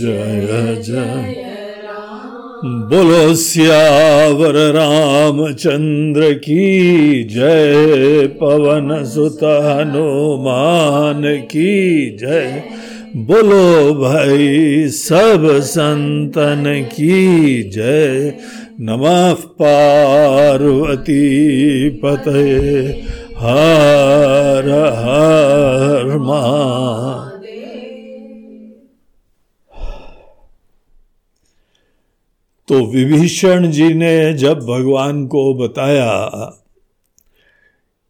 जय 0.00 0.82
जय। 0.86 1.34
बोलो 2.64 3.34
सियावर 3.34 4.54
रामचंद्र 4.54 6.32
की 6.32 7.24
जय। 7.24 8.26
पवन 8.26 9.04
सुत 9.04 9.44
हनुमान 9.44 11.22
की 11.36 12.10
जय। 12.16 12.62
बोलो 13.16 13.94
भाई 13.94 14.88
सब 14.88 15.60
संतन 15.60 16.86
की 16.92 17.62
जय। 17.62 18.34
नमः 18.80 19.32
पार्वती 19.32 21.20
पतये। 21.90 23.02
हर 23.38 24.70
हर 24.96 25.40
शर्मा 26.00 27.29
तो 32.70 32.84
विभीषण 32.86 33.70
जी 33.70 33.94
ने 33.94 34.32
जब 34.32 34.58
भगवान 34.58 35.26
को 35.26 35.42
बताया 35.54 36.10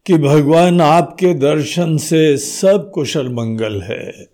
कि 0.05 0.17
भगवान 0.17 0.81
आपके 0.81 1.33
दर्शन 1.33 1.95
से 1.97 2.37
सब 2.37 2.89
कुशल 2.93 3.29
मंगल 3.29 3.81
है, 3.81 4.27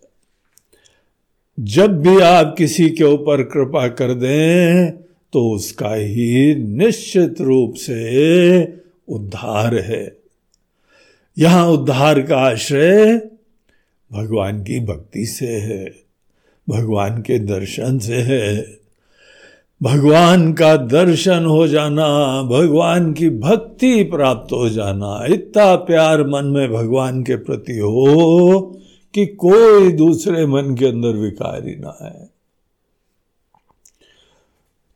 जब 1.57 2.01
भी 2.01 2.19
आप 2.21 2.53
किसी 2.57 2.89
के 2.89 3.03
ऊपर 3.03 3.43
कृपा 3.43 3.87
कर 3.87 4.13
दें 4.13 4.91
तो 5.33 5.49
उसका 5.51 5.93
ही 5.93 6.55
निश्चित 6.55 7.41
रूप 7.41 7.75
से 7.75 8.63
उद्धार 9.07 9.75
है। 9.75 10.05
यहाँ 11.37 11.67
उद्धार 11.67 12.21
का 12.21 12.37
आश्रय 12.37 13.15
भगवान 14.11 14.63
की 14.63 14.79
भक्ति 14.79 15.25
से 15.25 15.47
है, 15.47 15.85
भगवान 16.67 17.21
के 17.21 17.39
दर्शन 17.39 17.99
से 17.99 18.21
है। 18.23 18.77
भगवान 19.81 20.53
का 20.53 20.77
दर्शन 20.77 21.45
हो 21.45 21.67
जाना, 21.67 22.07
भगवान 22.41 23.13
की 23.13 23.29
भक्ति 23.29 24.03
प्राप्त 24.03 24.53
हो 24.53 24.69
जाना। 24.69 25.25
इतना 25.29 25.75
प्यार 25.75 26.27
मन 26.27 26.45
में 26.45 26.73
भगवान 26.73 27.23
के 27.23 27.35
प्रति 27.35 27.77
हो 27.77 28.59
कि 29.13 29.25
कोई 29.25 29.91
दूसरे 29.91 30.45
मन 30.45 30.75
के 30.75 30.85
अंदर 30.85 31.09
विकार 31.09 31.67
ही 31.67 31.75
ना 31.75 31.97
है। 32.01 32.29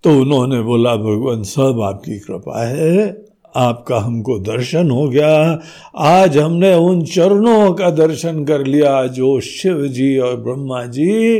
तो 0.04 0.20
उन्होंने 0.20 0.62
बोला, 0.62 0.96
भगवान, 0.96 1.44
सब 1.44 1.82
आपकी 1.82 2.20
कृपा 2.20 2.66
है, 2.66 3.26
आपका 3.56 3.98
हमको 3.98 4.40
दर्शन 4.40 4.92
हो 4.92 5.10
गया। 5.10 5.60
आज 5.98 6.38
हमने 6.38 6.74
उन 6.74 7.06
चरणों 7.06 7.74
का 7.74 7.90
दर्शन 7.90 8.46
कर 8.46 8.66
लिया 8.66 9.08
जो 9.08 9.40
शिव 9.40 9.88
जी 9.88 10.18
और 10.18 10.36
ब्रह्मा 10.36 10.86
जी 10.86 11.38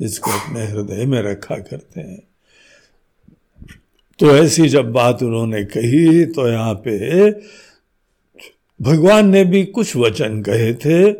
इसको 0.00 0.30
अपने 0.30 0.66
हृदय 0.66 1.06
में 1.06 1.22
रखा 1.22 1.56
करते 1.56 2.00
हैं। 2.00 2.31
तो 4.18 4.36
ऐसी 4.36 4.68
जब 4.68 4.92
बात 4.92 5.22
उन्होंने 5.22 5.64
कही 5.64 6.24
तो 6.24 6.48
यहाँ 6.48 6.74
पे 6.74 7.30
भगवान 8.82 9.28
ने 9.28 9.44
भी 9.44 9.64
कुछ 9.64 9.96
वचन 9.96 10.42
कहे 10.42 10.74
थे। 10.74 11.10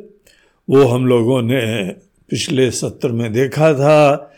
वो 0.71 0.85
हम 0.85 1.07
लोगों 1.07 1.43
ने 1.43 1.89
पिछले 2.31 2.71
सत्र 2.71 3.13
में 3.13 3.33
देखा 3.33 3.73
था। 3.75 4.33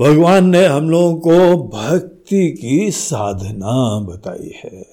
भगवान 0.00 0.50
ने 0.50 0.64
हम 0.66 0.90
लोगों 0.90 1.14
को 1.14 1.68
भक्ति 1.68 2.50
की 2.50 2.90
साधना 2.90 4.00
बताई 4.00 4.52
है। 4.64 4.86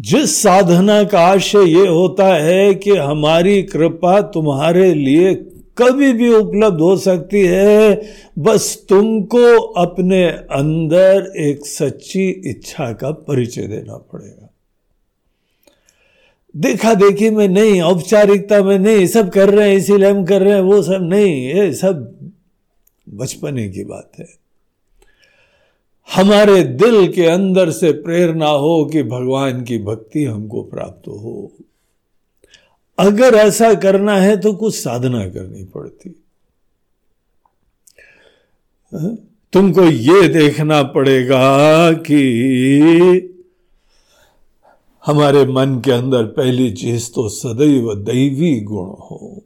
जिस 0.00 0.42
साधना 0.42 1.04
का 1.04 1.20
आशय 1.20 1.64
ये 1.64 1.86
होता 1.86 2.34
है 2.34 2.74
कि 2.74 2.96
हमारी 2.96 3.62
कृपा 3.62 4.20
तुम्हारे 4.20 4.94
लिए 4.94 5.34
कभी 5.80 6.12
भी 6.12 6.34
उपलब्ध 6.34 6.80
हो 6.80 6.96
सकती 6.96 7.40
है। 7.40 8.02
बस 8.38 8.86
तुमको 8.88 9.60
अपने 9.60 10.26
अंदर 10.28 11.32
एक 11.36 11.66
सच्ची 11.66 12.28
इच्छा 12.28 12.92
का 12.92 13.10
परिचय 13.10 13.62
देना 13.62 13.96
पड़ेगा। 13.96 14.46
देखा 16.56 16.94
देखी 16.94 17.30
में 17.30 17.48
नहीं, 17.48 17.80
औपचारिकता 17.80 18.62
में 18.62 18.78
नहीं, 18.78 19.06
सब 19.06 19.30
कर 19.30 19.50
रहे 19.50 19.70
हैं, 19.70 19.76
इसीलिए 19.76 20.10
हम 20.10 20.24
कर 20.24 20.42
रहे 20.42 20.52
हैं, 20.52 20.60
वो 20.60 20.82
सब 20.82 20.98
नहीं, 21.02 21.46
ये 21.46 21.72
सब 21.72 22.16
बचपने 23.08 23.68
की 23.68 23.84
बात 23.84 24.12
है। 24.18 24.26
हमारे 26.14 26.62
दिल 26.62 27.12
के 27.12 27.26
अंदर 27.26 27.70
से 27.70 27.92
प्रेरणा 27.92 28.48
हो 28.48 28.84
कि 28.84 29.02
भगवान 29.02 29.64
की 29.64 29.78
भक्ति 29.78 30.24
हमको 30.24 30.62
प्राप्त 30.62 31.08
हो। 31.08 31.52
अगर 33.00 33.34
ऐसा 33.34 33.74
करना 33.74 34.16
है 34.16 34.36
तो 34.40 34.52
कुछ 34.52 34.74
साधना 34.74 35.28
करनी 35.28 35.64
पड़ती। 35.64 36.14
हाँ? 38.92 39.16
तुमको 39.52 39.84
ये 39.84 40.28
देखना 40.28 40.82
पड़ेगा 40.82 41.92
कि 41.92 42.20
हमारे 45.06 45.44
मन 45.46 45.80
के 45.84 45.92
अंदर 45.92 46.24
पहली 46.24 46.70
चीज़ 46.72 47.10
तो 47.10 47.28
सदैव 47.28 47.94
दैवी 47.94 48.60
गुण 48.60 48.88
हो। 49.00 49.42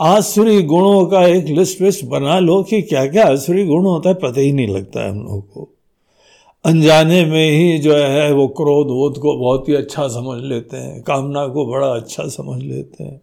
आसुरी 0.00 0.62
गुणों 0.62 1.06
का 1.06 1.26
एक 1.26 1.46
लिस्ट 1.46 1.80
विस्ट 1.80 2.04
बना 2.04 2.38
लो 2.38 2.62
कि 2.62 2.82
क्या 2.82 3.06
क्या 3.06 3.26
आसुरी 3.26 3.64
गुण 3.66 3.84
होता 3.84 4.08
है, 4.08 4.14
पता 4.14 4.40
ही 4.40 4.52
नहीं 4.52 4.68
लगता 4.68 5.00
है 5.00 5.10
हम 5.10 5.18
लोग 5.18 5.52
को। 5.52 5.75
अनजाने 6.66 7.24
में 7.26 7.50
ही 7.50 7.78
जो 7.78 7.94
है 7.94 8.32
वो 8.32 8.48
क्रोध 8.48 8.86
वोध 8.86 9.18
को 9.18 9.36
बहुत 9.36 9.68
ही 9.68 9.74
अच्छा 9.74 10.08
समझ 10.08 10.42
लेते 10.44 10.76
हैं, 10.76 11.02
कामना 11.02 11.46
को 11.46 11.66
बड़ा 11.66 11.86
अच्छा 11.86 12.28
समझ 12.28 12.62
लेते 12.62 13.04
हैं। 13.04 13.20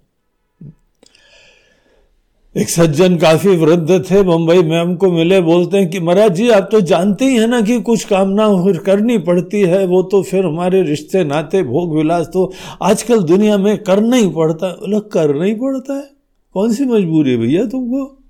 एक 2.56 2.69
सज्जन 2.69 3.18
काफ़ी 3.18 3.56
वृद्ध 3.57 4.12
थे, 4.12 4.24
मुंबई 4.24 4.63
में 4.63 4.80
हमको 4.80 5.12
मिले, 5.12 5.42
बोलते 5.42 5.78
हैं 5.78 5.90
कि 5.90 6.00
महाराज 6.00 6.36
जी, 6.36 6.50
आप 6.50 6.69
तो 6.72 6.81
जानते 6.81 7.25
ही 7.25 7.38
है 7.38 7.48
ना 7.48 7.62
कि 7.62 7.81
कुछ 7.81 8.04
कामना 8.06 8.63
फिर 8.63 8.78
करनी 8.78 9.18
पड़ती 9.18 9.62
है, 9.62 9.86
वो 9.86 10.04
तो 10.04 10.24
फिर 10.24 10.46
हमारे 10.46 10.81
रिश्ते, 10.81 11.24
नाते, 11.24 11.63
भोग, 11.63 11.96
विलास 11.96 12.28
तो 12.28 12.51
आजकल 12.81 13.24
दुनिया 13.24 13.57
में 13.57 13.84
करना 13.84 14.16
ही 14.16 14.28
पड़ता 14.28 14.68
है। 14.68 14.74
बोला, 14.74 15.00
करना 15.00 15.46
ही 15.46 15.54
पड़ता 15.54 15.94
है? 15.94 16.10
कौन 16.54 16.74
सी 16.74 16.86
मजबूरी 16.86 17.31
है 17.31 17.38
भैया 17.38 17.66
तुमको? 17.66 18.23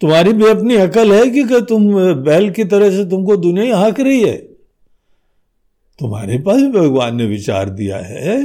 तुम्हारी 0.00 0.32
भी 0.32 0.46
अपनी 0.46 0.76
अकल 0.76 1.12
है 1.12 1.26
कि 1.30 1.60
तुम 1.68 1.92
बैल 2.24 2.50
की 2.50 2.64
तरह 2.64 2.90
से 2.90 3.04
तुमको 3.04 3.36
दुनिया 3.36 3.64
ही 3.64 3.70
हाँक 3.70 4.00
रही 4.00 4.20
है 4.20 4.36
तुम्हारे 6.00 6.38
पास 6.38 6.62
भगवान 6.74 7.16
ने 7.16 7.24
विचार 7.24 7.70
दिया 7.70 7.96
है 7.96 8.36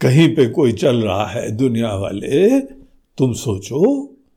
कहीं 0.00 0.28
पे 0.36 0.46
कोई 0.46 0.72
चल 0.72 1.02
रहा 1.02 1.26
है 1.26 1.50
दुनिया 1.50 1.94
वाले 1.94 2.60
तुम 3.18 3.32
सोचो 3.32 3.82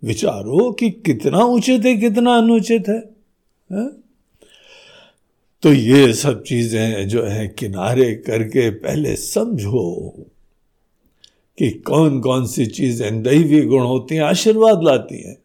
विचारो 0.04 0.72
कि 0.72 0.90
कितना 1.06 1.44
उचित 1.44 1.86
है 1.86 1.96
कितना 1.98 2.36
अनुचित 2.38 2.90
है, 2.90 3.00
है? 3.70 3.90
तो 5.64 5.74
ये 5.74 6.14
सब 6.14 6.44
चीज़ें 6.44 7.08
जो 7.08 7.24
है 7.24 7.48
किनारे 7.48 8.14
करके 8.16 8.70
पहले 8.70 9.16
समझो 9.16 10.10
कि 11.58 11.70
कौन 11.70 12.20
कौन 12.20 12.46
सी 12.46 12.66
चीज़ें 12.66 13.24
दैवी 13.24 13.62
गुण 13.62 13.82
होती 13.82 14.16
हैं 14.16 14.24
आशीर्वाद 14.24 14.84
लाती 14.84 15.22
हैं 15.22 15.38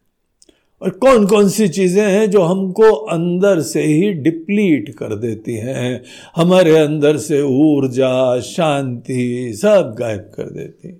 और 0.83 0.89
कौन 0.89 1.25
कौन 1.27 1.49
सी 1.49 1.67
चीज़ें 1.67 2.11
हैं 2.11 2.29
जो 2.31 2.41
हमको 2.41 2.91
अंदर 2.91 3.61
से 3.61 3.83
ही 3.83 4.11
डिप्लीट 4.13 4.89
कर 4.89 5.15
देती 5.15 5.53
हैं? 5.53 6.03
हमारे 6.35 6.77
अंदर 6.77 7.17
से 7.17 7.41
ऊर्जा, 7.41 8.39
शांति 8.39 9.53
सब 9.55 9.95
गायब 9.99 10.31
कर 10.35 10.49
देती 10.49 10.99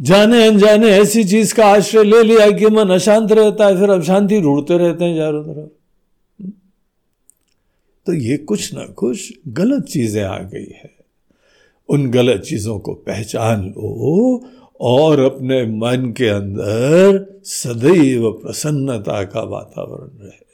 जाने 0.00 0.46
अनजाने 0.46 0.90
ऐसी 0.90 1.24
चीज़ 1.24 1.54
का 1.54 1.66
आश्रय 1.66 2.04
ले 2.04 2.22
लिया 2.22 2.50
कि 2.50 2.66
मन 2.66 2.88
अशांत 2.88 3.32
रहता 3.32 3.66
है, 3.66 3.80
फिर 3.80 3.90
अब 3.90 4.02
शांति 4.02 4.40
ढूंढते 4.40 4.78
रहते 4.78 5.04
हैं 5.04 5.16
चारों 5.16 5.44
तरफ़। 5.44 6.48
तो 8.06 8.12
ये 8.12 8.36
कुछ 8.36 8.74
ना 8.74 8.84
कुछ 8.84 9.32
गलत 9.48 9.84
चीज़ें 9.84 10.22
आ 10.22 10.38
गई 10.38 10.70
है। 10.76 10.90
उन 11.88 12.10
गलत 12.10 12.40
चीज़ों 12.40 12.78
को 12.78 12.94
पहचान 12.94 13.64
लो 13.68 14.36
और 14.80 15.20
अपने 15.20 15.66
मन 15.66 16.14
के 16.16 16.28
अंदर 16.28 17.40
सदैव 17.44 18.30
प्रसन्नता 18.30 19.24
का 19.24 19.42
वातावरण 19.42 20.24
रहे। 20.24 20.48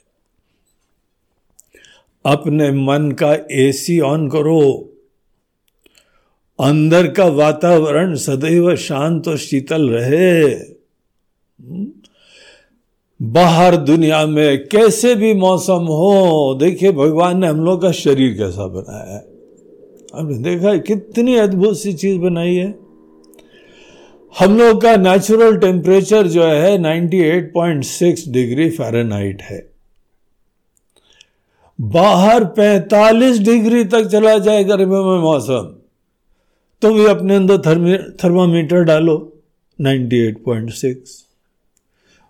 अपने 2.26 2.70
मन 2.70 3.12
का 3.12 3.36
एसी 3.52 4.00
ऑन 4.00 4.28
करो। 4.28 4.92
अंदर 6.60 7.10
का 7.10 7.24
वातावरण 7.24 8.14
सदैव 8.14 8.76
शांत 8.76 9.28
और 9.28 9.38
शीतल 9.38 9.90
रहे। 9.90 10.44
हम्म? 10.44 11.86
बाहर 13.22 13.76
दुनिया 13.76 14.26
में 14.26 14.68
कैसे 14.68 15.14
भी 15.14 15.34
मौसम 15.34 15.84
हो, 15.84 16.56
देखिए 16.60 16.92
भगवान 16.92 17.38
ने 17.38 17.46
हम 17.46 17.64
लोग 17.64 17.82
का 17.82 17.92
शरीर 17.92 18.34
कैसा 18.34 18.66
बनाया 18.66 19.14
है। 19.14 19.26
हमने 20.14 20.38
देखा 20.38 20.68
है 20.70 20.78
कितनी 20.78 21.36
अद्भुत 21.36 21.78
सी 21.78 21.92
चीज़ 21.92 22.18
बनाई 22.18 22.54
है। 22.54 22.83
हम 24.34 24.56
लोग 24.58 24.80
का 24.82 24.94
नेचुरल 24.96 25.56
टेम्परेचर 25.56 26.26
जो 26.26 26.44
है 26.44 26.70
98.6 26.78 28.22
डिग्री 28.32 28.68
फ़ारेनहाइट 28.70 29.42
है। 29.42 29.58
बाहर 31.78 32.44
45 32.54 33.38
डिग्री 33.44 33.84
तक 33.84 34.06
चला 34.06 34.36
जाए 34.38 34.64
गर्मी 34.64 35.02
में 35.04 35.20
मौसम 35.20 35.68
तो 36.82 36.92
भी 36.94 37.04
अपने 37.06 37.36
अंदर 37.36 37.58
थर्मामीटर 38.24 38.82
डालो 38.82 39.16
98.6 39.78 40.94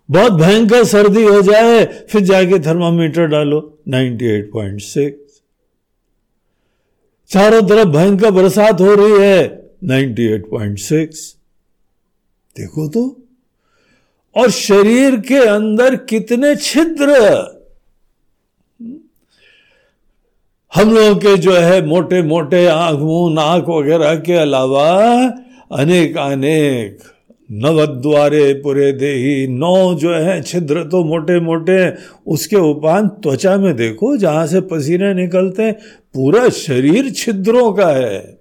बहुत 0.09 0.33
भयंकर 0.33 0.83
सर्दी 0.83 1.23
हो 1.23 1.41
जाए, 1.41 1.85
फिर 1.85 2.21
जाके 2.21 2.59
थर्मामीटर 2.59 3.27
डालो 3.27 3.59
98.6 3.89 5.09
चारों 7.29 7.61
तरफ़ 7.61 7.87
भयंकर 7.87 8.31
बरसात 8.31 8.81
हो 8.81 8.93
रही 8.95 9.21
है 9.21 9.39
98.6 9.83 11.23
देखो 12.57 12.87
तो। 12.87 13.21
और 14.35 14.49
शरीर 14.49 15.15
के 15.19 15.37
अंदर 15.37 15.95
कितने 15.95 16.55
छिद्र। 16.55 17.11
हम 20.75 20.93
लोग 20.93 21.17
के 21.17 21.37
जो 21.37 21.53
है 21.53 21.85
मोटे 21.85 22.21
मोटे 22.21 22.65
आँख, 22.65 22.99
मुँह, 22.99 23.33
नाक 23.33 23.69
वगैरह 23.69 24.15
के 24.15 24.33
अलावा 24.33 24.89
अनेक 25.71 26.17
अनेक 26.17 26.97
नवद्वारे, 27.51 28.53
पुरे 28.53 28.91
देही, 28.91 29.47
नौ 29.47 29.93
जो 29.95 30.13
है 30.13 30.41
छिद्र 30.41 30.83
तो 30.83 31.03
मोटे 31.03 31.39
मोटे 31.39 31.93
उसके 32.27 32.55
उपान 32.55 33.07
त्वचा 33.07 33.57
में 33.57 33.75
देखो, 33.75 34.17
जहाँ 34.17 34.47
से 34.47 34.61
पसीने 34.61 35.13
निकलते 35.13 35.71
पूरा 36.13 36.49
शरीर 36.49 37.11
छिद्रों 37.11 37.73
का 37.73 37.87
है। 37.87 38.39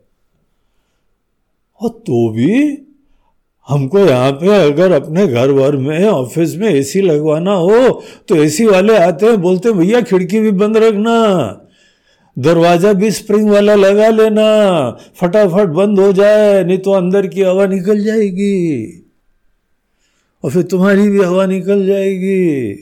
और 1.81 1.91
तो 1.91 2.29
भी 2.31 2.84
हमको 3.69 3.99
यहाँ 3.99 4.31
पे 4.33 4.49
अगर 4.63 4.93
अपने 4.93 5.27
घर 5.27 5.53
भर 5.53 5.77
में 5.77 6.07
ऑफ़िस 6.07 6.55
में 6.57 6.69
एसी 6.69 7.01
लगवाना 7.01 7.53
हो 7.53 7.79
तो 8.29 8.37
एसी 8.37 8.67
वाले 8.67 8.97
आते 8.97 9.27
हैं, 9.27 9.41
बोलते 9.41 9.69
हैं, 9.69 9.79
भैया, 9.79 10.01
खिड़की 10.03 10.41
भी 10.41 10.51
बंद 10.53 10.77
रखना, 10.77 11.15
दरवाज़ा 12.37 12.93
भी 12.93 13.11
स्प्रिंग 13.11 13.49
वाला 13.51 13.75
लगा 13.75 14.09
लेना, 14.11 14.45
फटाफट 15.17 15.69
बंद 15.71 15.99
हो 15.99 16.13
जाए, 16.13 16.65
नहीं 16.65 16.79
तो 16.79 16.93
अंदर 16.93 17.27
की 17.27 17.43
हवा 17.43 17.67
निकल 17.67 18.03
जाएगी, 18.05 19.01
और 20.45 20.51
फिर 20.51 20.63
तुम्हारी 20.63 21.09
भी 21.09 21.23
हवा 21.23 21.47
निकल 21.47 21.87
जाएगी 21.87 22.73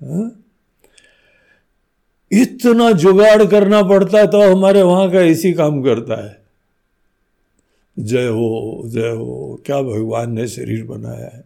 हा? 0.00 0.30
इतना 2.30 2.90
जुगाड़ 2.92 3.44
करना 3.46 3.82
पड़ता 3.84 4.18
है 4.18 4.26
तो 4.26 4.40
हमारे 4.42 4.82
वहाँ 4.82 5.10
का 5.10 5.20
एसी 5.22 5.52
काम 5.52 5.82
करता 5.82 6.22
है 6.24 6.36
जय 7.98 8.26
हो 8.26 8.82
जय 8.86 9.10
हो, 9.10 9.60
क्या 9.66 9.80
भगवान 9.82 10.32
ने 10.32 10.46
शरीर 10.48 10.84
बनाया 10.84 11.24
है? 11.26 11.44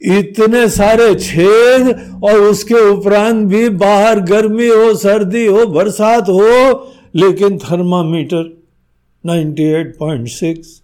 इतने 0.00 0.68
सारे 0.68 1.14
छेद 1.14 2.20
और 2.24 2.40
उसके 2.40 2.80
उपरांत 2.90 3.46
भी 3.46 3.68
बाहर 3.68 4.20
गर्मी 4.20 4.68
हो, 4.68 4.94
सर्दी 4.94 5.46
हो, 5.46 5.66
बरसात 5.66 6.28
हो, 6.28 6.92
लेकिन 7.14 7.58
थर्मामीटर 7.58 8.44
98.6 9.24 10.82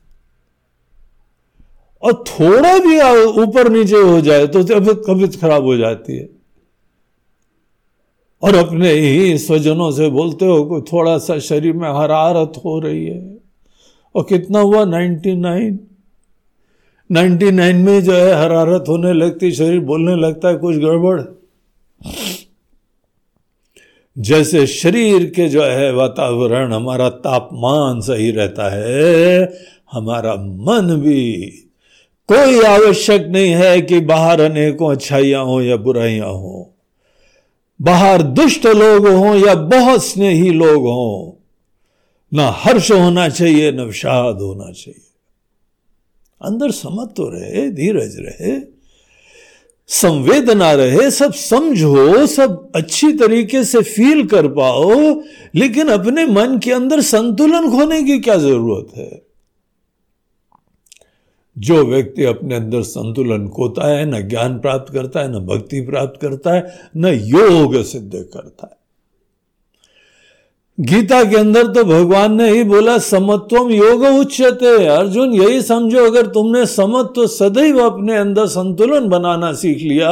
और 2.03 2.13
थोड़ा 2.29 2.79
भी 2.79 3.01
ऊपर 3.43 3.69
नीचे 3.69 3.97
हो 3.97 4.21
जाए 4.21 4.47
तो 4.47 4.63
तबियत 4.63 5.03
तबियत 5.09 5.41
खराब 5.41 5.65
हो 5.65 5.77
जाती 5.77 6.17
है। 6.17 6.29
और 8.43 8.55
अपने 8.55 8.91
ही 8.91 9.39
स्वजनों 9.39 9.91
से 9.91 10.09
बोलते 10.11 10.47
हो 10.47 10.65
कोई 10.65 10.81
थोड़ा 10.83 11.17
सा 11.19 11.39
शरीर 11.39 11.73
में 11.73 11.89
हरारत 11.91 12.53
हो 12.65 12.79
रही 12.81 13.07
है। 13.07 13.34
और 14.15 14.27
कितना 14.29 14.61
हुआ? 14.61 14.85
99 14.85 15.79
99 17.13 17.75
में 17.75 18.03
जो 18.03 18.13
है 18.13 18.35
हरारत 18.35 18.85
होने 18.89 19.13
लगती, 19.13 19.53
शरीर 19.53 19.81
बोलने 19.81 20.17
लगता 20.17 20.49
है, 20.49 20.57
कुछ 20.57 20.77
गड़बड़। 20.77 21.23
जैसे 24.19 24.67
शरीर 24.67 25.25
के 25.25 25.49
जो 25.49 25.63
है 25.63 25.93
वातावरण, 25.93 26.73
हमारा 26.73 27.09
तापमान 27.09 28.01
सही 28.01 28.31
रहता 28.31 28.75
है, 28.75 29.53
हमारा 29.93 30.35
मन 30.37 31.01
भी। 31.01 31.33
कोई 32.29 32.63
आवश्यक 32.63 33.27
नहीं 33.27 33.53
है 33.53 33.83
कि 33.83 34.01
बाहर 34.01 34.41
अनेकों 34.41 34.93
अच्छाइयाँ 34.93 35.45
हो 35.45 35.63
या 35.63 35.77
बुराइयाँ 35.77 36.29
हो। 36.29 36.75
बाहर 37.83 38.23
दुष्ट 38.23 38.67
लोग 38.67 39.09
हों 39.09 39.37
या 39.37 39.55
बहुत 39.55 40.05
स्नेही 40.05 40.51
लोग 40.51 40.83
हों। 40.83 41.44
ना 42.35 42.49
हर्ष 42.49 42.91
होना 42.91 43.29
चाहिए, 43.29 43.73
न 43.73 43.81
विषाद 43.81 44.41
होना 44.41 44.73
चाहिए। 44.73 45.01
अंदर 46.43 46.71
समझ 46.71 47.09
तो 47.09 47.29
रहे, 47.29 47.71
धीरज 47.71 48.17
रहे, 48.19 48.61
संवेदना 49.89 50.73
रहे, 50.73 51.11
सब 51.11 51.33
समझो 51.33 52.27
सब 52.27 52.73
अच्छी 52.77 53.13
तरीके 53.13 53.65
से 53.65 53.83
फील 53.83 54.27
कर 54.27 54.49
पाओ, 54.49 55.23
लेकिन 55.55 55.89
अपने 55.89 56.27
मन 56.27 56.59
के 56.59 56.73
अंदर 56.73 57.01
संतुलन 57.01 57.71
खोने 57.71 58.03
की 58.03 58.19
क्या 58.19 58.37
ज़रूरत 58.37 58.97
है? 58.97 59.23
जो 61.59 61.85
व्यक्ति 61.85 62.25
अपने 62.25 62.55
अंदर 62.55 62.83
संतुलन 62.83 63.49
खोता 63.49 63.89
है, 63.89 64.07
न 64.07 64.29
ज्ञान 64.29 64.59
प्राप्त 64.59 64.93
करता 64.93 65.21
है, 65.21 65.33
न 65.33 65.39
भक्ति 65.39 65.81
प्राप्त 65.81 66.21
करता 66.21 66.53
है, 66.53 66.91
न 66.97 67.07
योग 67.07 67.83
सिद्ध 67.83 68.13
करता 68.15 68.69
है। 68.73 68.84
गीता 70.79 71.23
के 71.25 71.37
अंदर 71.37 71.67
तो 71.67 71.83
भगवान 71.85 72.33
ने 72.35 72.51
ही 72.51 72.63
बोला, 72.65 72.97
समत्वम 72.99 73.71
योग 73.71 74.03
उच्चते 74.03 74.87
अर्जुन, 74.87 75.33
यही 75.33 75.61
समझो, 75.63 76.05
अगर 76.07 76.27
तुमने 76.27 76.65
समत्व 76.67 77.27
सदैव 77.27 77.79
अपने 77.81 78.17
अंदर 78.17 78.47
संतुलन 78.47 79.09
बनाना 79.09 79.53
सीख 79.53 79.79
लिया 79.79 80.11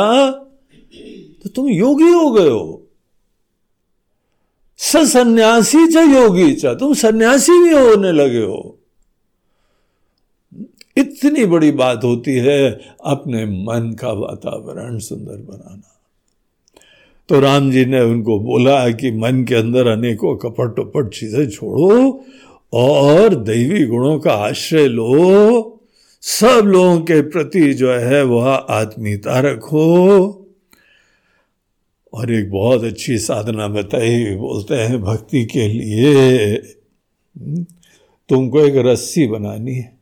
तो 1.42 1.48
तुम 1.48 1.68
योगी 1.68 2.10
हो 2.10 2.30
गए 2.30 2.48
हो। 2.48 2.78
सन्यासी 4.78 5.86
च 5.86 5.96
योगी 6.08 6.52
च, 6.52 6.66
तुम 6.80 6.94
सन्यासी 6.94 7.58
भी 7.62 7.74
होने 7.74 8.12
लगे 8.12 8.42
हो। 8.42 8.78
इतनी 10.96 11.44
बड़ी 11.46 11.70
बात 11.72 12.04
होती 12.04 12.36
है 12.38 12.70
अपने 13.04 13.44
मन 13.64 13.92
का 14.00 14.12
वातावरण 14.12 14.98
सुंदर 14.98 15.36
बनाना। 15.42 15.91
तो 17.32 17.38
राम 17.40 17.70
जी 17.70 17.84
ने 17.84 18.00
उनको 18.00 18.38
बोला 18.40 18.90
कि 18.90 19.10
मन 19.10 19.44
के 19.44 19.54
अंदर 19.54 19.86
अनेकों 19.86 20.34
कपट 20.36 20.74
टपट 20.76 21.08
चीज़ें 21.08 21.48
छोड़ो 21.50 22.24
और 22.72 23.34
दैवी 23.34 23.86
गुणों 23.86 24.18
का 24.18 24.32
आश्रय 24.32 24.88
लो। 24.88 25.80
सब 26.20 26.66
लोगों 26.66 27.00
के 27.00 27.20
प्रति 27.22 27.72
जो 27.74 27.92
है 27.92 28.22
वह 28.24 28.48
आत्मीयता 28.48 29.40
रखो 29.40 29.86
और 32.12 32.32
एक 32.32 32.50
बहुत 32.50 32.84
अच्छी 32.84 33.18
साधना 33.18 33.68
बताई, 33.68 34.36
बोलते 34.36 34.74
हैं 34.74 35.00
भक्ति 35.02 35.44
के 35.44 35.68
लिए, 35.68 36.56
तुमको 38.28 38.60
एक 38.60 38.76
रस्सी 38.76 39.26
बनानी 39.26 39.74
है। 39.74 39.92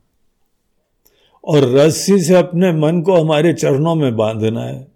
और 1.43 1.69
रस्सी 1.69 2.19
से 2.19 2.35
अपने 2.35 2.71
मन 2.71 3.01
को 3.01 3.15
हमारे 3.15 3.53
चरणों 3.53 3.95
में 3.95 4.15
बांधना 4.17 4.61
है। 4.61 4.90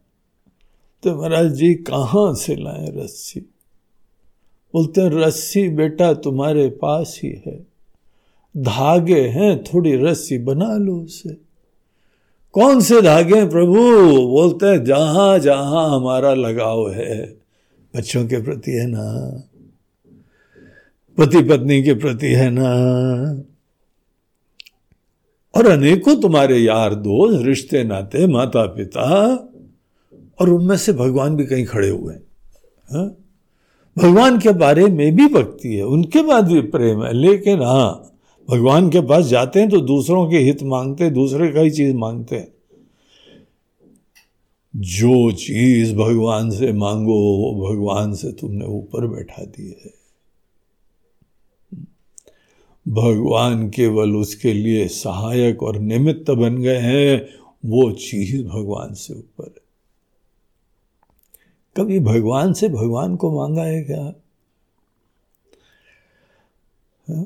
तो 1.06 1.16
महाराज 1.16 1.52
जी, 1.52 1.74
कहाँ 1.74 2.34
से 2.34 2.56
लाए 2.56 2.92
रस्सी? 2.96 3.40
बोलते 4.74 5.02
हैं, 5.02 5.10
रस्सी 5.10 5.70
बेटा 5.70 6.14
तुम्हारे 6.14 6.70
पास 6.70 7.20
ही 7.24 7.42
है। 7.48 7.68
धागे 8.58 9.22
हैं, 9.22 9.64
थोड़ी 9.64 9.96
रस्सी 9.96 10.38
बना 10.38 10.78
लो 10.78 10.96
उसे। 10.96 11.38
कौन 12.52 12.82
से 12.82 13.02
धागे 13.02 13.46
प्रभु? 13.46 13.74
बोलते 14.28 14.66
हैं, 14.66 14.84
जहाँ 14.84 15.40
जहाँ 15.40 15.96
हमारा 15.96 16.34
लगाव 16.34 16.92
है, 16.92 17.38
बच्चों 17.96 18.28
के 18.28 18.42
प्रति 18.42 18.72
है 18.72 18.88
ना, 18.88 19.32
पति 21.18 21.44
पत्नी 21.44 21.84
के 21.84 21.94
प्रति 21.94 22.28
है 22.28 22.50
ना, 22.50 22.72
और 25.56 25.68
अनेकों 25.68 26.22
तुम्हारे 26.22 26.58
यार 26.58 26.96
दोस्त, 26.96 27.46
रिश्ते, 27.46 27.84
नाते, 27.84 28.28
माता 28.28 28.66
पिता 28.66 29.36
और 30.42 30.50
उनमें 30.50 30.78
से 30.78 30.94
भगवान 30.94 31.36
भी 31.36 31.46
कहीं 31.46 31.66
खड़े 31.66 31.90
हुए 31.90 32.14
हैं। 32.14 32.24
हाँ? 32.92 33.18
भगवान 33.98 34.40
के 34.40 34.50
बारे 34.50 34.86
में 34.86 35.16
भी 35.16 35.28
भक्ति 35.28 35.70
है, 35.70 35.84
उनके 35.84 36.24
बाद 36.24 36.52
भी 36.52 36.62
प्रेम 36.62 37.04
है। 37.04 37.14
लेकिन 37.14 37.62
हाँ 37.62 38.12
भगवान 38.50 38.90
के 38.90 39.02
पास 39.02 39.26
जाते 39.26 39.60
हैं 39.60 39.70
तो 39.70 39.82
दूसरों 39.82 40.30
के 40.30 40.38
हित 40.38 40.64
मांगते 40.64 41.04
हैं, 41.04 41.14
दूसरे 41.14 41.52
का 41.52 41.62
ही 41.62 41.72
चीज़ 41.72 41.96
मांगते 41.96 42.36
हैं। 42.36 42.48
जो 44.76 45.32
चीज़ 45.32 45.96
भगवान 45.96 46.52
से 46.52 46.74
मांगो, 46.74 47.14
वो 47.14 47.70
भगवान 47.70 48.14
से 48.14 48.32
तुमने 48.32 48.66
ऊपर 48.66 49.08
बैठा 49.08 49.44
दी 49.44 49.78
है। 49.86 49.94
भगवान 52.88 53.70
केवल 53.70 54.16
उसके 54.16 54.54
लिए 54.54 54.88
सहायक 54.88 55.64
और 55.64 55.80
निमित्त 55.80 56.32
बन 56.32 56.56
गए 56.56 56.78
हैं, 56.78 57.26
वो 57.66 57.92
चीज़ 57.92 58.44
भगवान 58.44 58.94
से 58.94 59.14
ऊपर 59.14 59.54
है। 59.58 59.65
कभी 61.78 62.00
भगवान 62.00 62.54
से 62.54 62.70
भगवान 62.70 63.16
को 63.16 63.38
मांगा 63.38 63.64
है 63.64 63.84
क्या? 63.84 64.14
हा? 67.10 67.24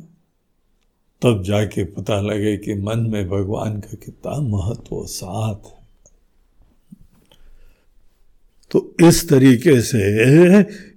तब 1.21 1.43
जाके 1.43 1.83
पता 1.83 2.21
लगे 2.21 2.57
कि 2.57 2.73
मन 2.73 2.99
में 2.99 3.29
भगवान 3.29 3.79
का 3.79 3.95
कितना 4.05 4.41
महत्व 4.41 5.05
साथ 5.05 5.55
है। 5.55 5.79
तो 8.71 8.95
इस 9.01 9.29
तरीके 9.29 9.81
से 9.81 9.99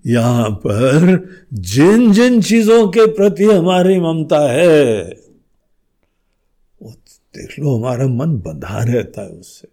यहाँ 0.06 0.50
पर 0.50 1.28
जिन 1.54 2.12
जिन 2.12 2.42
चीज़ों 2.42 2.88
के 2.88 3.06
प्रति 3.06 3.44
हमारी 3.44 4.00
ममता 4.00 4.52
है, 4.52 5.02
वो 6.82 6.90
देख 7.10 7.58
लो, 7.58 7.76
हमारा 7.76 8.06
मन 8.06 8.38
बंधा 8.38 8.84
रहता 8.84 9.22
है 9.22 9.28
उससे। 9.28 9.71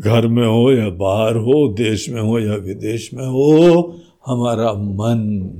घर 0.00 0.26
में 0.26 0.46
हो 0.46 0.72
या 0.72 0.88
बाहर 0.88 1.36
हो, 1.36 1.68
देश 1.68 2.08
में 2.08 2.22
हो 2.22 2.38
या 2.38 2.54
विदेश 2.54 3.14
में 3.14 3.26
हो, 3.26 4.00
हमारा 4.26 4.72
मन 4.72 5.50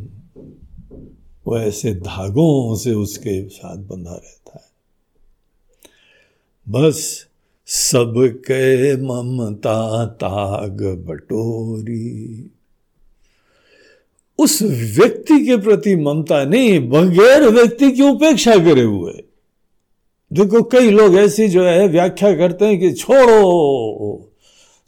वो 1.47 1.59
ऐसे 1.59 1.95
धागों 1.95 2.77
से 2.77 2.93
उसके 2.93 3.49
साथ 3.49 3.77
बंधा 3.77 4.11
रहता 4.11 4.53
है। 4.55 4.71
बस 6.69 7.27
सबके 7.67 8.97
ममता 8.97 10.07
ताग 10.07 11.05
बटोरी। 11.09 12.51
उस 14.39 14.63
व्यक्ति 14.63 15.47
के 15.47 15.57
प्रति 15.57 15.97
ममता 15.97 16.45
नहीं, 16.45 16.89
बगैर 16.89 17.43
व्यक्ति 17.43 17.93
की 17.93 18.03
उपेक्षा 18.03 18.57
करे 18.57 18.83
हुए। 18.83 19.13
देखो 20.33 20.63
कई 20.63 20.91
लोग 20.91 21.15
ऐसी 21.15 21.49
जो 21.49 21.65
है, 21.65 21.89
व्याख्या 21.89 22.37
करते 22.37 22.65
हैं 22.65 22.81
कि 22.81 22.93
छोड़ो 22.93 24.27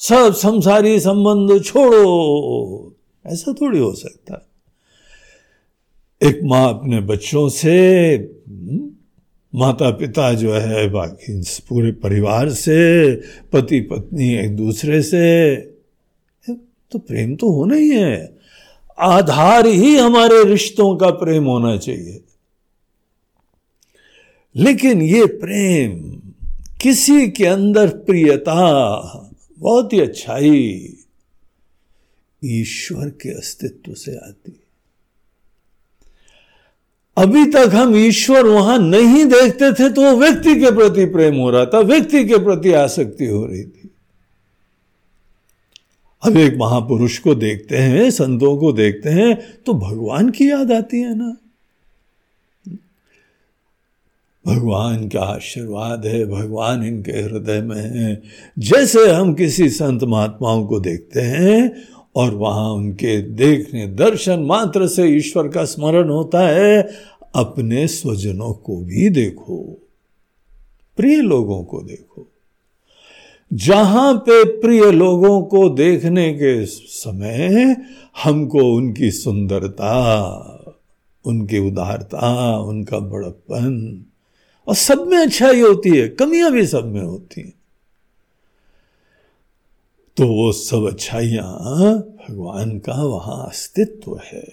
सब 0.02 0.34
संसारी 0.34 1.00
संबंध 1.00 1.62
छोड़ो। 1.62 2.94
ऐसा 3.26 3.52
थोड़ी 3.52 3.78
हो 3.78 3.92
सकता। 3.92 4.48
है 6.22 6.30
एक 6.30 6.40
माँ 6.44 6.68
अपने 6.68 7.00
बच्चों 7.00 7.48
से 7.48 8.10
हम्म, 8.48 8.90
माता 9.58 9.90
पिता 9.90 10.32
जो 10.32 10.54
है 10.54 10.90
बाकी 10.90 11.40
पूरे 11.40 11.92
परिवार 11.92 12.50
से 12.50 13.14
पति 13.52 13.80
पत्नी 13.80 14.34
एक 14.34 14.56
दूसरे 14.56 15.02
से 15.02 15.56
तो 16.50 16.98
प्रेम 16.98 17.36
तो 17.36 17.52
होना 17.52 17.74
ही 17.74 17.90
है। 17.90 18.38
आधार 18.98 19.66
ही 19.66 19.96
हमारे 19.96 20.44
रिश्तों 20.44 20.96
का 20.96 21.10
प्रेम 21.10 21.44
होना 21.44 21.76
चाहिए। 21.76 22.24
लेकिन 24.56 25.02
ये 25.02 25.26
प्रेम 25.26 26.20
किसी 26.80 27.28
के 27.30 27.46
अंदर 27.46 27.88
प्रियता 27.88 29.31
बहुत 29.62 29.92
ही 29.92 30.00
अच्छाई 30.00 30.96
ईश्वर 32.42 33.08
के 33.20 33.30
अस्तित्व 33.30 33.94
से 33.94 34.16
आती 34.16 34.50
है। 34.50 34.60
अभी 37.16 37.44
तक 37.52 37.74
हम 37.74 37.96
ईश्वर 37.96 38.46
वहाँ 38.46 38.78
नहीं 38.78 39.24
देखते 39.26 39.72
थे 39.72 39.88
तो 39.90 40.02
वो 40.02 40.16
व्यक्ति 40.18 40.54
के 40.60 40.70
प्रति 40.70 41.04
प्रेम 41.06 41.36
हो 41.36 41.50
रहा 41.50 41.64
था, 41.66 41.80
व्यक्ति 41.80 42.24
के 42.24 42.38
प्रति 42.38 42.72
आसक्ति 42.72 43.26
हो 43.26 43.44
रही 43.46 43.62
थी। 43.62 43.90
अब 46.22 46.36
एक 46.36 46.56
महापुरुष 46.56 47.18
को 47.18 47.34
देखते 47.34 47.76
हैं, 47.76 48.10
संतों 48.10 48.56
को 48.56 48.72
देखते 48.72 49.10
हैं 49.10 49.62
तो 49.62 49.74
भगवान 49.74 50.30
की 50.30 50.50
याद 50.50 50.72
आती 50.72 51.00
है 51.00 51.14
ना। 51.14 51.36
भगवान 54.46 55.08
का 55.08 55.20
आशीर्वाद 55.20 56.06
है, 56.06 56.26
भगवान 56.26 56.84
इनके 56.84 57.12
हृदय 57.12 57.60
में 57.60 58.00
है। 58.00 58.22
जैसे 58.58 59.10
हम 59.10 59.34
किसी 59.34 59.68
संत 59.68 60.04
महात्माओं 60.04 60.66
को 60.66 60.80
देखते 60.80 61.20
हैं 61.20 61.72
और 62.16 62.34
वहाँ 62.34 62.70
उनके 62.70 63.22
देखने, 63.22 63.86
दर्शन 63.86 64.40
मात्र 64.40 64.86
से 64.86 65.04
ईश्वर 65.04 65.48
का 65.48 65.64
स्मरण 65.64 66.08
होता 66.08 66.48
है, 66.48 66.82
अपने 67.34 67.88
स्वजनों 67.88 68.52
को 68.52 68.76
भी 68.76 69.08
देखो, 69.10 69.78
प्रिय 70.96 71.16
लोगों 71.16 71.64
को 71.64 71.82
देखो। 71.82 72.28
जहाँ 73.52 74.14
पे 74.14 74.44
प्रिय 74.60 74.90
लोगों 74.90 75.42
को 75.42 75.68
देखने 75.68 76.32
के 76.32 76.66
समय 76.66 77.76
हमको 78.24 78.74
उनकी 78.74 79.10
सुंदरता, 79.10 79.94
उनकी 81.26 81.58
उदारता, 81.58 82.58
उनका 82.58 82.98
बड़प्पन 82.98 84.04
और 84.68 84.74
सब 84.74 85.06
में 85.06 85.18
अच्छाई 85.18 85.60
होती 85.60 85.90
है, 85.90 86.08
कमियाँ 86.08 86.50
भी 86.52 86.66
सब 86.66 86.84
में 86.84 87.02
होती 87.02 87.40
हैं। 87.40 87.54
तो 90.16 90.26
वो 90.26 90.52
सब 90.52 90.88
अच्छाइयाँ 90.92 91.52
भगवान 91.98 92.78
का 92.78 93.02
वहाँ 93.02 93.46
अस्तित्व 93.48 94.20
है। 94.24 94.44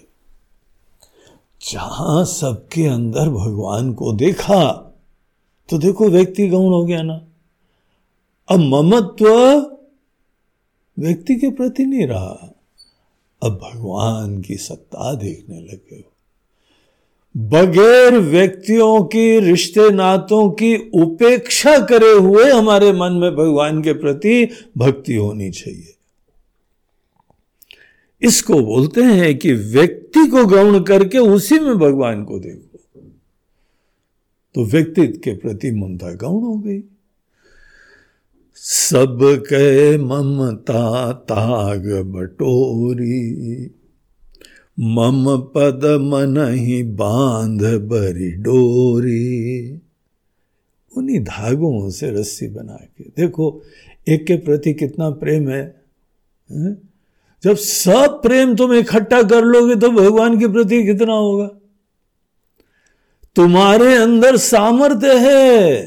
जहाँ 1.70 2.24
सबके 2.24 2.86
अंदर 2.86 3.28
भगवान 3.28 3.92
को 3.92 4.12
देखा 4.12 4.62
तो 5.68 5.78
देखो 5.78 6.08
व्यक्ति 6.08 6.48
गौण 6.48 6.72
हो 6.72 6.84
गया 6.84 7.02
ना। 7.02 7.20
अब 8.48 8.60
ममत्व 8.60 9.28
व्यक्ति 10.98 11.34
के 11.34 11.50
प्रति 11.50 11.84
नहीं 11.84 12.06
रहा। 12.06 12.54
अब 13.42 13.60
भगवान 13.62 14.40
की 14.40 14.56
सत्ता 14.56 15.14
देखने 15.14 15.60
लगे। 15.60 15.96
हो 15.96 16.19
बगैर 17.36 18.18
व्यक्तियों 18.18 19.04
की, 19.04 19.40
रिश्ते 19.40 19.90
नातों 19.90 20.50
की 20.50 20.76
उपेक्षा 20.76 21.78
करे 21.78 22.12
हुए 22.12 22.50
हमारे 22.50 22.92
मन 22.92 23.12
में 23.12 23.36
भगवान 23.36 23.82
के 23.82 23.92
प्रति 23.92 24.48
भक्ति 24.78 25.14
होनी 25.14 25.50
चाहिए। 25.50 25.94
इसको 28.22 28.60
बोलते 28.60 29.00
हैं 29.00 29.38
कि 29.38 29.52
व्यक्ति 29.52 30.26
को 30.26 30.46
गौण 30.46 30.82
करके 30.82 31.18
उसी 31.18 31.58
में 31.58 31.78
भगवान 31.78 32.24
को 32.24 32.38
देखो। 32.38 33.00
तो 34.54 34.64
व्यक्तित्व 34.64 35.18
के 35.18 35.36
प्रति 35.36 35.70
ममता 35.70 36.14
गौण 36.14 36.42
हो 36.42 36.54
गई। 36.56 36.82
सब 38.54 39.18
के 39.22 39.98
ममता 39.98 41.12
ताग 41.12 42.02
बटोरी। 42.02 43.70
मम 44.80 45.36
पद 45.38 45.84
मन 45.84 46.54
ही 46.54 46.82
बाँध 46.82 47.62
बरी 47.62 48.30
डोरी। 48.30 49.80
उन्हीं 50.96 51.20
धागों 51.20 51.90
से 51.90 52.10
रस्सी 52.10 52.48
बना 52.48 52.72
के। 52.72 53.04
देखो 53.04 53.62
एक 54.08 54.26
के 54.26 54.36
प्रति 54.36 54.74
कितना 54.74 55.10
प्रेम 55.10 55.48
है, 55.48 55.84
है? 56.50 56.74
जब 57.42 57.54
सब 57.54 58.20
प्रेम 58.22 58.56
तुम 58.56 58.72
इकट्ठा 58.72 59.22
कर 59.22 59.44
लोगे 59.44 59.76
तो 59.76 59.90
भगवान 59.90 60.38
के 60.38 60.48
प्रति 60.48 60.84
कितना 60.84 61.12
होगा? 61.12 61.50
तुम्हारे 63.36 63.96
अंदर 63.96 64.36
सामर्थ्य 64.36 65.18
है 65.18 65.80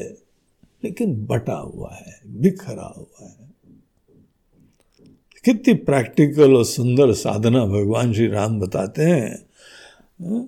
लेकिन 0.84 1.26
बटा 1.26 1.54
हुआ 1.54 1.94
है 1.94 2.20
बिखरा 2.26 2.94
हुआ 2.96 3.26
है। 3.26 3.43
कितनी 5.44 5.74
प्रैक्टिकल 5.84 6.54
और 6.56 6.64
सुंदर 6.64 7.12
साधना 7.14 7.64
भगवान 7.66 8.12
श्री 8.12 8.26
राम 8.28 8.58
बताते 8.60 9.02
हैं 9.02 9.30
हाँ? 10.20 10.46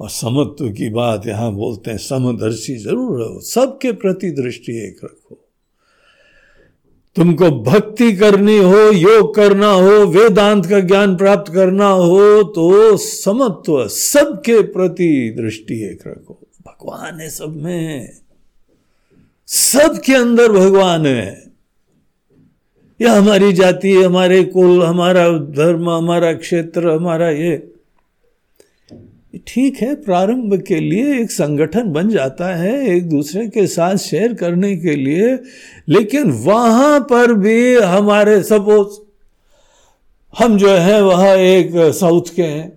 और 0.00 0.10
समत्व 0.10 0.70
की 0.72 0.88
बात 0.90 1.26
यहाँ 1.26 1.52
बोलते 1.54 1.90
हैं, 1.90 1.98
समदर्शी 1.98 2.76
ज़रूर 2.76 3.18
रहो, 3.20 3.40
सबके 3.42 3.92
प्रति 3.94 4.30
दृष्टि 4.32 4.72
एक 4.78 5.00
रखो। 5.04 5.38
तुमको 7.16 7.50
भक्ति 7.62 8.12
करनी 8.12 8.56
हो, 8.58 8.90
योग 8.92 9.34
करना 9.34 9.68
हो, 9.68 10.06
वेदांत 10.08 10.66
का 10.66 10.80
ज्ञान 10.80 11.16
प्राप्त 11.16 11.52
करना 11.52 11.88
हो 11.88 12.42
तो 12.54 12.96
समत्व 12.98 13.86
सबके 13.88 14.60
प्रति 14.72 15.34
दृष्टि 15.36 15.82
एक 15.84 16.06
रखो। 16.06 16.38
भगवान 16.62 17.20
है 17.20 17.28
सब 17.30 17.56
में, 17.56 18.08
सबके 19.48 20.14
अंदर 20.14 20.52
भगवान 20.52 21.06
है। 21.06 21.45
या 23.00 23.12
हमारी 23.12 23.52
जाति 23.52 23.92
हमारे 24.02 24.42
कुल 24.44 24.82
हमारा 24.82 25.28
धर्म 25.38 25.90
हमारा 25.90 26.32
क्षेत्र 26.32 26.90
हमारा 26.90 27.30
ये। 27.30 27.56
ठीक 29.46 29.76
है 29.76 29.94
प्रारंभ 29.94 30.54
के 30.62 30.80
लिए 30.80 31.20
एक 31.20 31.30
संगठन 31.30 31.90
बन 31.92 32.08
जाता 32.08 32.54
है 32.56 32.88
एक 32.88 33.08
दूसरे 33.08 33.46
के 33.48 33.66
साथ 33.66 33.96
शेयर 33.96 34.34
करने 34.34 34.76
के 34.76 34.94
लिए 34.96 35.38
लेकिन 35.88 36.30
वहाँ 36.30 37.00
पर 37.00 37.32
भी 37.32 37.76
हमारे 37.76 38.42
सपोज़ 38.42 38.98
हम 40.38 40.56
जो 40.58 40.68
है 40.68 41.02
वह 41.02 41.24
एक 41.28 41.72
साउथ 41.94 42.34
के 42.36 42.42
हैं। 42.42 42.68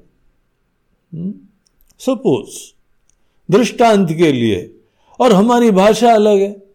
सपोज़ 2.00 2.50
हम्म, 2.50 3.58
दृष्टांत 3.58 4.12
के 4.12 4.32
लिए 4.32 4.76
और 5.20 5.34
हमारी 5.34 5.72
भाषा 5.72 6.14
अलग 6.14 6.40
है। 6.40 6.69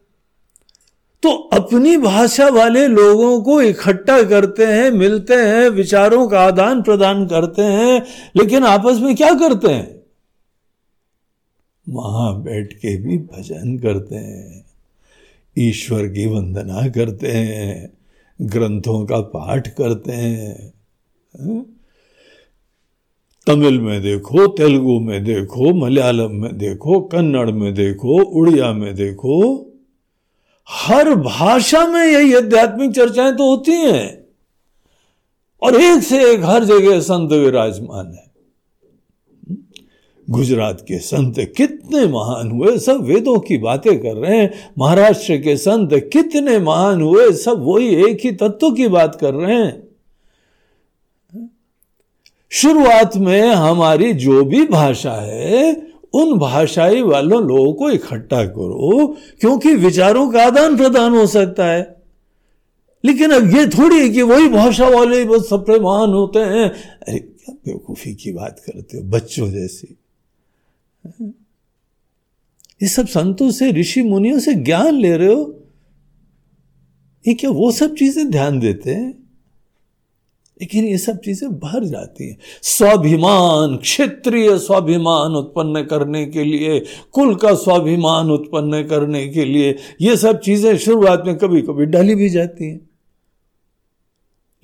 तो 1.25 1.31
अपनी 1.31 1.97
भाषा 1.97 2.49
वाले 2.49 2.87
लोगों 2.89 3.43
को 3.43 3.63
इकट्ठा 3.63 4.23
करते 4.23 4.67
हैं, 4.67 4.91
मिलते 4.91 5.35
हैं, 5.35 5.69
विचारों 5.69 6.29
का 6.29 6.41
आदान 6.41 6.83
प्रदान 6.83 7.27
करते 7.27 7.63
हैं, 7.63 8.07
लेकिन 8.37 8.65
आपस 8.65 9.01
में 9.01 9.17
क्या 9.17 9.35
करते 9.35 9.69
हैं? 9.69 10.03
वहाँ 11.89 12.43
बैठ 12.43 12.73
के 12.73 12.97
भी 12.97 13.19
भजन 13.19 13.79
करते 13.79 14.17
हैं, 14.17 14.67
ईश्वर 15.59 16.07
की 16.07 16.27
वंदना 16.27 16.89
करते 16.89 17.29
हैं, 17.29 17.93
ग्रंथों 18.43 19.07
का 19.07 19.21
पाठ 19.21 19.69
करते 19.69 20.13
हैं। 20.13 20.73
तमिल 23.47 23.81
में 23.81 24.03
देखो, 24.03 24.47
तेलुगु 24.47 25.01
में 25.01 25.25
देखो, 25.25 25.75
मलयालम 25.75 26.31
में 26.31 26.59
देखो, 26.59 27.01
कन्नड़ 27.01 27.51
में 27.51 27.75
देखो, 27.75 28.23
उड़िया 28.23 28.73
में 28.73 28.95
देखो 28.95 29.71
हर 30.69 31.15
भाषा 31.15 31.87
में 31.87 32.07
यही 32.07 32.35
आध्यात्मिक 32.35 32.91
चर्चाएँ 32.91 33.33
तो 33.33 33.51
होती 33.51 33.73
हैं। 33.73 34.25
और 35.63 35.81
एक 35.81 36.03
से 36.03 36.33
एक 36.33 36.45
हर 36.45 36.65
जगह 36.65 37.01
संत 37.01 37.33
विराजमान 37.33 38.07
है। 38.07 38.35
गुजरात 40.31 40.81
के 40.81 40.99
संत 40.99 41.35
कितने 41.57 42.07
महान 42.07 42.51
हुए, 42.51 42.79
सब 42.79 43.03
वेदों 43.03 43.39
की 43.39 43.59
बातें 43.59 44.03
कर 44.03 44.15
रहे 44.15 44.39
हैं। 44.39 44.73
महाराष्ट्र 44.79 45.37
के 45.37 45.57
संत 45.57 45.91
कितने 46.13 46.59
महान 46.59 47.03
हुए, 47.03 47.33
सब 47.33 47.57
वही 47.59 48.11
एक 48.11 48.19
ही 48.25 48.33
तत्व 48.33 48.71
की 48.71 48.89
बात 48.89 49.15
कर 49.15 49.35
रहे 49.35 49.55
हैं। 49.55 49.89
शुरुआत 52.51 53.17
में 53.17 53.49
हमारी 53.49 54.13
जो 54.13 54.45
भी 54.45 54.65
भाषा 54.67 55.13
है 55.13 55.94
उन 56.15 56.39
भाषाई 56.39 57.03
वालों 57.03 57.43
लोगों 57.43 57.73
को 57.73 57.91
इकट्ठा 57.91 58.45
करो, 58.45 59.17
क्योंकि 59.41 59.75
विचारों 59.75 60.31
का 60.31 60.47
आदान 60.47 60.77
प्रदान 60.77 61.13
हो 61.13 61.27
सकता 61.27 61.67
है। 61.67 62.03
लेकिन 63.05 63.31
अब 63.31 63.57
ये 63.57 63.67
थोड़ी 63.67 64.01
है 64.01 64.09
कि 64.09 64.23
वही 64.23 64.49
भाषा 64.49 64.89
वाले 64.89 65.25
बस 65.25 65.49
सबसे 65.49 65.81
महान 65.81 66.11
होते 66.11 66.39
हैं। 66.39 66.71
अरे, 66.71 67.19
क्या 67.19 67.55
बेवकूफ़ी 67.55 68.15
की 68.15 68.33
बात 68.33 68.61
करते 68.67 68.97
हो, 68.97 69.05
बच्चों 69.05 69.51
जैसी। 69.51 69.97
ये 72.83 72.89
सब 72.89 73.07
संतों 73.07 73.51
से, 73.51 73.73
ऋषि 73.73 74.03
मुनियों 74.03 74.39
से 74.39 74.55
ज्ञान 74.55 74.95
ले 74.95 75.17
रहे 75.17 75.35
हो? 75.35 75.61
ये 77.29 77.35
क्या 77.35 77.51
वो 77.51 77.73
सब 77.73 77.95
चीज़ें 77.95 78.31
ध्यान 78.31 78.61
देते 78.61 78.91
हैं? 78.91 79.24
लेकिन 80.61 80.85
ये 80.85 80.99
सब 80.99 81.19
चीज़ें 81.19 81.59
भर 81.59 81.85
जाती 81.85 82.29
हैं। 82.29 82.39
स्वाभिमान, 82.63 83.77
क्षेत्रीय 83.77 84.59
स्वाभिमान 84.59 85.33
उत्पन्न 85.33 85.83
करने 85.83 86.27
के 86.27 86.45
लिए, 86.45 86.85
कुल 87.13 87.35
का 87.35 87.55
स्वाभिमान 87.55 88.31
उत्पन्न 88.31 88.83
करने 88.89 89.29
के 89.29 89.45
लिए, 89.45 89.77
ये 90.01 90.17
सब 90.17 90.41
चीज़ें 90.41 90.79
शुरुआत 90.79 91.23
में 91.27 91.37
कभी 91.37 91.63
कभी 91.63 91.87
डाली 91.87 92.15
भी 92.15 92.29
जाती 92.29 92.65
हैं। 92.65 92.91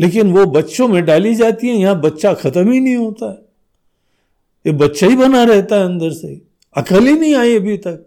लेकिन 0.00 0.33
वो 0.33 0.46
बच्चों 0.46 0.88
में 0.88 1.05
डाली 1.05 1.35
जाती 1.35 1.68
है, 1.68 1.74
यहाँ 1.74 2.00
बच्चा 2.00 2.35
खत्म 2.35 2.72
ही 2.72 2.81
नहीं 2.81 2.96
होता 2.96 3.31
है। 3.31 3.38
ये 4.66 4.72
बच्चा 4.72 5.07
ही 5.07 5.16
बना 5.16 5.44
रहता 5.44 5.76
है 5.76 5.85
अंदर 5.85 6.11
से 6.11 6.42
अकल 6.76 7.07
ही 7.07 7.14
नहीं 7.14 7.35
आई 7.35 7.57
अभी 7.57 7.76
तक। 7.76 8.07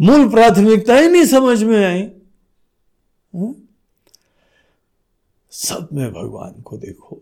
मूल 0.00 0.28
प्राथमिकता 0.28 0.96
ही 0.96 1.08
नहीं 1.08 1.24
समझ 1.24 1.62
में 1.62 1.86
आई। 1.86 2.02
हाँ? 3.34 3.63
सब 5.56 5.88
में 5.92 6.12
भगवान 6.12 6.62
को 6.62 6.76
देखो। 6.76 7.18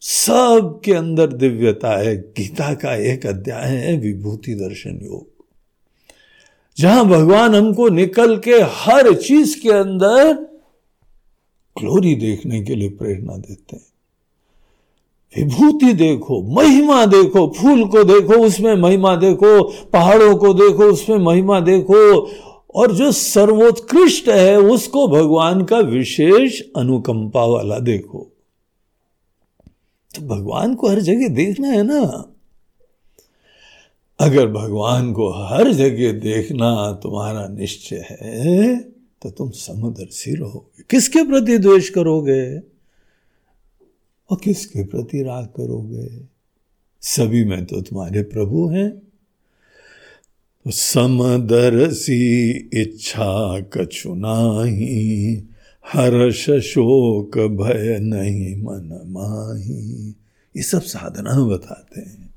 सब 0.00 0.80
के 0.84 0.92
अंदर 0.92 1.26
दिव्यता 1.26 1.98
है, 1.98 2.16
गीता 2.16 2.74
का 2.74 2.94
एक 2.94 3.26
अध्याय 3.26 3.68
है, 3.68 3.96
विभूति 3.96 4.54
दर्शन 4.54 5.00
योग। 5.02 5.26
जहाँ 6.78 7.06
भगवान 7.06 7.54
हमको 7.54 7.88
निकल 7.88 8.38
के 8.38 8.50
हर 8.50 9.14
चीज़ 9.14 9.60
के 9.60 9.68
अंदर 9.68 10.32
ग्लोरी 11.78 12.14
देखने 12.14 12.62
के 12.62 12.74
लिए 12.74 12.88
प्रेरणा 12.88 13.36
देते 13.36 13.76
हैं। 13.76 13.86
विभूति 15.36 15.92
देखो, 15.92 16.42
महिमा 16.42 17.06
देखो, 17.06 17.54
फूल 17.60 17.88
को 17.88 18.04
देखो, 18.04 18.34
उसमें 18.34 18.74
महिमा 18.74 19.16
देखो, 19.16 19.62
पहाड़ों 19.84 20.36
को 20.36 20.54
देखो, 20.54 20.84
उसमें 20.84 21.18
महिमा 21.18 21.60
देखो 21.60 22.30
और 22.74 22.94
जो 22.94 23.12
सर्वोत्कृष्ट 23.12 24.28
है 24.28 24.56
उसको 24.56 25.08
भगवान 25.08 25.64
का 25.64 25.78
विशेष 25.78 26.60
अनुकंपा 26.76 27.44
वाला 27.44 27.78
देखो। 27.78 28.30
तो 30.14 30.22
भगवान 30.26 30.74
को 30.74 30.88
हर 30.88 31.00
जगह 31.00 31.28
देखना 31.28 31.68
है 31.68 31.82
ना। 31.82 32.34
अगर 34.20 34.46
भगवान 34.46 35.12
को 35.12 35.28
हर 35.30 35.72
जगह 35.72 36.12
देखना 36.12 36.92
तुम्हारा 37.02 37.46
निश्चय 37.48 38.06
है 38.10 38.80
तो 39.22 39.30
तुम 39.30 39.50
समदर्शी 39.50 40.34
रहोगे। 40.34 40.82
किसके 40.90 41.22
प्रति 41.22 41.58
द्वेष 41.58 41.88
करोगे? 41.88 42.58
और 44.30 44.36
किसके 44.44 44.84
प्रति 44.84 45.22
राग 45.22 45.46
करोगे? 45.46 46.08
सभी 47.02 47.44
में 47.44 47.64
तो 47.64 47.80
तुम्हारे 47.80 48.22
प्रभु 48.22 48.68
हैं। 48.68 49.09
समदरसी 50.68 52.50
इच्छा 52.50 53.60
कछु 53.60 54.14
नाही 54.14 55.34
हर्ष 55.92 56.50
शोक 56.50 57.38
भय 57.38 57.98
नहीं 58.00 58.56
मन 58.56 59.02
माही। 59.06 60.10
ये 60.56 60.62
सब 60.62 60.82
साधना 60.82 61.44
बताते 61.44 62.00
हैं। 62.00 62.34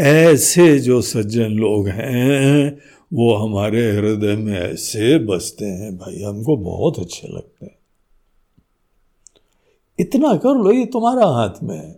ऐसे 0.00 0.78
जो 0.78 1.02
सज्जन 1.02 1.50
लोग 1.52 1.88
हैं, 1.88 2.78
वो 3.12 3.34
हमारे 3.34 3.96
हृदय 3.96 4.36
में 4.36 4.60
ऐसे 4.60 5.18
बसते 5.18 5.64
हैं, 5.64 5.96
भाई, 5.96 6.22
हमको 6.22 6.56
बहुत 6.56 6.98
अच्छे 6.98 7.28
लगते 7.28 7.66
हैं। 7.66 7.76
इतना 10.00 10.36
कर 10.36 10.62
लो 10.62 10.72
ये 10.72 10.86
तुम्हारा 10.86 11.26
हाथ 11.26 11.62
में। 11.62 11.78
है 11.78 11.96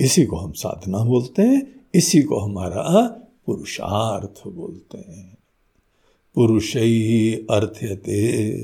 इसी 0.00 0.24
को 0.24 0.36
हम 0.36 0.52
साधना 0.52 0.98
बोलते 0.98 1.42
हैं। 1.42 1.75
इसी 1.96 2.22
को 2.22 2.38
हमारा 2.38 2.82
पुरुषार्थ 3.46 4.48
बोलते 4.48 4.98
हैं। 4.98 5.38
पुरुष 6.34 6.76
ही 6.76 7.46
अर्थ्यते। 7.50 8.62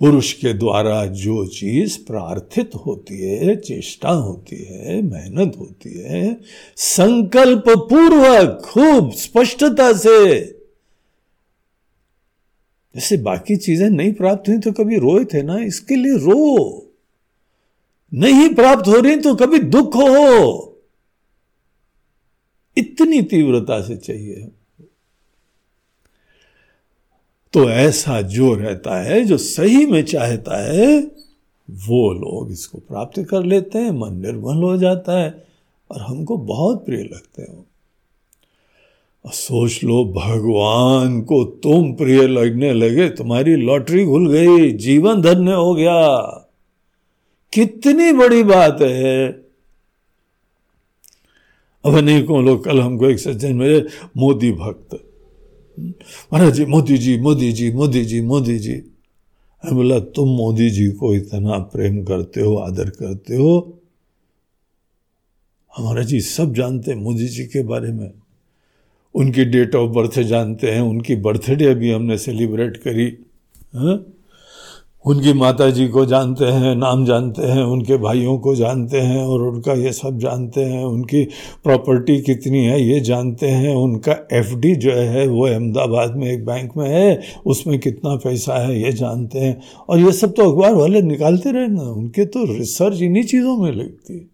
पुरुष 0.00 0.32
के 0.32 0.52
द्वारा 0.52 1.06
जो 1.06 1.46
चीज़ 1.46 1.98
प्रार्थित 2.06 2.74
होती 2.74 3.20
है, 3.20 3.56
चेष्टा 3.56 4.10
होती 4.10 4.56
है, 4.56 5.02
मेहनत 5.02 5.56
होती 5.58 5.92
है, 5.98 6.40
संकल्प 6.76 7.64
पूर्वक 7.68 8.60
खूब 8.64 9.12
स्पष्टता 9.12 9.92
से, 9.92 10.40
जैसे 12.94 13.16
बाकी 13.16 13.56
चीज़ें 13.56 13.88
नहीं 13.90 14.12
प्राप्त 14.12 14.48
हुई 14.48 14.58
तो 14.58 14.72
कभी 14.72 14.98
रोए 14.98 15.24
थे 15.24 15.42
ना, 15.42 15.58
इसके 15.58 15.96
लिए 15.96 16.16
रो। 16.18 16.92
नहीं 18.14 18.54
प्राप्त 18.54 18.88
हो 18.88 19.00
रही 19.00 19.16
तो 19.16 19.34
कभी 19.34 19.58
दुख 19.58 19.96
हो। 19.96 20.73
इतनी 22.78 23.22
तीव्रता 23.22 23.80
से 23.80 23.96
चाहिए। 23.96 24.48
तो 27.52 27.70
ऐसा 27.70 28.20
जो 28.20 28.54
रहता 28.54 29.02
है, 29.02 29.24
जो 29.24 29.36
सही 29.36 29.86
में 29.86 30.04
चाहता 30.04 30.72
है, 30.72 31.02
वो 31.70 32.12
लोग 32.12 32.52
इसको 32.52 32.78
प्राप्त 32.78 33.22
कर 33.22 33.44
लेते 33.44 33.78
हैं, 33.78 33.90
मन 33.90 34.12
निर्मल 34.12 34.62
हो 34.62 34.76
जाता 34.76 35.18
है 35.18 35.46
और 35.90 36.00
हमको 36.00 36.36
बहुत 36.36 36.86
प्रिय 36.86 37.02
लगते 37.04 37.42
हैं। 37.42 37.66
सोच 39.26 39.84
लो, 39.84 40.04
भगवान 40.04 41.22
को 41.22 41.44
तुम 41.44 41.92
प्रिय 41.92 42.26
लगने 42.26 42.72
लगे, 42.72 43.08
तुम्हारी 43.08 43.56
लॉटरी 43.56 44.04
खुल 44.04 44.32
गई, 44.32 44.70
जीवन 44.70 45.22
धन्य 45.22 45.52
हो 45.52 45.74
गया। 45.74 46.18
कितनी 47.52 48.12
बड़ी 48.12 48.42
बात 48.42 48.78
है। 48.82 49.43
अब 51.84 51.94
अनेकों 51.94 52.44
लोग 52.44 52.64
कल 52.64 52.80
हमको 52.80 53.08
एक 53.08 53.18
सज्जन 53.18 53.56
मेरे 53.56 53.86
मोदी 54.16 54.52
भक्त। 54.52 55.10
महाराज 56.32 56.54
जी, 56.54 56.64
मोदी 56.64 56.98
जी 56.98 57.18
मोदी 57.18 57.52
जी 57.52 57.72
मोदी 57.72 58.04
जी 58.04 58.20
मोदी 58.20 58.58
जी। 58.58 58.72
मैं 59.64 59.74
बोला, 59.74 59.98
तुम 59.98 60.28
मोदी 60.28 60.70
जी 60.70 60.88
को 60.88 61.14
इतना 61.14 61.58
प्रेम 61.58 62.04
करते 62.04 62.40
हो, 62.40 62.56
आदर 62.56 62.90
करते 62.90 63.36
हो? 63.36 63.78
हमारा 65.76 66.02
जी, 66.02 66.20
सब 66.20 66.54
जानते 66.54 66.90
हैं 66.90 66.98
मोदी 66.98 67.28
जी 67.28 67.44
के 67.44 67.62
बारे 67.62 67.92
में। 67.92 68.12
उनकी 69.14 69.44
डेट 69.44 69.74
ऑफ़ 69.74 69.90
बर्थ 69.90 70.20
जानते 70.20 70.70
हैं, 70.70 70.80
उनकी 70.80 71.16
बर्थडे 71.16 71.64
अभी 71.64 71.90
हमने 71.90 72.18
सेलिब्रेट 72.18 72.76
करी। 72.76 73.18
हा? 73.74 74.13
उनकी 75.04 75.32
माता 75.32 75.68
जी 75.70 75.86
को 75.88 76.04
जानते 76.06 76.44
हैं, 76.44 76.74
नाम 76.76 77.04
जानते 77.04 77.42
हैं, 77.42 77.62
उनके 77.62 77.96
भाइयों 77.96 78.38
को 78.38 78.54
जानते 78.54 79.00
हैं 79.00 79.24
और 79.24 79.42
उनका 79.42 79.72
ये 79.72 79.92
सब 79.92 80.18
जानते 80.18 80.64
हैं। 80.64 80.84
उनकी 80.84 81.24
प्रॉपर्टी 81.64 82.20
कितनी 82.22 82.64
है 82.64 82.80
ये 82.82 83.00
जानते 83.00 83.46
हैं। 83.46 83.74
उनका 83.74 84.12
एफडी 84.32 84.74
जो 84.74 84.92
है 84.92 85.26
वो 85.26 85.46
अहमदाबाद 85.46 86.16
में 86.16 86.26
एक 86.26 86.44
बैंक 86.46 86.76
में 86.76 86.88
है, 86.88 87.22
उसमें 87.46 87.78
कितना 87.78 88.14
पैसा 88.16 88.58
है 88.58 88.80
ये 88.82 88.92
जानते 88.92 89.38
हैं। 89.38 89.60
और 89.88 89.98
ये 89.98 90.12
सब 90.12 90.34
तो 90.34 90.50
अखबार 90.50 90.74
वाले 90.74 91.02
निकालते 91.02 91.52
रहे 91.52 91.66
ना, 91.66 91.82
उनके 91.82 92.24
तो 92.24 92.44
रिसर्च 92.44 93.02
इन्हीं 93.02 93.24
चीज़ों 93.24 93.56
में 93.56 93.72
लगती। 93.72 94.18
है 94.18 94.28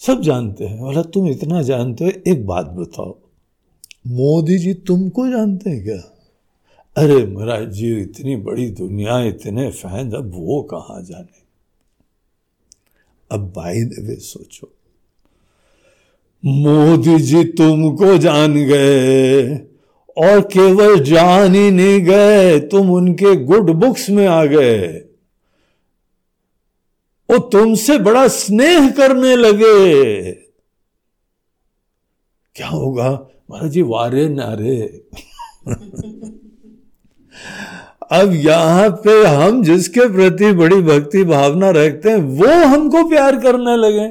सब 0.00 0.20
जानते 0.20 0.64
हैं। 0.64 0.80
बोला 0.80 1.02
तुम 1.02 1.28
इतना 1.28 1.62
जानते 1.62 2.04
हो, 2.04 2.10
एक 2.28 2.46
बात 2.46 2.66
बताओ, 2.66 3.16
मोदी 4.06 4.58
जी 4.58 4.74
तुमको 4.74 5.28
जानते 5.28 5.70
हैं 5.70 5.84
क्या? 5.84 6.10
अरे 6.96 7.26
महाराज 7.26 7.68
जी, 7.68 8.00
इतनी 8.00 8.36
बड़ी 8.36 8.68
दुनिया, 8.70 9.20
इतने 9.20 9.70
फ़ैन, 9.70 10.12
अब 10.12 10.30
वो 10.34 10.62
कहा 10.62 11.00
जाने? 11.00 11.42
अब 13.32 13.52
भाई 13.56 13.82
देवे 13.82 14.16
सोचो। 14.16 14.72
मोदी 16.44 17.18
जी 17.18 17.44
तुमको 17.44 18.18
जान 18.18 18.54
गए 18.54 19.56
और 20.16 20.40
केवल 20.40 20.98
जान 20.98 21.54
ही 21.54 21.70
नहीं 21.70 22.00
गए, 22.00 22.60
तुम 22.60 22.90
उनके 22.90 23.36
गुड 23.36 23.70
बुक्स 23.70 24.10
में 24.10 24.26
आ 24.26 24.44
गए। 24.44 24.86
वो 27.30 27.38
तुमसे 27.38 27.98
बड़ा 27.98 28.28
स्नेह 28.28 28.90
करने 28.90 29.36
लगे। 29.36 30.32
क्या 32.54 32.68
होगा? 32.68 33.28
महाराज 33.50 33.70
जी, 33.70 33.82
वारे 33.82 34.28
नारे। 34.28 35.04
अब 38.12 38.32
यहाँ 38.34 38.90
पे 39.04 39.26
हम 39.26 39.62
जिसके 39.64 40.08
प्रति 40.08 40.52
बड़ी 40.52 40.82
भक्ति 40.82 41.24
भावना 41.24 41.70
रखते 41.70 42.10
हैं, 42.10 42.16
वो 42.16 42.66
हमको 42.66 43.08
प्यार 43.08 43.40
करने 43.40 43.76
लगे। 43.76 44.06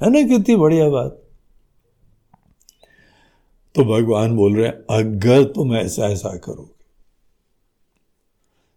है 0.00 0.10
ना, 0.10 0.22
कितनी 0.22 0.56
बढ़िया 0.56 0.88
बात। 0.88 1.22
तो 3.74 3.84
भगवान 3.84 4.36
बोल 4.36 4.56
रहे 4.56 4.66
हैं, 4.66 4.74
अगर 4.90 5.44
तुम 5.44 5.74
ऐसा 5.74 6.08
ऐसा 6.08 6.36
करोगे 6.36 6.74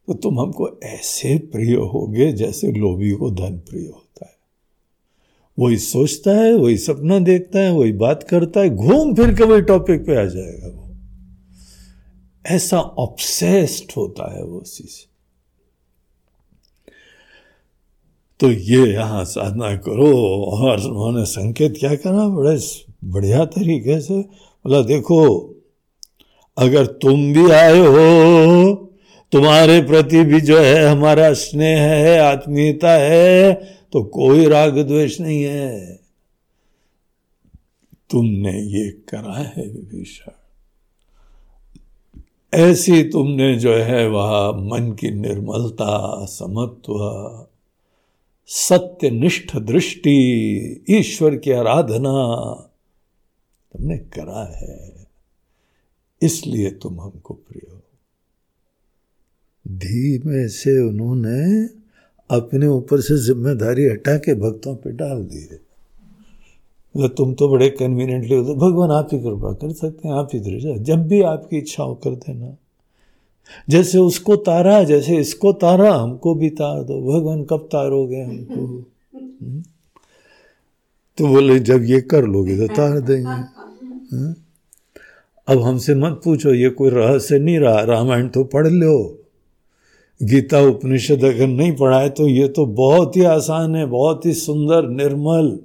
तो 0.08 0.13
तुम 0.13 0.39
हमको 0.39 0.80
ऐसे 0.84 1.38
प्रिय 1.38 1.76
होगे 1.76 2.32
जैसे 2.32 2.72
लोभी 2.72 3.12
को 3.12 3.30
धन 3.32 3.58
प्रिय 3.69 3.86
होता 3.86 4.26
है। 4.26 4.36
वही 5.60 5.78
सोचता 5.78 6.32
है, 6.32 6.56
वही 6.56 6.78
सपना 6.78 7.19
देखता 7.19 7.60
है, 7.60 7.72
वही 7.72 7.91
बात 7.91 8.24
करता 8.24 8.60
है, 8.60 8.69
घूम 8.69 9.13
फिर 9.15 9.34
के 9.36 9.43
वही 9.43 9.62
टॉपिक 9.62 10.06
पे 10.06 10.15
आ 10.15 10.26
जाएगा 10.26 10.79
ऐसा 12.45 12.80
ऑब्सेस्ड 12.80 13.91
होता 13.97 14.38
है 14.38 14.43
वो 14.43 14.60
उसी 14.60 14.84
से 14.84 15.10
तो 18.39 18.52
ये 18.52 18.93
यहाँ 18.93 19.25
साधना 19.25 19.75
करो 19.75 20.36
और 20.45 20.80
उन्होंने 20.80 21.25
संकेत 21.25 21.75
क्या 21.80 21.95
करा? 21.95 22.28
बड़े 22.28 22.60
बढ़िया 23.04 23.45
तरीके 23.45 24.02
से। 24.02 24.19
बोला, 24.19 24.82
देखो, 24.82 25.28
अगर 26.58 26.86
तुम 26.86 27.34
भी 27.34 27.52
आए 27.52 27.80
हो, 27.80 28.75
तुम्हारे 29.32 29.82
प्रति 29.82 30.23
भी 30.23 30.41
जो 30.41 30.60
है, 30.60 30.88
हमारा 30.88 31.34
स्नेह 31.34 31.82
है, 31.82 32.19
आत्मीयता 32.19 32.91
है 32.91 33.54
तो 33.91 34.04
कोई 34.04 34.45
राग 34.45 34.80
द्वेष 34.80 35.19
नहीं 35.21 35.43
है। 35.43 35.99
तुमने 38.10 38.62
ये 38.62 38.89
करा 38.89 39.38
है 39.38 39.63
विभीषण। 39.67 40.32
ऐसी 42.54 43.04
तुमने 43.04 43.56
जो 43.56 43.74
है 43.74 44.08
वह 44.08 44.52
मन 44.52 44.92
की 45.00 45.12
निर्मलता, 45.12 46.26
समत्व, 46.26 46.96
सत्यनिष्ठ 48.48 49.58
दृष्टि, 49.58 50.86
ईश्वर 50.90 51.36
की 51.36 51.52
आराधना 51.52 52.54
तुमने 53.74 53.98
करा 53.98 54.58
है। 54.58 55.08
इसलिए 56.22 56.72
तुम 56.72 57.02
हमको 57.02 57.34
प्रिय 57.34 57.72
हो। 57.72 57.82
धीमे 59.68 60.48
से 60.48 60.82
उन्होंने 60.82 61.66
अपने 62.38 62.68
ऊपर 62.68 63.02
से 63.02 63.18
ज़िम्मेदारी 63.18 63.86
हटा 63.86 64.18
के 64.18 64.34
भक्तों 64.34 64.76
पे 64.76 64.92
डाल 64.92 65.24
दी 65.24 65.42
है। 65.42 65.69
तो 66.95 67.08
तुम 67.08 67.34
तो 67.34 67.49
बड़े 67.49 67.69
कन्वीनियंटली 67.69 68.36
होते 68.36 68.54
भगवान 68.54 68.91
आप 68.91 69.10
ही 69.13 69.19
कृपा 69.19 69.54
कर 69.54 69.71
सकते 69.73 70.08
हैं 70.08 70.15
आप 70.15 70.30
ही 70.34 70.39
दृढ़ 70.39 70.78
जब 70.78 71.08
भी 71.08 71.21
आपकी 71.21 71.58
इच्छा 71.58 71.84
हो 71.84 71.95
कर 71.95 72.10
देना। 72.10 72.58
जैसे 73.69 73.97
उसको 73.97 74.36
तारा 74.36 74.84
जैसे 74.84 75.17
इसको 75.17 75.54
तारा 75.54 75.93
हमको 75.93 76.36
भी 76.36 76.49
तार 76.49 76.84
दो। 76.84 77.02
भगवान 77.02 77.43
कब 77.43 77.58
तारोगे 77.58 78.21
हमको? 78.21 78.62
हम्म? 79.45 79.63
तो 81.17 81.28
बोले 81.28 81.60
जब 81.60 81.84
ये 81.84 82.02
कर 82.02 82.25
लोगे 82.25 82.58
तो 82.58 82.67
तार 82.67 82.99
देंगे। 82.99 83.30
हम्म? 84.15 84.36
अब 85.47 85.62
हमसे 85.62 85.95
मत 85.95 86.21
पूछो 86.23 86.54
ये 86.54 86.69
कोई 86.69 86.89
रहस्य 86.89 87.39
नहीं 87.39 87.60
रहा। 87.60 87.82
रामायण 87.82 88.28
तो 88.28 88.43
पढ़ 88.43 88.67
लो। 88.67 89.23
गीता 90.23 90.62
उपनिषद 90.62 91.23
अगर 91.23 91.47
नहीं 91.47 91.75
पढ़ाए 91.75 92.10
तो 92.10 92.28
ये 92.28 92.47
तो 92.47 92.65
बहुत 92.65 93.17
ही 93.17 93.23
आसान 93.23 93.75
है 93.75 93.86
बहुत 93.86 94.25
ही 94.25 94.34
सुंदर 94.34 94.89
निर्मल। 94.89 95.60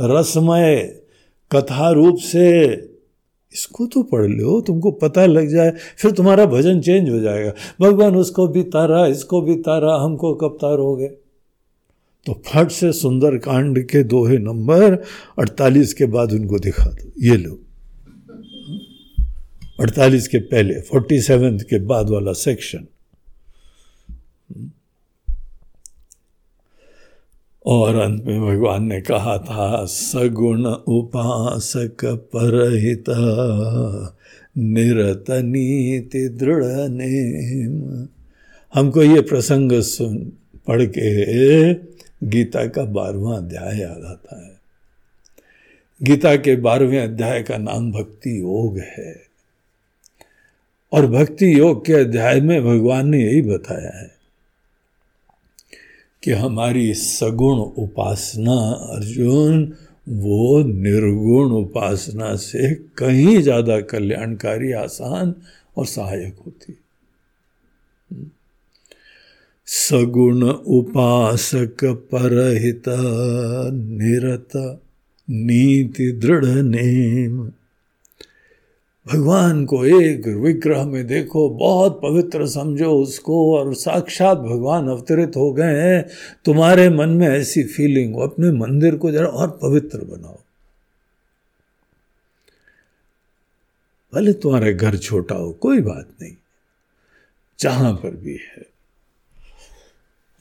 रसमय 0.00 1.00
कथा 1.52 1.90
रूप 1.90 2.16
से। 2.18 2.70
इसको 3.52 3.86
तो 3.86 4.02
पढ़ 4.02 4.26
लो, 4.26 4.60
तुमको 4.60 4.90
पता 4.90 5.26
लग 5.26 5.48
जाए, 5.48 5.72
फिर 5.96 6.10
तुम्हारा 6.10 6.46
भजन 6.46 6.80
चेंज 6.80 7.10
हो 7.10 7.20
जाएगा। 7.20 7.52
भगवान 7.80 8.16
उसको 8.16 8.48
भी 8.48 8.62
तारा, 8.62 9.06
इसको 9.06 9.42
भी 9.42 9.54
तारा, 9.54 9.94
हमको 9.94 10.34
कब 10.34 10.58
तारोगे? 10.60 11.08
तो 12.26 12.42
फट 12.46 12.68
से 12.70 12.92
सुंदर 12.92 13.36
कांड 13.36 13.88
के 13.88 14.02
दोहे 14.02 14.38
नंबर 14.38 15.02
48 15.38 15.94
के 15.94 16.06
बाद 16.06 16.32
उनको 16.32 16.58
दिखा 16.58 16.84
दो। 16.84 17.12
ये 17.18 17.36
लो। 17.36 17.58
48 19.80 20.28
के 20.28 20.38
पहले 20.38 20.80
47 20.80 21.62
के 21.62 21.78
बाद 21.78 22.10
वाला 22.10 22.32
सेक्शन 22.32 22.86
और 27.66 27.96
अंत 27.96 28.24
में 28.24 28.40
भगवान 28.40 28.84
ने 28.84 29.00
कहा 29.00 29.38
था, 29.38 29.84
सगुण 29.84 30.66
उपासक 30.66 32.04
परहित, 32.04 33.04
निरत 34.58 35.24
नीति 35.30 36.28
दृढ़ 36.28 36.64
नेम। 36.88 38.08
हमको 38.74 39.02
ये 39.02 39.20
प्रसंग 39.20 39.72
सुन, 39.82 40.32
पढ़ 40.66 40.84
के 40.84 41.74
गीता 42.26 42.66
का 42.66 42.84
बारहवा 42.84 43.36
अध्याय 43.36 43.80
याद 43.80 44.04
आता 44.04 44.46
है। 44.46 44.60
गीता 46.02 46.36
के 46.36 46.56
बारहवें 46.56 47.00
अध्याय 47.00 47.42
का 47.42 47.56
नाम 47.56 47.92
भक्ति 47.92 48.40
योग 48.40 48.78
है। 48.78 49.22
और 50.92 51.06
भक्ति 51.06 51.58
योग 51.58 51.86
के 51.86 51.92
अध्याय 51.92 52.40
में 52.40 52.64
भगवान 52.64 53.08
ने 53.08 53.24
यही 53.24 53.42
बताया 53.42 53.98
है 53.98 54.19
कि 56.22 56.30
हमारी 56.30 56.94
सगुण 56.94 57.58
उपासना, 57.82 58.56
अर्जुन, 58.96 59.72
वो 60.08 60.62
निर्गुण 60.62 61.52
उपासना 61.52 62.36
से 62.36 62.74
कहीं 62.74 63.42
ज़्यादा 63.42 63.80
कल्याणकारी, 63.80 64.72
आसान 64.72 65.34
और 65.76 65.86
सहायक 65.86 66.36
होती। 66.46 66.76
सगुण 69.66 70.42
उपासक 70.50 71.84
परहित 71.84 72.82
निरत, 73.72 74.80
नीति 75.30 76.12
दृढ़, 76.12 76.44
नेम। 76.44 77.52
भगवान 79.12 79.66
को 79.66 79.84
एक 79.84 80.26
विग्रह 80.26 80.84
में 80.84 81.06
देखो, 81.06 81.50
बहुत 81.50 82.00
पवित्र 82.02 82.46
समझो 82.46 82.92
उसको 82.92 83.56
और 83.56 83.74
साक्षात 83.74 84.38
भगवान 84.38 84.88
अवतरित 84.88 85.32
हो 85.36 85.52
गए 85.52 85.80
हैं। 85.80 86.08
तुम्हारे 86.44 86.90
मन 86.90 87.08
में 87.08 87.28
ऐसी 87.28 87.64
फीलिंग 87.64 88.14
हो, 88.14 88.20
अपने 88.20 88.52
मंदिर 88.52 88.96
को 88.96 89.10
जरा 89.10 89.26
और 89.26 89.58
पवित्र 89.62 89.98
बनाओ। 89.98 90.38
भले 94.14 94.32
तुम्हारे 94.32 94.74
घर 94.74 94.96
छोटा 94.96 95.34
हो, 95.34 95.52
कोई 95.52 95.80
बात 95.80 96.08
नहीं। 96.22 96.36
जहाँ 97.60 97.92
पर 97.92 98.16
भी 98.16 98.34
है। 98.34 98.66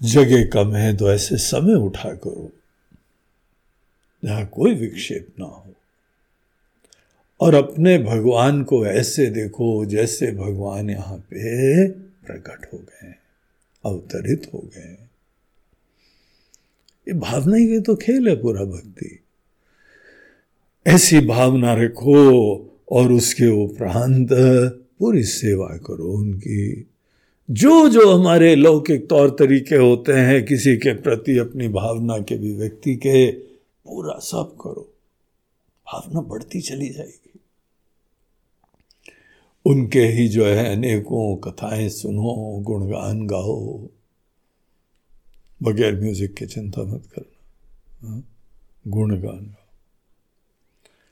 जगह 0.03 0.45
कम 0.45 0.73
है 0.73 0.97
तो 0.97 1.11
ऐसे 1.11 1.37
समय 1.37 1.73
उठा 1.73 2.09
करो। 2.09 2.51
जहाँ 4.25 4.45
कोई 4.45 4.75
विक्षेप 4.75 5.27
ना 5.39 5.45
हो। 5.45 5.68
और 7.41 7.55
अपने 7.55 7.97
भगवान 7.97 8.63
को 8.63 8.85
ऐसे 8.85 9.25
देखो 9.25 9.85
जैसे 9.85 10.31
भगवान 10.31 10.89
यहाँ 10.89 11.17
पे 11.17 11.87
प्रकट 11.89 12.73
हो 12.73 12.77
गए, 12.77 13.13
अवतरित 13.85 14.47
हो 14.53 14.59
गए। 14.59 14.97
ये 17.07 17.13
भावना 17.13 17.55
ही 17.55 17.79
तो 17.79 17.95
खेल 17.95 18.27
है 18.29 18.35
पूरा 18.35 18.63
भक्ति। 18.63 19.19
ऐसी 20.87 21.19
भावना 21.19 21.73
रखो 21.73 22.17
और 22.91 23.11
उसके 23.11 23.47
उपरांत 23.65 24.29
पूरी 24.99 25.23
सेवा 25.23 25.67
करो 25.67 26.11
उनकी। 26.11 26.87
जो 27.51 27.89
जो 27.89 28.17
हमारे 28.17 28.55
लौकिक 28.55 29.07
तौर 29.09 29.29
तरीके 29.29 29.75
होते 29.75 30.13
हैं, 30.13 30.45
किसी 30.45 30.77
के 30.77 30.93
प्रति 30.93 31.37
अपनी 31.37 31.67
भावना 31.67 32.17
के 32.17 32.37
भी 32.37 32.55
व्यक्ति 32.55 32.95
के, 32.95 33.31
पूरा 33.31 34.13
सब 34.13 34.55
करो। 34.61 34.93
भावना 35.87 36.21
बढ़ती 36.21 36.61
चली 36.61 36.89
जाएगी। 36.89 37.18
उनके 39.69 40.01
ही 40.01 40.27
जो 40.27 40.45
है 40.45 40.75
अनेकों 40.75 41.37
कथाएँ 41.37 41.89
सुनो, 41.89 42.59
गुणगान 42.59 43.27
गाओ। 43.27 43.87
बगैर 45.63 46.01
म्यूज़िक 46.01 46.33
के 46.33 46.45
चिंता 46.45 46.83
मत 46.83 47.03
करना। 47.13 48.07
हाँ? 48.07 48.23
गुणगान 48.87 49.39
गाओ। 49.39 49.75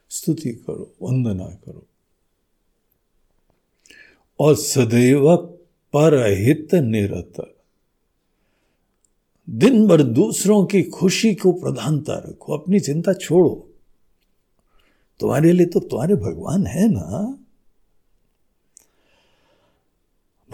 स्तुति 0.10 0.50
करो, 0.50 0.94
वंदना 1.02 1.46
करो। 1.46 1.88
और 4.40 4.56
सदैव 4.56 5.38
परहित 5.94 6.76
निरत 6.76 7.56
दिन 9.50 9.88
भर 9.88 10.04
दूसरों 10.04 10.66
की 10.66 10.84
खुशी 10.84 11.36
को 11.36 11.52
प्रधानता 11.52 12.14
रखो, 12.14 12.58
अपनी 12.58 12.80
चिंता 12.80 13.14
छोड़ो। 13.14 13.74
तुम्हारे 15.20 15.52
लिए 15.52 15.66
तो 15.66 15.80
तुम्हारे 15.80 16.16
भगवान 16.16 16.68
है 16.68 16.90
ना। 16.90 17.44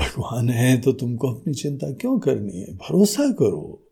भगवान 0.04 0.50
है 0.50 0.82
तो 0.82 0.92
तुमको 0.92 1.34
अपनी 1.34 1.54
चिंता 1.54 1.92
क्यों 1.92 2.20
करनी 2.20 2.62
है? 2.62 2.74
भरोसा 2.74 3.32
करो 3.32 3.84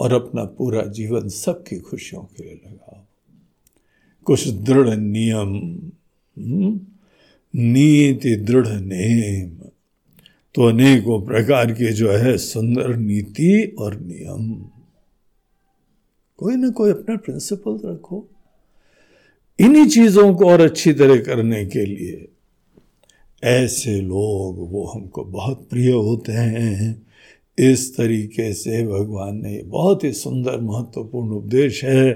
और 0.00 0.12
अपना 0.12 0.44
पूरा 0.44 0.82
जीवन 0.82 1.28
सबकी 1.28 1.78
खुशियों 1.78 2.22
के 2.22 2.42
लिए 2.42 2.60
लगाओ। 2.66 3.00
कुछ 4.24 4.48
दृढ़ 4.48 4.96
नियम 4.96 5.56
हम्म, 6.38 6.80
नीति 7.54 8.36
दृढ़ 8.36 8.68
नेम। 8.68 9.50
तो 10.54 10.68
अनेकों 10.68 11.26
प्रकार 11.26 11.72
के 11.72 11.92
जो 11.92 12.10
है 12.10 12.38
सुंदर 12.38 12.96
नीति 12.96 13.76
और 13.78 14.00
नियम। 14.00 14.68
कोई 16.36 16.56
ना 16.56 16.68
कोई 16.68 16.90
अपना 16.90 17.16
प्रिंसिपल 17.16 17.80
रखो। 17.84 18.26
इन्हीं 19.60 19.88
चीज़ों 19.88 20.34
को 20.34 20.46
और 20.46 20.60
अच्छी 20.60 20.92
तरह 20.92 21.22
करने 21.22 21.66
के 21.66 21.86
लिए 21.86 22.28
ऐसे 23.44 24.00
लोग 24.00 24.72
वो 24.72 24.84
हमको 24.84 25.24
बहुत 25.24 25.66
प्रिय 25.70 25.90
होते 25.90 26.32
हैं। 26.32 27.06
इस 27.58 27.96
तरीके 27.96 28.52
से 28.52 28.86
भगवान 28.86 29.36
ने 29.42 29.62
बहुत 29.64 30.04
ही 30.04 30.12
सुंदर, 30.12 30.60
महत्वपूर्ण 30.60 31.28
उपदेश 31.28 31.84
है। 31.84 32.10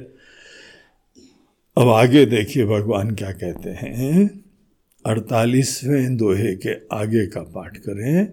अब 1.78 1.88
आगे 1.88 2.26
देखिए 2.26 2.64
भगवान 2.64 3.10
क्या 3.10 3.30
कहते 3.30 3.70
हैं। 3.70 4.44
अड़तालीसवें 5.06 6.16
दोहे 6.16 6.54
के 6.54 6.72
आगे 6.92 7.26
का 7.26 7.40
पाठ 7.40 7.76
करें। 7.76 8.28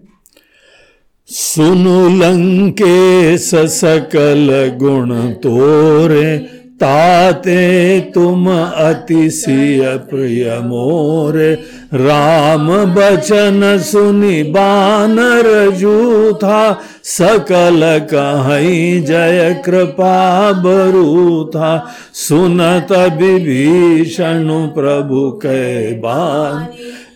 सुनु 1.26 2.08
लंके 2.08 3.38
सकल 3.68 4.76
गुण 4.78 5.32
तोरे, 5.32 6.38
ताते 6.80 8.00
तुम 8.00 8.50
अतिशय 8.60 9.96
प्रिय 9.96 10.60
मोरे। 10.60 11.79
राम 11.92 12.68
बचन 12.94 13.78
सुनि 13.82 14.42
बानर 14.42 15.70
जूथा, 15.70 16.60
सकल 17.04 17.80
कहीं 18.14 19.02
जय 19.02 19.62
कृपा 19.64 20.52
बरू 20.52 21.44
था 21.44 21.72
सुनत 22.14 22.92
विभीषण 23.18 24.48
प्रभु 24.68 25.30
के 25.36 25.92
बान, 25.92 26.66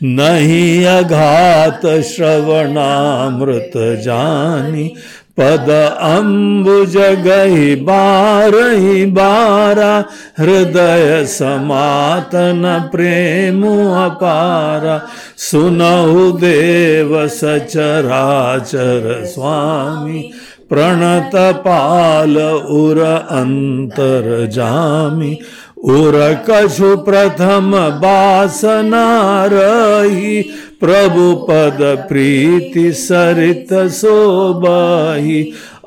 नहीं 0.05 0.87
अघात 0.87 1.87
श्रवणामृत 1.87 3.73
जानी। 4.05 4.93
पद 5.39 5.71
अम्बुज 6.01 6.97
गही 6.97 7.75
बारही 7.75 9.07
बारा, 9.07 10.05
हृदय 10.39 11.25
समातन 11.27 12.63
प्रेम 12.93 13.63
अपारा। 14.05 15.01
सुनहु 15.39 16.31
देव 16.33 17.29
सचराचर 17.29 19.23
स्वामी, 19.25 20.33
प्रणत 20.69 21.31
पाल 21.35 22.39
उर 22.71 23.01
अंतर 23.31 24.49
जामी। 24.53 25.39
उर 25.85 26.15
कछु 26.51 26.97
प्रथम 26.97 27.73
बासना 28.01 29.05
रही 29.53 30.43
प्रभु 30.85 31.35
पद 31.51 31.79
प्रीति 32.09 32.93
सरित 32.93 33.73
सोबाही 33.73 35.43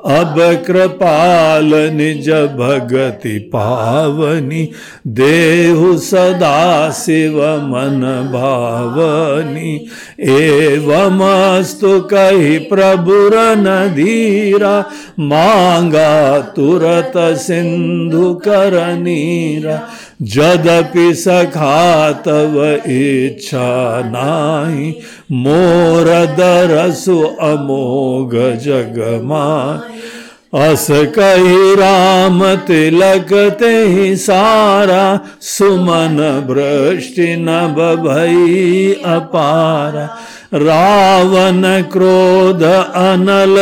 अब 0.06 0.34
कृपाल 0.66 1.74
निज 1.74 2.30
भगति 2.30 3.38
पावनी। 3.54 4.70
देहु 5.06 5.96
सदा 5.98 6.90
शिव 6.90 7.38
मन 7.42 8.00
भावनी। 8.32 9.72
एवमस्तु 10.20 12.00
कही 12.00 12.58
प्रभुर 12.58 13.36
नधीरा 13.58 14.78
मांगा 15.20 16.40
तुरत 16.56 17.12
सिंधु 17.38 18.34
कर 18.34 18.80
नीरा 18.98 19.80
जदपि 20.22 21.14
सखा 21.14 22.12
तव 22.12 22.80
इच्छा 22.86 24.00
नाही, 24.04 24.90
मोर 25.32 26.06
दरसु 26.26 27.20
अमोघ 27.22 28.32
जगमाय। 28.58 29.98
अस 30.54 30.86
कही 30.90 31.74
राम 31.74 32.54
तिलक 32.54 33.56
ते 33.60 33.86
ही 33.86 34.16
सारा, 34.16 35.20
सुमन 35.40 36.16
वृष्टि 36.48 37.36
नभ 37.38 37.80
भई 38.06 38.92
अपारा। 39.04 40.08
रावण 40.54 41.82
क्रोध 41.82 42.62
अनल 42.62 43.56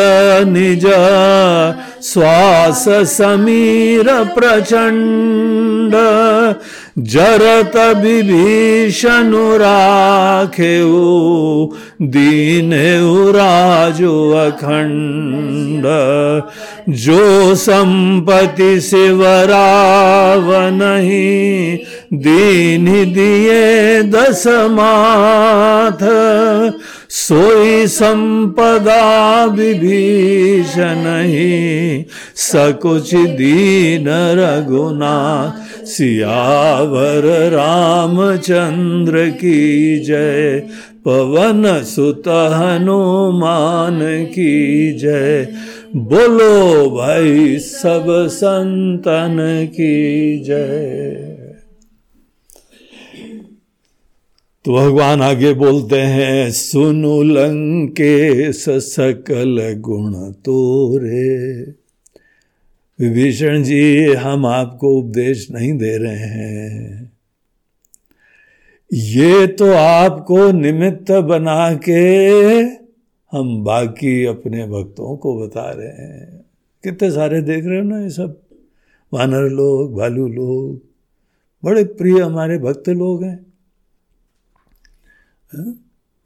निज 0.49 0.87
श्वास 2.13 2.85
समीर 2.89 4.05
प्रचंड, 4.35 5.95
जरत 6.99 7.77
विभीषण 7.77 9.33
राखे 9.35 10.77
दीन 12.03 12.73
राजो 13.37 14.33
अखंड। 14.33 15.85
जो 16.95 17.55
संपति 17.55 18.81
शिवराव 18.81 20.53
नहीं 20.53 21.79
दीन 22.13 22.85
दिए 23.13 24.03
दस 24.03 24.45
माथ 24.47 26.03
सोई 27.19 27.87
संपदा 27.87 29.45
विभीषण 29.45 31.05
ही 31.25 32.07
सकुच 32.37 33.15
दीन 33.15 34.05
रघुनाथ, 34.09 35.85
सियावर 35.87 37.51
रामचंद्र 37.51 39.29
की 39.29 39.99
जय, 40.05 40.63
पवन 41.05 41.83
सुत 41.83 42.29
हनुमान 42.29 44.25
की 44.25 44.93
जय। 44.99 45.49
बोलो 45.97 46.91
भाई 46.91 47.59
सब 47.59 48.27
संतन 48.31 49.37
की 49.73 50.39
जय। 50.45 51.26
तो 54.67 54.73
भगवान 54.73 55.23
आगे 55.23 55.55
बोलते 55.55 55.97
हैं, 55.97 56.51
सुनु 56.51 57.23
लंके 57.23 58.53
सकल 58.53 59.75
गुण 59.79 60.33
तोरे। 60.33 61.63
विभीषण 63.01 63.63
जी, 63.63 64.13
हम 64.13 64.47
आपको 64.47 64.99
उपदेश 64.99 65.51
नहीं 65.51 65.79
दे 65.79 65.99
रहे 65.99 66.17
हैं। 66.17 67.13
ये 68.93 69.47
तो 69.47 69.73
आपको 69.73 70.53
निमित्त 70.53 71.13
बना 71.13 71.75
के 71.75 72.11
हम 73.37 73.65
बाकी 73.65 74.25
अपने 74.25 74.67
भक्तों 74.67 75.17
को 75.17 75.41
बता 75.41 75.71
रहे 75.71 75.89
हैं। 75.89 76.45
कितने 76.85 77.11
सारे 77.11 77.43
देख 77.43 77.65
रहे 77.65 77.79
हो 77.79 77.85
ना 77.85 78.01
ये 78.01 78.11
सब? 78.11 78.41
वानर 79.13 79.49
लोग, 79.49 79.95
भालू 79.95 80.29
लोग, 80.29 80.83
बड़े 81.65 81.85
प्रिय 81.85 82.21
हमारे 82.21 82.59
भक्त 82.59 82.89
लोग 82.89 83.25
हैं। 83.25 83.56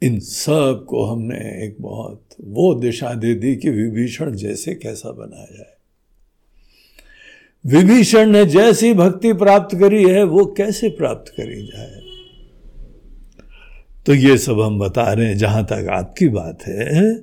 इन 0.03 0.21
सबको 0.21 1.05
हमने 1.05 1.67
एक 1.67 1.77
बहुत 1.81 2.25
वो 2.45 2.75
दिशा 2.75 3.15
दे 3.15 3.35
दी 3.35 3.57
कि 3.57 3.71
विभीषण 3.71 4.35
जैसे 4.35 4.75
कैसा 4.75 5.11
बनाया 5.11 5.57
जाए। 5.57 5.75
विभीषण 7.67 8.31
ने 8.31 8.47
जैसी 8.47 8.95
भक्ति 8.95 9.33
प्राप्त 9.33 9.79
करी 9.79 10.05
है, 10.05 10.23
वो 10.25 10.47
कैसे 10.47 10.89
प्राप्त 10.89 11.33
करी 11.37 11.67
जाए? 11.67 12.01
तो 14.07 14.15
ये 14.15 14.39
सब 14.39 14.61
हम 14.61 14.79
बता 14.79 15.13
रहे 15.13 15.27
हैं, 15.27 15.39
जहाँ 15.39 15.65
तक 15.65 15.87
आपकी 15.91 16.29
बात 16.29 16.63
है। 16.63 17.21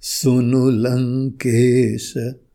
सुनु 0.00 0.70
लंकेश 0.70 2.14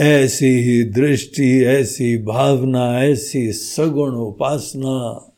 ऐसी 0.00 0.46
ही 0.46 0.84
दृष्टि, 0.84 1.64
ऐसी 1.64 2.18
भावना, 2.18 3.04
ऐसी 3.04 3.52
सगुण 3.52 4.10
उपासना, 4.10 5.32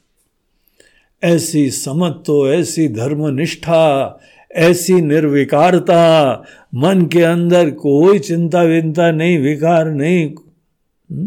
ऐसी 1.24 1.70
समत्व, 1.70 2.52
ऐसी 2.52 2.88
धर्मनिष्ठा, 2.88 4.20
ऐसी 4.52 4.92
निर्विकारता, 4.92 6.32
मन 6.74 7.06
के 7.06 7.22
अंदर 7.22 7.70
कोई 7.70 8.18
चिंता 8.18 8.62
विंता 8.62 9.10
नहीं, 9.10 9.38
विकार 9.38 9.90
नहीं। 9.90 10.34
हम्म? 11.10 11.26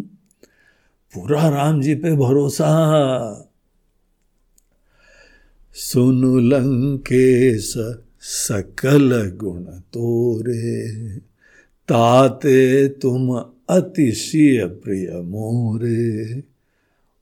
पूरा 1.14 1.50
राम 1.50 1.82
जी 1.82 1.96
पे 1.96 2.16
भरोसा। 2.16 3.52
सुन 5.74 6.48
लंकेश 6.50 7.74
सकल 8.22 9.38
गुण 9.38 9.64
तोरे। 9.64 10.96
ताते 11.88 12.88
तुम 12.90 13.38
अतिशय 13.70 14.66
प्रिय 14.66 15.22
मोरे। 15.22 16.40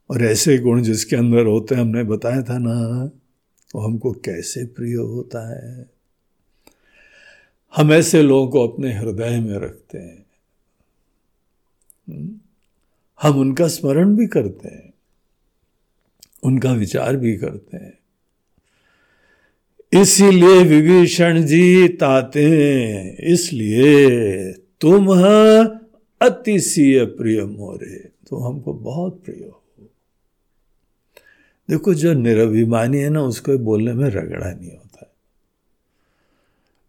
और 0.10 0.24
ऐसे 0.24 0.58
गुण 0.58 0.82
जिसके 0.82 1.16
अंदर 1.16 1.46
होते 1.46 1.76
हैं, 1.76 1.82
हमने 1.82 2.04
बताया 2.04 2.42
था 2.42 2.58
ना, 2.58 3.06
वो 3.76 3.82
हमको 3.82 4.12
कैसे 4.12 4.66
प्रिय 4.66 4.96
होता 4.96 5.54
है। 5.54 5.90
हम 7.76 7.94
ऐसे 7.94 8.22
लोगों 8.22 8.48
को 8.48 8.68
अपने 8.68 8.94
हृदय 8.94 9.40
में 9.40 9.58
रखते 9.60 9.98
हैं। 9.98 10.26
हम्म? 12.10 12.40
हम 13.22 13.40
उनका 13.40 13.68
स्मरण 13.68 14.16
भी 14.16 14.28
करते 14.28 14.70
हैं, 14.70 14.94
उनका 16.44 16.74
विचार 16.74 17.18
भी 17.18 17.38
करते 17.38 17.78
हैं। 17.78 18.03
इसीलिए 19.94 20.64
विभीषण 20.64 21.44
जी 21.44 21.88
ताते 21.88 22.46
इसलिए 23.34 24.52
तुम 24.82 25.08
अतिशय 26.22 27.06
प्रिय 27.06 27.42
मोरे। 27.42 27.96
तुम 28.30 28.44
हमको 28.44 28.74
बहुत 28.74 29.22
प्रिय 29.26 29.44
हो। 29.44 29.62
देखो, 31.70 31.94
जो 31.94 32.14
निरभिमानी 32.14 32.98
है 32.98 33.10
ना, 33.10 33.22
उसको 33.22 33.58
बोलने 33.58 33.94
में 33.94 34.10
रगड़ा 34.10 34.52
नहीं 34.52 34.72
होता 34.72 34.80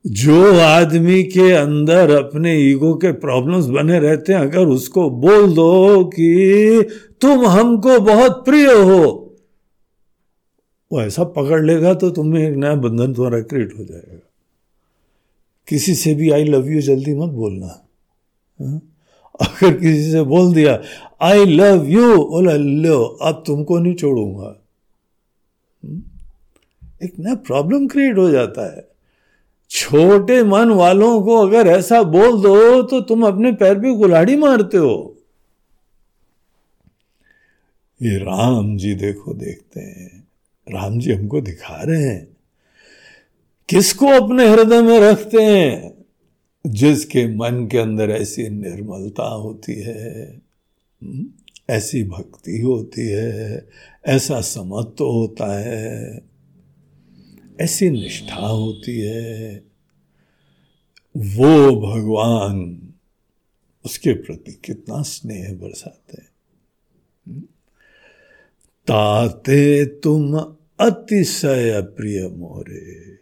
जो 0.06 0.60
आदमी 0.60 1.22
के 1.22 1.50
अंदर 1.52 2.10
अपने 2.10 2.54
ईगो 2.60 2.94
के 2.94 3.12
प्रॉब्लम्स 3.12 3.66
बने 3.66 3.98
रहते 3.98 4.32
हैं, 4.32 4.40
अगर 4.40 4.66
उसको 4.66 5.10
बोल 5.10 5.54
दो 5.54 6.04
कि 6.04 6.88
तुम 7.20 7.46
हमको 7.46 7.98
बहुत 8.00 8.44
प्रिय 8.44 8.66
हो 8.66 9.23
वो 10.92 11.02
ऐसा 11.02 11.24
पकड़ 11.24 11.64
लेगा 11.64 11.94
तो 11.94 12.10
तुम्हें 12.10 12.48
एक 12.48 12.56
नया 12.56 12.74
बंधन 12.74 13.14
तुम्हारा 13.14 13.40
क्रिएट 13.40 13.78
हो 13.78 13.84
जाएगा। 13.84 14.30
किसी 15.68 15.94
से 15.94 16.14
भी 16.14 16.30
आई 16.30 16.44
लव 16.44 16.68
यू 16.68 16.80
जल्दी 16.80 17.14
मत 17.14 17.30
बोलना। 17.30 17.66
हा? 17.66 18.80
अगर 19.40 19.72
किसी 19.72 20.12
से 20.12 20.22
बोल 20.22 20.54
दिया 20.54 20.82
आई 21.22 21.44
लव 21.44 21.84
यू 21.84 22.24
बोला 22.24 22.52
लो, 22.52 23.04
अब 23.04 23.44
तुमको 23.46 23.78
नहीं 23.78 23.94
छोड़ूँगा। 23.94 24.62
हम्म? 25.84 26.02
एक 27.02 27.18
नया 27.18 27.34
प्रॉब्लम 27.34 27.88
क्रिएट 27.88 28.18
हो 28.18 28.30
जाता 28.30 28.76
है। 28.76 28.88
छोटे 29.70 30.42
मन 30.42 30.70
वालों 30.70 31.22
को 31.22 31.36
अगर 31.36 31.66
ऐसा 31.66 32.02
बोल 32.02 32.42
दो 32.42 32.82
तो 32.82 33.00
तुम 33.00 33.26
अपने 33.26 33.52
पैर 33.52 33.78
पे 33.78 33.94
गुलाड़ी 33.94 34.36
मारते 34.36 34.76
हो। 34.76 35.16
ये 38.02 38.18
राम 38.18 38.76
जी 38.76 38.94
देखो, 38.94 39.34
देखते 39.34 39.80
हैं। 39.80 40.23
राम 40.68 40.98
जी 40.98 41.12
हमको 41.12 41.40
दिखा 41.40 41.82
रहे 41.82 42.02
हैं। 42.02 42.36
किसको 43.68 44.06
अपने 44.06 44.48
हृदय 44.48 44.82
में 44.82 45.00
रखते 45.00 45.42
हैं? 45.42 45.94
जिसके 46.66 47.36
मन 47.36 47.68
के 47.72 47.78
अंदर 47.78 48.10
ऐसी 48.10 48.48
निर्मलता 48.48 49.22
होती 49.22 49.74
है 49.74 50.34
हम्म, 51.02 51.26
ऐसी 51.70 52.04
भक्ति 52.04 52.60
होती 52.60 53.08
है 53.08 53.68
ऐसा 54.06 54.40
समत्व 54.40 55.04
होता 55.04 55.58
है 55.58 56.22
ऐसी 57.60 57.90
निष्ठा 57.90 58.46
होती 58.46 59.00
है। 59.00 59.64
वो 61.16 61.76
भगवान 61.80 62.88
उसके 63.84 64.12
प्रति 64.12 64.52
कितना 64.52 65.02
स्नेह 65.02 65.54
बरसाते 65.54 66.22
हैं। 66.22 66.28
हम्म, 67.28 67.42
ताते 68.86 69.84
तुम 69.84 70.38
अतिशय 70.80 71.82
प्रिय 71.82 72.28
मोरे। 72.28 73.14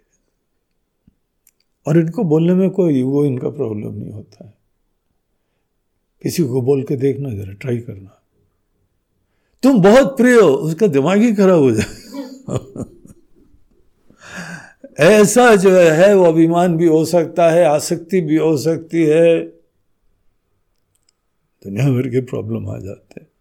और 1.87 1.99
इनको 1.99 2.25
बोलने 2.25 2.55
में 2.55 2.71
कोई 2.71 3.03
वो 3.03 3.25
इनका 3.25 3.49
प्रॉब्लम 3.49 3.95
नहीं 3.95 4.11
होता 4.11 4.47
है। 4.47 4.55
किसी 6.23 6.45
को 6.45 6.63
बोल 6.63 6.83
के 6.83 6.97
देखना, 6.97 7.31
जरा 7.31 7.53
ट्राई 7.53 7.79
करना। 7.79 8.23
तुम 9.63 9.83
बहुत 9.83 10.17
प्रिय 10.17 10.35
हो, 10.35 10.49
उसका 10.49 10.87
दिमाग 10.87 11.19
ही 11.19 11.35
खराब 11.35 11.59
हो 11.59 11.71
जाए। 11.73 12.03
ऐसा 14.99 15.57
जो 15.57 15.71
है, 15.71 16.15
वो 16.15 16.25
अभिमान 16.25 16.77
भी 16.77 16.87
हो 16.87 17.05
सकता 17.05 17.51
है, 17.51 17.65
आसक्ति 17.65 18.21
भी 18.21 18.37
हो 18.37 18.57
सकती 18.57 19.03
है। 19.05 19.41
दुनिया 21.65 21.91
भर 21.91 22.09
के 22.09 22.21
प्रॉब्लम 22.21 22.71
आ 22.71 22.79
जाते 22.79 23.21
हैं। 23.21 23.32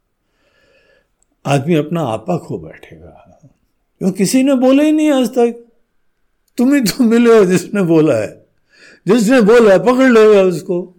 आदमी 1.46 1.76
अपना 1.76 2.02
आपा 2.02 2.38
खो 2.38 2.58
बैठेगा। 2.58 3.40
क्यों? 4.00 4.12
किसी 4.12 4.44
ने 4.44 4.56
बोला 4.56 4.84
ही 4.84 4.92
नहीं 4.92 5.12
आज 5.12 5.28
तक। 5.28 5.66
तुम 6.58 6.74
ही 6.74 6.82
तो 6.82 7.04
मिले 7.04 7.38
हो 7.38 7.46
जिसने 7.46 7.82
बोला 7.82 8.16
है। 8.16 8.46
जिसने 9.08 9.42
बोला 9.42 9.72
है, 9.72 9.80
पकड़ 9.80 10.10
लेगा 10.12 10.42
उसको। 10.42 10.96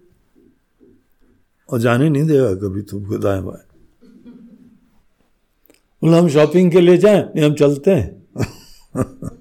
और 1.72 1.80
जाने 1.80 2.09
नहीं 2.09 2.24
देगा 2.24 2.55
कभी 2.55 2.82
तुम 2.82 3.18
दाएँ 3.18 3.43
बाएँ 3.43 3.66
बोला, 6.03 6.18
हम 6.18 6.28
शॉपिंग 6.28 6.72
के 6.72 6.80
लिए 6.80 6.99
जाएँ? 6.99 7.22
नहीं, 7.22 7.45
हम 7.45 7.55
चलते 7.55 7.90
हैं। 7.90 8.22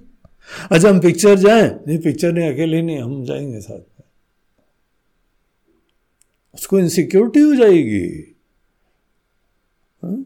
अच्छा 0.71 0.89
हम 0.89 0.99
पिक्चर 0.99 1.35
जाएँ? 1.35 1.79
नहीं 1.87 1.97
पिक्चर 1.97 2.31
नहीं, 2.31 2.53
अकेले 2.53 2.81
नहीं, 2.81 2.99
हम 2.99 3.25
जाएँगे 3.25 3.59
साथ 3.61 3.79
में। 3.79 4.03
उसको 6.55 6.79
इनसिक्योरिटी 6.79 7.39
हो 7.39 7.55
जाएगी। 7.55 8.35
हा? 10.05 10.23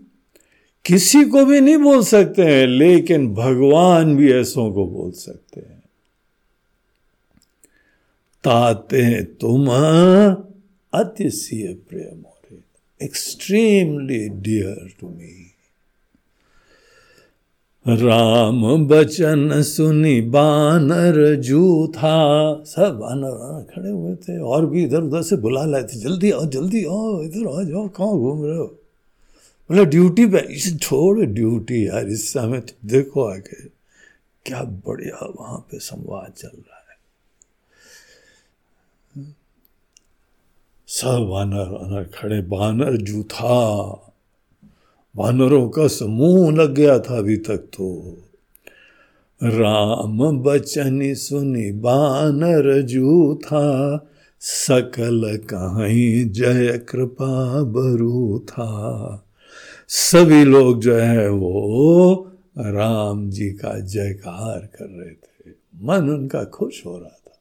किसी 0.86 1.24
को 1.26 1.46
भी 1.46 1.60
नहीं 1.62 1.78
बोल 1.78 2.04
सकते 2.04 2.42
हैं, 2.42 2.68
लेकिन 2.68 3.34
भगवान 3.36 4.16
भी 4.16 4.32
ऐसों 4.34 4.72
को 4.74 4.86
बोल 4.88 5.12
सकते 5.12 5.62
हैं। 5.62 5.84
ताते 8.44 9.24
तुम 9.42 9.68
अतिशय 10.94 11.74
प्रेम 11.90 12.24
extremely 13.02 14.28
dear 14.30 14.94
to 15.00 15.08
me 15.08 15.52
Ram 17.86 18.62
बचन 18.88 19.62
सुनी 19.62 20.20
बानर 20.22 21.36
जू 21.42 21.88
था 21.88 22.14
सब 22.66 22.98
बानर 23.00 23.66
खड़े 23.74 23.90
हुए 23.90 24.16
थे, 24.16 24.38
और 24.40 24.66
भी 24.66 24.84
इधर 24.84 25.02
उधर 25.02 25.22
से 25.22 25.36
बुला 25.38 25.66
लाए 25.66 25.84
थे, 25.84 26.00
जल्दी 26.00 26.32
आओ 26.32 26.46
जल्दी 26.46 26.86
आओ, 26.86 27.22
इधर 27.24 27.48
आ 27.50 27.64
जाओ, 27.64 27.88
कहाँ 27.88 28.18
घूम 28.18 28.46
रहे 28.46 28.58
हो? 28.58 28.74
बोले, 29.70 29.86
ड्यूटी 29.86 30.26
पे 30.26 30.40
इसे 30.54 30.76
छोड़ 30.78 31.26
ड्यूटी 31.26 31.88
यार, 31.88 32.08
इस 32.08 32.34
समय 32.34 32.60
तो 32.60 32.74
देखो 32.88 33.24
आगे, 33.24 33.68
क्या 34.46 34.64
बढ़िया 34.64 35.26
वहाँ 35.40 35.60
पे 35.72 35.80
संवाद 35.80 36.34
चल 36.38 36.48
रहा 36.48 36.80
है। 36.80 36.84
सब 40.88 41.28
वानर 41.30 41.70
वानर 41.70 42.04
खड़े 42.16 42.42
बानर 42.42 42.98
जूथा 42.98 43.56
वानरों 45.16 45.70
का 45.70 45.88
समूह 45.88 46.52
लग 46.52 46.74
गया 46.74 47.00
था 47.00 47.18
अभी 47.18 47.38
तक 47.38 47.58
तो। 47.58 48.18
राम 49.42 50.20
बचन 50.44 51.14
सुनी 51.14 51.72
बानर 51.72 52.82
जूथा 52.82 53.66
सकल 54.40 55.38
कहीं 55.38 56.30
जय 56.30 56.78
कृपा 56.90 57.64
बरू 57.64 58.40
था 58.40 59.25
सभी 59.88 60.44
लोग 60.44 60.82
जो 60.82 60.96
है 60.98 61.30
वो 61.30 62.32
राम 62.58 63.30
जी 63.30 63.50
का 63.50 63.80
जयकार 63.80 64.66
कर 64.66 64.86
रहे 64.86 65.14
थे। 65.14 65.54
मन 65.76 66.10
उनका 66.10 66.44
खुश 66.44 66.86
हो 66.86 66.98
रहा 66.98 67.10
था। 67.10 67.40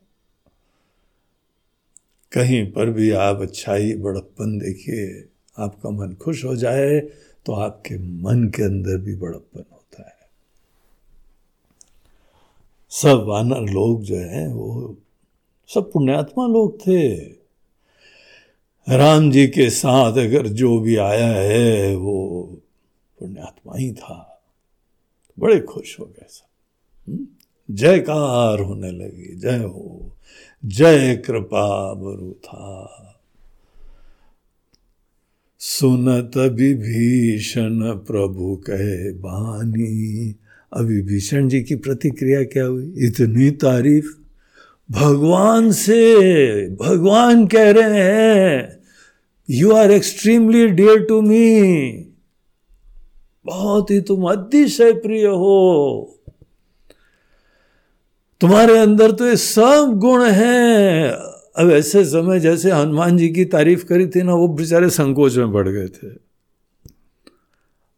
कहीं 2.32 2.72
पर 2.72 2.90
भी 2.90 3.10
आप 3.10 3.40
अच्छाई, 3.40 3.94
बड़प्पन 3.94 4.58
देखिए, 4.58 5.28
आपका 5.58 5.90
मन 5.90 6.12
खुश 6.14 6.44
हो 6.44 6.56
जाए 6.56 7.00
तो 7.46 7.52
आपके 7.52 7.98
मन 7.98 8.48
के 8.48 8.62
अंदर 8.62 8.98
भी 8.98 9.16
बड़प्पन 9.16 9.64
होता 9.72 10.02
है। 10.02 10.28
सब 12.90 13.24
वानर 13.28 13.72
लोग 13.72 14.02
जो 14.02 14.16
हैं 14.16 14.48
वो, 14.48 14.96
सब 15.74 15.92
पुण्यात्मा 15.92 16.46
लोग 16.46 16.80
थे। 16.80 17.16
राम 18.88 19.30
जी 19.30 19.46
के 19.46 19.70
साथ 19.70 20.12
अगर 20.12 20.46
जो 20.46 20.78
भी 20.78 20.96
आया 20.96 21.28
है, 21.28 21.96
वो 21.96 22.42
पुण्यात्मा 23.18 23.76
ही 23.76 23.92
था। 23.92 24.42
बड़े 25.38 25.60
खुश 25.60 26.00
हो 26.00 26.04
गए 26.04 26.26
सब। 26.28 26.48
हम्म? 27.12 27.26
जयकार 27.70 28.60
होने 28.60 28.90
लगी, 28.90 29.36
जय 29.36 29.58
हो, 29.58 30.16
जय 30.64 31.16
कृपा 31.16 31.94
बरु 31.94 32.32
था। 32.32 33.00
सुनत 35.58 36.36
विभीषण 36.36 37.80
प्रभु 37.82 38.56
कहे 38.56 39.12
बानी। 39.12 40.34
अभी 40.72 41.02
भीषण 41.02 41.48
जी 41.48 41.62
की 41.62 41.74
प्रतिक्रिया 41.74 42.44
क्या 42.44 42.64
हुई? 42.64 42.94
इतनी 42.98 43.50
तारीफ़ 43.50 44.23
भगवान 44.90 45.72
से, 45.72 46.68
भगवान 46.70 47.46
कह 47.46 47.70
रहे 47.70 48.00
हैं 48.00 48.78
you 49.50 49.72
are 49.72 49.90
extremely 49.90 50.66
dear 50.66 51.04
to 51.04 51.20
me 51.20 51.90
बहुत 53.44 53.90
ही 53.90 54.00
तुम 54.00 54.24
अतिशय 54.24 54.92
प्रिय 54.92 55.26
हो। 55.26 56.20
तुम्हारे 58.40 58.78
अंदर 58.78 59.12
तो 59.12 59.26
ये 59.26 59.36
सब 59.36 59.92
गुण 59.94 60.24
हैं। 60.24 61.08
अब 61.56 61.70
ऐसे 61.70 62.04
समय 62.04 62.40
जैसे 62.40 62.70
हनुमान 62.70 63.16
जी 63.16 63.28
की 63.28 63.44
तारीफ़ 63.44 63.84
करी 63.84 64.06
थी 64.06 64.22
ना, 64.22 64.34
वो 64.34 64.48
बेचारे 64.48 64.90
संकोच 64.90 65.36
में 65.36 65.52
बढ़ 65.52 65.68
गए 65.68 65.88
थे। 65.88 66.08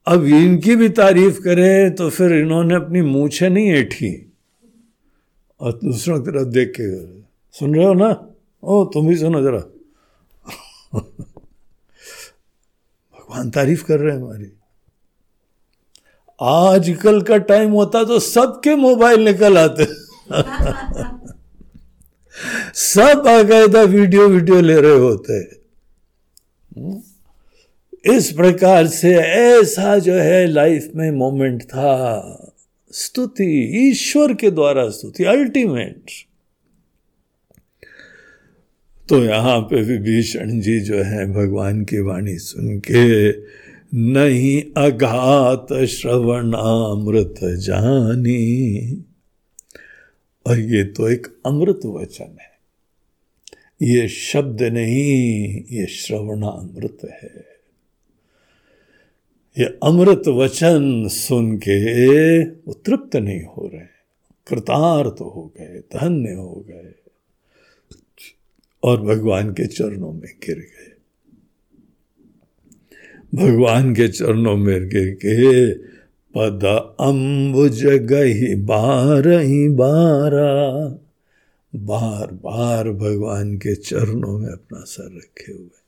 अब 0.07 0.25
इनकी 0.25 0.77
भी 0.77 0.89
तारीफ़ 0.89 1.41
करें 1.41 1.95
तो 1.95 2.11
फिर 2.11 2.33
इन्होंने 2.33 2.75
अपनी 2.75 3.03
मूछे 3.03 3.49
नहीं 3.49 3.71
ऐठी। 3.71 4.26
और 5.61 5.73
दूसरों 5.85 6.21
की 6.21 6.31
तरफ़ 6.31 6.49
देख 6.49 6.73
के 6.81 7.07
सुन 7.59 7.75
रहे 7.75 7.85
हो 7.85 7.95
ना? 7.95 8.29
ओ, 8.63 8.85
तुम 8.85 9.07
भी 9.09 9.17
सुनो 9.17 9.43
जरा। 9.43 9.59
भगवान 13.15 13.51
तारीफ़ 13.51 13.85
कर 13.85 14.01
रहे 14.01 14.17
हैं 14.17 14.23
हमारी। 14.23 14.53
आजकल 16.41 17.23
का 17.23 17.37
टाइम 17.37 17.73
होता 17.73 18.05
तो 18.05 18.19
सबके 18.19 18.77
मोबाइल 18.77 19.21
निकल 19.21 19.59
आते। 19.59 19.85
सब 22.75 23.23
बाकायदा 23.25 23.83
वीडियो 23.83 24.29
वीडियो 24.29 24.61
ले 24.61 24.81
रहे 24.81 24.99
होते। 24.99 25.67
इस 28.17 28.33
प्रकार 28.33 28.87
से 28.87 29.15
ऐसा 29.19 29.99
जो 29.99 30.15
है 30.15 30.47
लाइफ 30.47 30.91
में 30.95 31.11
मोमेंट 31.11 31.63
था। 31.63 32.46
स्तुति, 32.93 33.71
ईश्वर 33.89 34.35
के 34.35 34.51
द्वारा 34.51 34.89
स्तुति, 34.89 35.25
अल्टीमेट। 35.25 36.03
तो 39.09 39.25
यहाँ 39.25 39.61
पे 39.61 39.83
विभीषण 39.83 40.61
जी 40.61 40.81
जो 40.81 41.03
है, 41.03 41.33
भगवान 41.33 41.85
की 41.85 41.99
वाणी 41.99 42.39
सुन 42.39 42.83
के, 42.91 43.33
नहीं 43.97 44.63
अघात 44.77 45.85
श्रवणामृत 45.85 47.35
जानी। 47.43 48.93
और 50.47 50.59
ये 50.59 50.85
तो 50.85 51.09
एक 51.09 51.27
अमृत 51.47 51.81
वचन 51.85 52.37
है। 52.41 52.57
ये 53.83 54.09
शब्द 54.09 54.63
नहीं, 54.63 55.43
ये 55.71 55.87
श्रवणामृत 55.87 56.99
है। 57.23 57.56
ये 59.57 59.67
अमृत 59.83 60.29
वचन 60.29 61.09
सुन 61.09 61.57
के 61.57 61.77
वो 62.45 62.73
तृप्त 62.87 63.17
नहीं 63.17 63.43
हो 63.43 63.71
रहे, 63.73 63.87
कृतार्थ 64.47 65.17
तो 65.19 65.25
हो 65.25 65.53
गए, 65.59 65.79
धन्य 65.93 66.33
हो 66.33 66.65
गए 66.69 66.95
और 68.83 69.01
भगवान 69.03 69.53
के 69.53 69.67
चरणों 69.67 70.13
में 70.13 70.33
गिर 70.45 70.59
गए 70.59 70.95
भगवान 73.35 73.95
के 73.95 74.09
चरणों 74.09 74.57
में 74.57 74.89
गिर 74.89 75.09
के 75.25 75.73
पद 76.35 76.65
अम्बुज 77.01 77.85
गही 78.11 78.55
बार 78.65 79.29
ही 79.29 79.69
बारा, 79.69 80.53
बार 81.73 82.31
बार 82.45 82.91
भगवान 82.93 83.57
के 83.59 83.75
चरणों 83.75 84.39
में 84.39 84.53
अपना 84.53 84.85
सर 84.85 85.17
रखे 85.17 85.53
हुए 85.53 85.83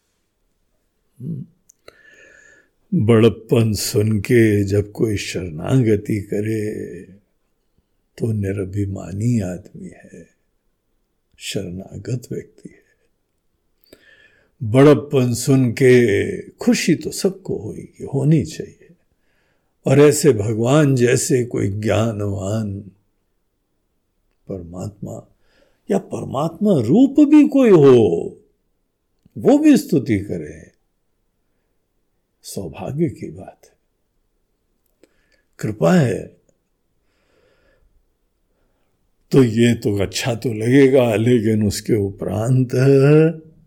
हम्म। 1.18 1.44
बड़प्पन 2.94 3.72
सुन 3.72 4.20
के 4.20 4.64
जब 4.64 4.92
कोई 4.92 5.16
शरणागति 5.16 6.20
करे 6.20 7.02
तो 8.18 8.32
निरभिमानी 8.32 9.40
आदमी 9.40 9.88
है, 9.88 10.28
शरणागत 11.38 12.32
व्यक्ति 12.32 12.68
है। 12.68 12.82
बड़प्पन 14.62 15.34
सुन 15.34 15.72
के 15.72 16.42
खुशी 16.42 16.94
तो 16.94 17.10
सबको 17.10 17.58
होगी 17.58 18.04
होनी 18.14 18.44
चाहिए। 18.44 18.88
और 19.86 20.00
ऐसे 20.00 20.32
भगवान 20.32 20.96
जैसे 20.96 21.44
कोई 21.44 21.68
ज्ञानवान 21.68 22.80
परमात्मा, 24.48 25.34
या 25.90 25.98
परमात्मा 25.98 26.80
रूप 26.80 27.20
भी 27.20 27.48
कोई 27.48 27.70
हो, 27.70 28.38
वो 29.38 29.58
भी 29.58 29.76
स्तुति 29.76 30.18
करे। 30.20 30.77
सौभाग्य 32.48 33.08
की 33.08 33.30
बात 33.30 33.60
है। 33.64 33.72
कृपा 35.58 35.94
है। 35.94 36.38
तो 39.32 39.44
ये 39.44 39.74
तो 39.74 39.98
अच्छा 39.98 40.34
तो 40.34 40.52
लगेगा, 40.52 41.14
लेकिन 41.14 41.66
उसके 41.66 41.94
उपरांत 41.94 42.70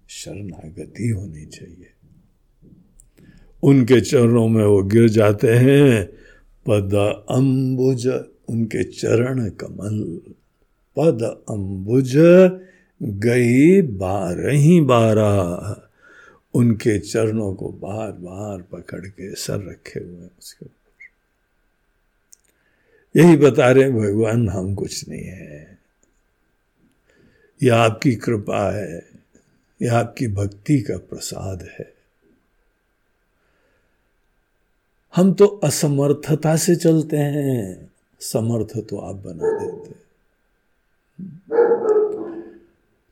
शरणागति 0.10 1.08
होनी 1.08 1.46
चाहिए। 1.46 1.88
उनके 3.64 4.02
चरणों 4.02 4.48
में 4.48 4.66
वो 4.66 4.84
गिर 4.84 5.10
जाते 5.10 5.48
हैं। 5.48 6.06
पद 6.66 6.94
अम्बुज 7.32 8.08
उनके 8.50 8.84
चरण 8.84 9.50
कमल। 9.50 10.22
पद 10.96 11.44
अम्बुज 11.50 12.14
गई 13.04 13.82
बारही 13.82 14.82
बारा 14.82 15.32
उनके 16.54 17.00
चरणों 17.00 17.54
को 17.54 17.70
बार 17.70 18.12
बार 18.12 18.62
पकड़ 18.62 19.08
के 19.08 19.36
सर 19.36 19.70
रखे 19.70 20.00
हुए 20.00 20.28
उसके 20.40 20.66
ऊपर। 20.66 20.82
यही 23.20 23.38
बता 23.38 23.72
रहे 23.72 23.92
भगवान, 23.92 24.50
हम 24.50 24.76
कुछ 24.76 25.10
नहीं 25.10 25.24
है। 25.24 25.80
यह 27.64 27.76
आपकी 27.76 28.16
कृपा 28.16 28.72
है। 28.72 29.10
यह 29.82 29.98
आपकी 29.98 30.28
भक्ति 30.28 30.82
का 30.82 30.98
प्रसाद 30.98 31.62
है। 31.62 31.94
हम 35.16 35.34
तो 35.34 35.46
असमर्थता 35.46 36.58
से 36.58 36.76
चलते 36.76 37.18
हैं। 37.18 37.92
समर्थ 38.20 38.88
तो 38.90 38.98
आप 38.98 39.16
बना 39.16 39.60
देते 39.60 40.02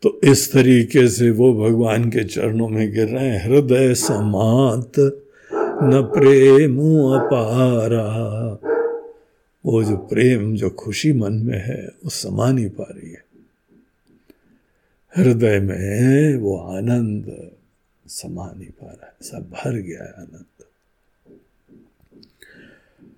तो 0.01 0.21
इस 0.23 0.53
तरीके 0.53 1.09
से 1.09 1.31
वो 1.31 1.53
भगवान 1.53 2.09
के 2.09 2.23
चरणों 2.23 2.69
में 2.69 2.91
गिर 2.91 3.07
रहे 3.07 3.27
हैं। 3.27 3.45
हृदय 3.45 3.93
समात, 3.95 4.91
न 5.83 6.11
प्रेम 6.17 6.79
अपारा। 6.93 8.05
वो 9.65 9.83
जो 9.83 9.97
प्रेम, 9.97 10.55
जो 10.55 10.69
खुशी 10.69 11.13
मन 11.13 11.33
में 11.33 11.57
है, 11.57 11.87
वो 12.03 12.09
समा 12.09 12.51
नहीं 12.51 12.69
पा 12.69 12.85
रही 12.89 13.11
है। 13.11 13.23
हृदय 15.17 15.59
में 15.59 16.35
वो 16.37 16.57
आनंद 16.57 17.51
समा 18.07 18.53
नहीं 18.57 18.69
पा 18.69 18.87
रहा 18.87 19.05
है। 19.05 19.13
सब 19.21 19.51
भर 19.51 19.73
गया 19.73 20.03
है 20.03 20.09
आनंद। 20.09 20.45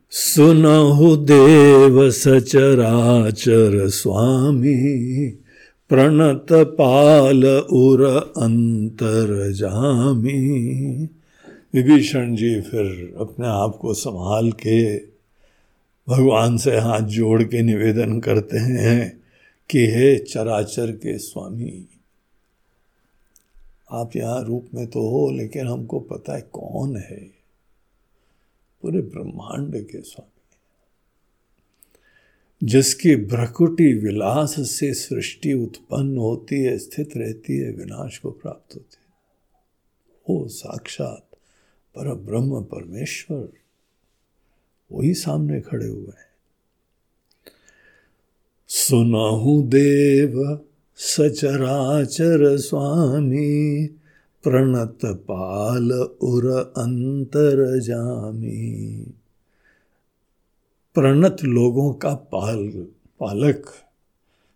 सुनहु 0.10 1.18
देव 1.18 2.12
सचराचर 2.12 3.90
स्वामी 3.90 5.38
प्रणत 5.92 6.48
पाल 6.52 7.46
उर 7.74 8.04
अंतर 8.38 9.52
जामी 9.52 10.38
विभीषण 11.74 12.36
जी 12.36 12.62
फिर 12.62 13.16
अपने 13.20 13.48
आप 13.48 13.78
को 13.82 13.94
संभाल 13.94 14.52
के 14.52 14.98
भगवान 16.08 16.58
से 16.58 16.78
हाथ 16.78 17.02
जोड़ 17.02 17.44
के 17.44 17.62
निवेदन 17.62 18.20
करते 18.20 18.58
हैं 18.58 19.22
कि 19.70 19.80
हे 19.80 20.18
चराचर 20.20 20.92
के 20.92 21.18
स्वामी, 21.18 21.86
आप 23.92 24.16
यहाँ 24.16 24.44
रूप 24.44 24.68
में 24.74 24.88
तो 24.88 25.10
हो, 25.10 25.32
लेकिन 25.32 25.68
हमको 25.68 26.00
पता 26.00 26.36
है 26.36 26.42
कौन 26.42 26.96
है। 26.96 27.22
पूरे 28.82 29.02
ब्रह्मांड 29.02 29.86
के 29.86 30.02
स्वामी। 30.02 30.31
जिसकी 32.64 33.16
भ्रकुटी 33.16 33.94
विलास 33.94 34.56
से 34.60 34.94
सृष्टि 34.94 35.54
उत्पन्न 35.54 36.18
होती 36.18 36.64
है, 36.64 36.78
स्थित 36.78 37.10
रहती 37.18 37.58
है, 37.58 37.72
विनाश 37.72 38.18
को 38.18 38.32
प्राप्त 38.32 38.76
होती 38.76 38.98
है। 38.98 39.14
वो 40.30 40.48
साक्षात 40.48 41.28
पर 41.96 42.14
ब्रह्म 42.14 42.64
परमेश्वर। 42.64 43.50
वही 44.92 45.14
सामने 45.14 45.62
खड़े 45.62 45.88
हुए 45.88 46.08
हैं। 46.08 46.32
सुनाहू 48.68 49.64
देव 49.64 50.60
सचराचर 50.96 52.58
स्वामी, 52.58 53.88
प्रणत 54.44 55.00
पाल 55.06 55.92
उर 56.02 56.74
अंतर 56.78 57.80
जामी 57.80 59.14
प्रणत 60.94 61.38
लोगों 61.44 61.94
का 61.94 62.14
पाल, 62.14 62.88
पालक, 63.20 63.66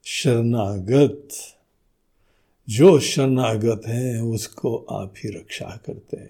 शरणागत। 0.03 1.29
जो 2.69 2.99
शरणागत 2.99 3.81
है, 3.87 4.21
उसको 4.23 4.77
आप 4.77 5.13
ही 5.17 5.29
रक्षा 5.29 5.79
करते 5.85 6.17
हैं। 6.17 6.29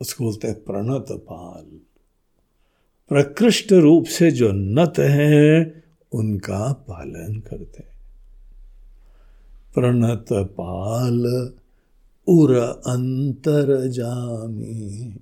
उसको 0.00 0.24
बोलते 0.24 0.48
हैं 0.48 0.64
प्रणत 0.64 1.06
पाल। 1.10 1.80
प्रकृष्ट 3.08 3.72
रूप 3.72 4.06
से 4.06 4.30
जो 4.30 4.52
नत 4.52 4.94
हैं, 4.98 5.84
उनका 6.12 6.72
पालन 6.72 7.40
करते 7.40 7.82
हैं। 7.82 8.00
प्रणत 9.74 10.26
पाल, 10.32 11.52
उर 12.28 12.56
अंतर 12.86 13.88
जामी 13.88 15.16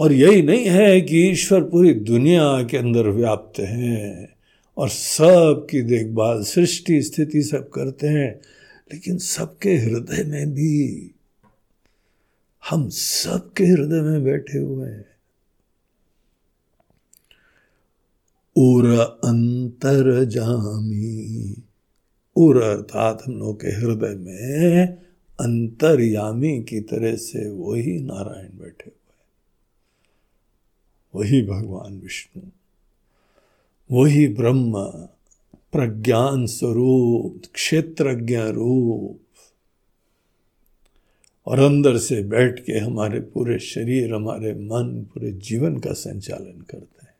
और 0.00 0.12
यही 0.12 0.42
नहीं 0.42 0.64
है 0.64 1.00
कि 1.00 1.30
ईश्वर 1.30 1.62
पूरी 1.62 1.94
दुनिया 1.94 2.62
के 2.62 2.76
अंदर 2.76 3.08
व्याप्त 3.08 3.60
हैं 3.60 4.36
और 4.76 4.88
सब 4.88 5.66
की 5.70 5.82
देखभाल, 5.82 6.42
सृष्टि, 6.42 7.02
स्थिति 7.02 7.42
सब 7.42 7.68
करते 7.68 8.06
हैं, 8.06 8.40
लेकिन 8.92 9.18
सबके 9.18 9.76
हृदय 9.76 10.24
में 10.24 10.54
भी 10.54 11.10
हम 12.70 12.88
सबके 12.88 13.64
हृदय 13.64 14.00
में 14.00 14.24
बैठे 14.24 14.58
हुए 14.58 14.90
हैं। 14.90 15.04
उर 18.56 18.86
अंतर 19.24 20.24
जामी, 20.24 21.56
उर 22.36 22.62
अर्थात 22.62 23.22
हम 23.26 23.34
लोग 23.34 23.60
के 23.60 23.68
हृदय 23.68 24.14
में 24.14 24.86
अंतर्यामी 25.40 26.62
की 26.62 26.80
तरह 26.80 27.16
से 27.16 27.50
वही 27.50 28.00
नारायण 28.00 28.58
बैठे 28.58 28.95
वही 31.16 31.42
भगवान 31.42 31.98
विष्णु, 31.98 32.42
वही 33.92 34.28
ब्रह्म, 34.28 34.72
प्रज्ञान 35.72 36.46
स्वरूप, 36.46 37.42
क्षेत्रज्ञ 37.54 38.38
रूप। 38.38 39.20
और 41.46 41.58
अंदर 41.58 41.98
से 41.98 42.22
बैठ 42.22 42.60
के 42.60 42.72
हमारे 42.72 43.20
पूरे 43.20 43.58
शरीर, 43.58 44.14
हमारे 44.14 44.52
मन, 44.52 45.06
पूरे 45.14 45.32
जीवन 45.32 45.78
का 45.78 45.92
संचालन 45.92 46.60
करते 46.60 47.06
हैं। 47.06 47.14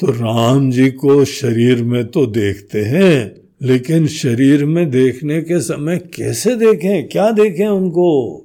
तो 0.00 0.06
राम 0.06 0.70
जी 0.70 0.90
को 0.90 1.24
शरीर 1.24 1.84
में 1.84 2.06
तो 2.06 2.26
देखते 2.26 2.84
हैं, 2.84 3.40
लेकिन 3.62 4.06
शरीर 4.06 4.64
में 4.64 4.90
देखने 4.90 5.42
के 5.42 5.60
समय 5.60 5.98
कैसे 5.98 6.56
देखें? 6.56 7.08
क्या 7.08 7.30
देखें 7.30 7.66
उनको? 7.66 8.40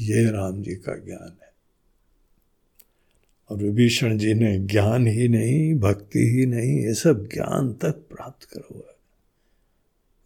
ये 0.00 0.30
राम 0.30 0.62
जी 0.62 0.74
का 0.74 0.96
ज्ञान। 0.96 1.39
और 3.50 3.56
विभीषण 3.56 4.18
जी 4.18 4.34
ने 4.34 4.58
ज्ञान 4.58 5.06
ही 5.06 5.28
नहीं, 5.28 5.74
भक्ति 5.74 6.18
ही 6.18 6.46
नहीं, 6.46 6.80
ये 6.80 6.94
सब 6.94 7.26
ज्ञान 7.26 7.72
तक 7.72 7.90
प्राप्त 7.90 8.44
करा। 8.44 8.96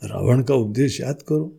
रावण 0.04 0.42
का 0.42 0.54
उपदेश 0.54 1.00
याद 1.00 1.22
करो। 1.22 1.56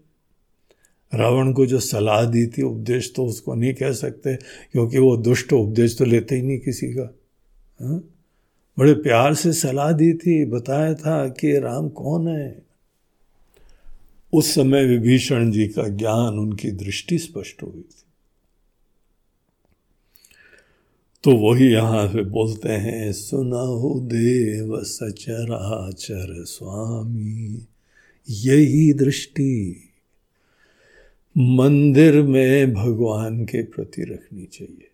रावण 1.16 1.54
को 1.54 1.66
जो 1.66 1.80
सलाह 1.80 2.26
दी 2.26 2.48
थी 2.48 2.62
उपदेश 2.62 3.14
तो 3.16 3.26
उसको 3.26 3.56
नहीं 3.56 3.74
कह 3.74 3.92
सकते, 3.92 4.36
क्योंकि 4.72 4.98
वो 4.98 5.18
दुष्ट 5.18 5.54
उपदेश 5.54 5.98
तो 5.98 6.06
लेते 6.06 6.36
ही 6.36 6.42
नहीं 6.42 6.60
किसी 6.60 6.88
का। 6.88 7.16
हा? 7.82 8.02
बड़े 8.80 8.94
प्यार 8.94 9.34
से 9.34 9.54
सलाह 9.54 9.92
दी 9.92 10.14
थी, 10.14 10.46
बताया 10.46 10.94
था 10.94 11.28
कि 11.28 11.60
राम 11.60 11.90
कौन 11.90 12.28
है। 12.28 12.66
उस 14.34 14.56
समय 14.56 14.86
विभीषण 14.86 15.52
जी 15.52 15.68
का 15.68 15.88
ज्ञान 15.88 16.40
उनकी 16.40 16.72
दृष्टि 16.72 17.18
स्पष्ट 17.18 17.64
हुई 17.64 17.82
थी। 17.82 18.05
तो 21.26 21.32
वही 21.32 21.68
यहाँ 21.74 22.08
से 22.08 22.24
बोलते 22.24 22.70
हैं 22.70 23.12
सुनहु 23.12 23.90
देव 24.00 24.84
सचराचर 24.84 26.44
स्वामी, 26.46 27.66
यही 28.28 28.94
दृष्टि 28.94 29.90
मंदिर 31.36 32.22
में 32.22 32.74
भगवान 32.74 33.44
के 33.46 33.64
प्रति 33.64 34.04
रखनी 34.04 34.46
चाहिए। 34.46 34.90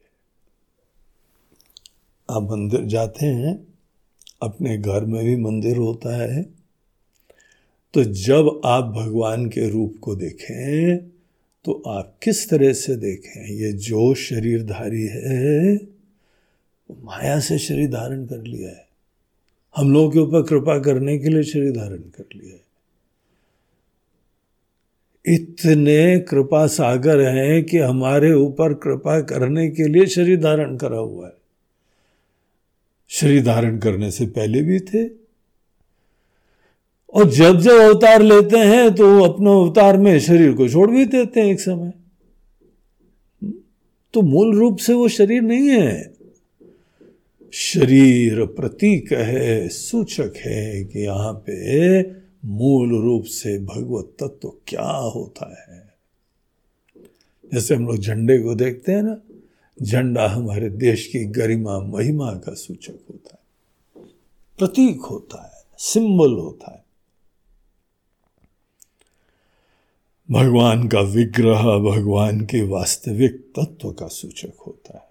आप 2.29 2.43
मंदिर 2.43 2.85
जाते 2.85 3.25
हैं, 3.25 3.57
अपने 4.41 4.77
घर 4.77 5.05
में 5.05 5.23
भी 5.25 5.35
मंदिर 5.35 5.77
होता 5.77 6.15
है 6.23 6.41
तो 7.93 8.03
जब 8.03 8.61
आप 8.65 8.93
भगवान 8.97 9.45
के 9.49 9.69
रूप 9.69 9.99
को 10.01 10.15
देखें 10.15 10.97
तो 11.65 11.81
आप 11.87 12.17
किस 12.23 12.49
तरह 12.49 12.73
से 12.73 12.95
देखें? 12.97 13.55
ये 13.55 13.73
जो 13.73 14.13
शरीरधारी 14.15 15.07
है 15.07 15.75
माया 16.99 17.39
से 17.39 17.57
शरीर 17.57 17.89
धारण 17.89 18.25
कर 18.25 18.43
लिया 18.43 18.69
है। 18.69 18.87
हम 19.75 19.93
लोगों 19.93 20.11
के 20.11 20.19
ऊपर 20.19 20.41
कृपा 20.41 20.79
करने 20.79 21.17
के 21.19 21.29
लिए 21.29 21.43
शरीर 21.43 21.71
धारण 21.71 21.97
कर 21.97 22.25
लिया 22.35 22.53
है। 22.53 22.71
इतने 25.35 26.19
कृपा 26.19 26.67
सागर 26.67 27.21
हैं 27.21 27.63
कि 27.63 27.77
हमारे 27.77 28.33
ऊपर 28.33 28.73
कृपा 28.73 29.21
करने 29.21 29.69
के 29.69 29.87
लिए 29.87 30.05
शरीर 30.05 30.41
धारण 30.41 30.77
करा 30.77 30.97
हुआ 30.97 31.27
है। 31.27 31.33
शरीर 33.09 33.43
धारण 33.43 33.77
करने 33.79 34.11
से 34.11 34.25
पहले 34.25 34.61
भी 34.61 34.79
थे। 34.79 35.07
और 37.13 37.29
जब 37.29 37.59
जब 37.59 37.71
अवतार 37.71 38.21
लेते 38.21 38.57
हैं 38.57 38.95
तो 38.95 39.23
अपने 39.23 39.49
अवतार 39.49 39.97
में 39.97 40.19
शरीर 40.19 40.53
को 40.53 40.69
छोड़ 40.69 40.91
भी 40.91 41.05
देते 41.05 41.39
हैं 41.39 41.47
एक 41.47 41.59
समय। 41.61 41.93
तो 44.13 44.21
मूल 44.21 44.59
रूप 44.59 44.77
से 44.77 44.93
वो 44.93 45.07
शरीर 45.07 45.41
नहीं 45.41 45.67
है। 45.67 46.20
शरीर 47.53 48.45
प्रतीक 48.45 49.11
है, 49.13 49.67
सूचक 49.69 50.33
है 50.37 50.83
कि 50.83 50.99
यहाँ 50.99 51.33
पे 51.33 52.01
मूल 52.45 53.01
रूप 53.01 53.23
से 53.23 53.57
भगवत 53.59 54.15
तत्व 54.19 54.37
तो 54.41 54.61
क्या 54.67 54.91
होता 55.15 55.45
है। 55.45 55.79
जैसे 57.53 57.75
हम 57.75 57.87
लोग 57.87 57.97
झंडे 57.97 58.37
को 58.39 58.55
देखते 58.55 58.91
हैं 58.91 59.03
ना, 59.03 59.17
झंडा 59.83 60.27
हमारे 60.27 60.69
देश 60.69 61.05
की 61.07 61.23
गरिमा, 61.25 61.79
महिमा 61.79 62.31
का 62.33 62.53
सूचक 62.53 62.99
होता 63.09 63.35
है, 63.35 64.05
प्रतीक 64.59 65.01
होता 65.01 65.43
है, 65.43 65.63
सिंबल 65.79 66.33
होता 66.33 66.71
है। 66.71 66.83
भगवान 70.29 70.87
का 70.87 71.01
विग्रह, 71.01 71.63
भगवान 71.79 72.41
के 72.41 72.61
वास्तविक 72.61 73.45
तत्व 73.59 73.91
का 73.91 74.07
सूचक 74.07 74.53
होता 74.67 74.97
है। 74.97 75.10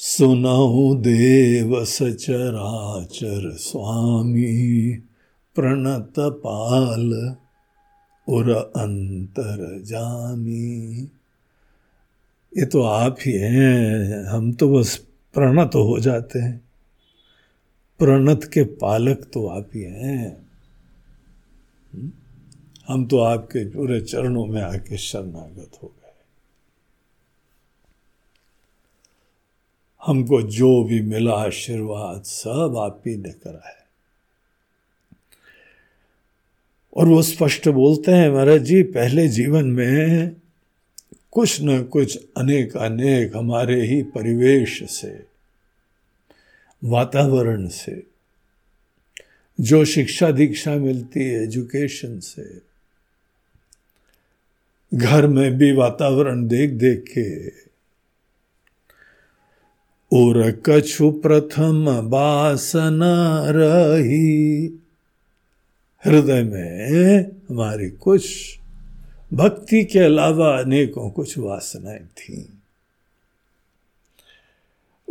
सुनहु 0.00 0.94
देव 0.94 1.84
सचराचर 1.84 3.52
स्वामी, 3.52 4.92
प्रणत 5.54 6.12
पाल 6.18 7.36
उर 8.28 8.50
अंतर 8.54 9.82
जामी। 9.82 10.98
ये 12.58 12.66
तो 12.66 12.82
आप 12.82 13.16
ही 13.26 13.32
हैं, 13.32 14.24
हम 14.24 14.52
तो 14.52 14.78
बस 14.78 14.96
प्रणत 15.34 15.70
हो 15.74 15.98
जाते 15.98 16.38
हैं। 16.38 16.60
प्रणत 17.98 18.44
के 18.44 18.62
पालक 18.62 19.30
तो 19.32 19.46
आप 19.48 19.70
ही 19.74 19.82
हैं। 19.82 20.46
हम 22.88 23.06
तो 23.06 23.18
आपके 23.18 23.64
पूरे 23.64 24.00
चरणों 24.00 24.46
में 24.46 24.62
आके 24.62 24.96
शरणागत 24.96 25.70
हो 25.82 25.92
हमको 30.08 30.42
जो 30.42 30.84
भी 30.84 31.00
मिला 31.00 31.34
आशीर्वाद, 31.34 32.22
सब 32.22 32.74
आप 32.78 33.02
ही 33.06 33.16
ने 33.16 33.32
करा 33.32 33.68
है। 33.68 33.78
और 36.96 37.06
वो 37.06 37.22
स्पष्ट 37.22 37.68
बोलते 37.68 38.12
हैं, 38.12 38.30
महाराज 38.30 38.60
जी, 38.60 38.82
पहले 38.82 39.28
जीवन 39.28 39.64
में 39.64 40.36
कुछ 41.30 41.62
न 41.62 41.82
कुछ 41.82 42.18
अनेक 42.36 42.76
अनेक 42.76 43.36
हमारे 43.36 43.86
ही 43.86 44.02
परिवेश 44.02 44.90
से, 44.90 45.24
वातावरण 46.84 47.68
से, 47.68 48.02
जो 49.60 49.84
शिक्षा 49.84 50.30
दीक्षा 50.30 50.74
मिलती 50.74 51.20
है, 51.20 51.42
एजुकेशन 51.42 52.20
से, 52.20 52.68
घर 54.94 55.26
में 55.26 55.58
भी 55.58 55.72
वातावरण 55.72 56.46
देख 56.46 56.70
देख 56.70 57.04
के 57.08 57.48
और 60.12 60.62
कछु 60.66 61.10
प्रथम 61.10 62.08
बासना 62.08 63.44
रही 63.48 64.64
हृदय 66.04 66.42
में 66.42 67.22
हमारी 67.50 67.90
कुछ 67.90 68.30
भक्ति 69.32 69.84
के 69.84 69.98
अलावा 69.98 70.58
अनेकों 70.58 71.10
कुछ 71.10 71.38
वासनाएँ 71.38 72.04
थी। 72.04 72.60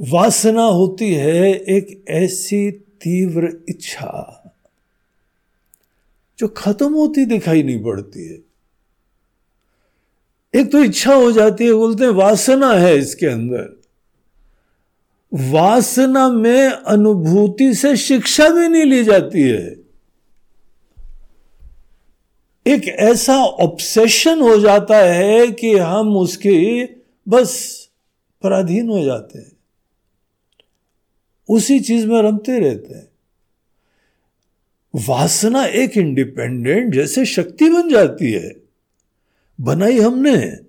वासना 0.10 0.64
होती 0.64 1.14
है 1.14 1.54
एक 1.54 2.06
ऐसी 2.10 2.72
तीव्र 2.72 3.58
इच्छा 3.70 4.44
जो 6.40 6.48
खत्म 6.48 6.94
होती 6.94 7.26
दिखाई 7.26 7.64
नहीं 7.64 7.84
पड़ती 7.84 8.28
है। 8.28 8.40
एक 10.62 10.72
तो 10.72 10.84
इच्छा 10.84 11.14
हो 11.14 11.32
जाती 11.32 11.66
है, 11.66 11.74
बोलते 11.74 12.08
वासना 12.08 12.74
है 12.74 12.98
इसके 12.98 13.26
अंदर। 13.26 13.77
वासना 15.34 16.30
में 16.30 16.68
अनुभूति 16.70 17.74
से 17.74 17.98
शिक्षा 17.98 18.50
भी 18.50 18.68
नहीं 18.68 18.84
ली 18.84 19.04
जाती 19.04 19.42
है। 19.42 19.76
एक 22.68 22.88
ऐसा 22.88 23.38
ऑब्सेशन 23.46 24.42
हो 24.42 24.60
जाता 24.60 24.98
है 24.98 25.48
कि 25.48 25.78
हम 25.78 26.18
उसकी 26.18 26.84
बस 27.28 27.84
पराधीन 28.44 28.90
हो 28.90 29.04
जाते 29.04 29.40
हैं। 29.40 29.52
उसी 31.50 31.80
चीज़ 31.80 32.08
में 32.08 32.22
रमते 32.22 32.60
रहते 32.60 32.94
हैं। 32.94 33.10
वासना 35.10 35.66
एक 35.66 35.98
इंडिपेंडेंट 35.98 36.94
जैसे 36.94 37.26
शक्ति 37.26 37.70
बन 37.70 37.90
जाती 37.90 38.32
है। 38.32 38.56
बनाई 39.62 40.00
हमने। 40.00 40.67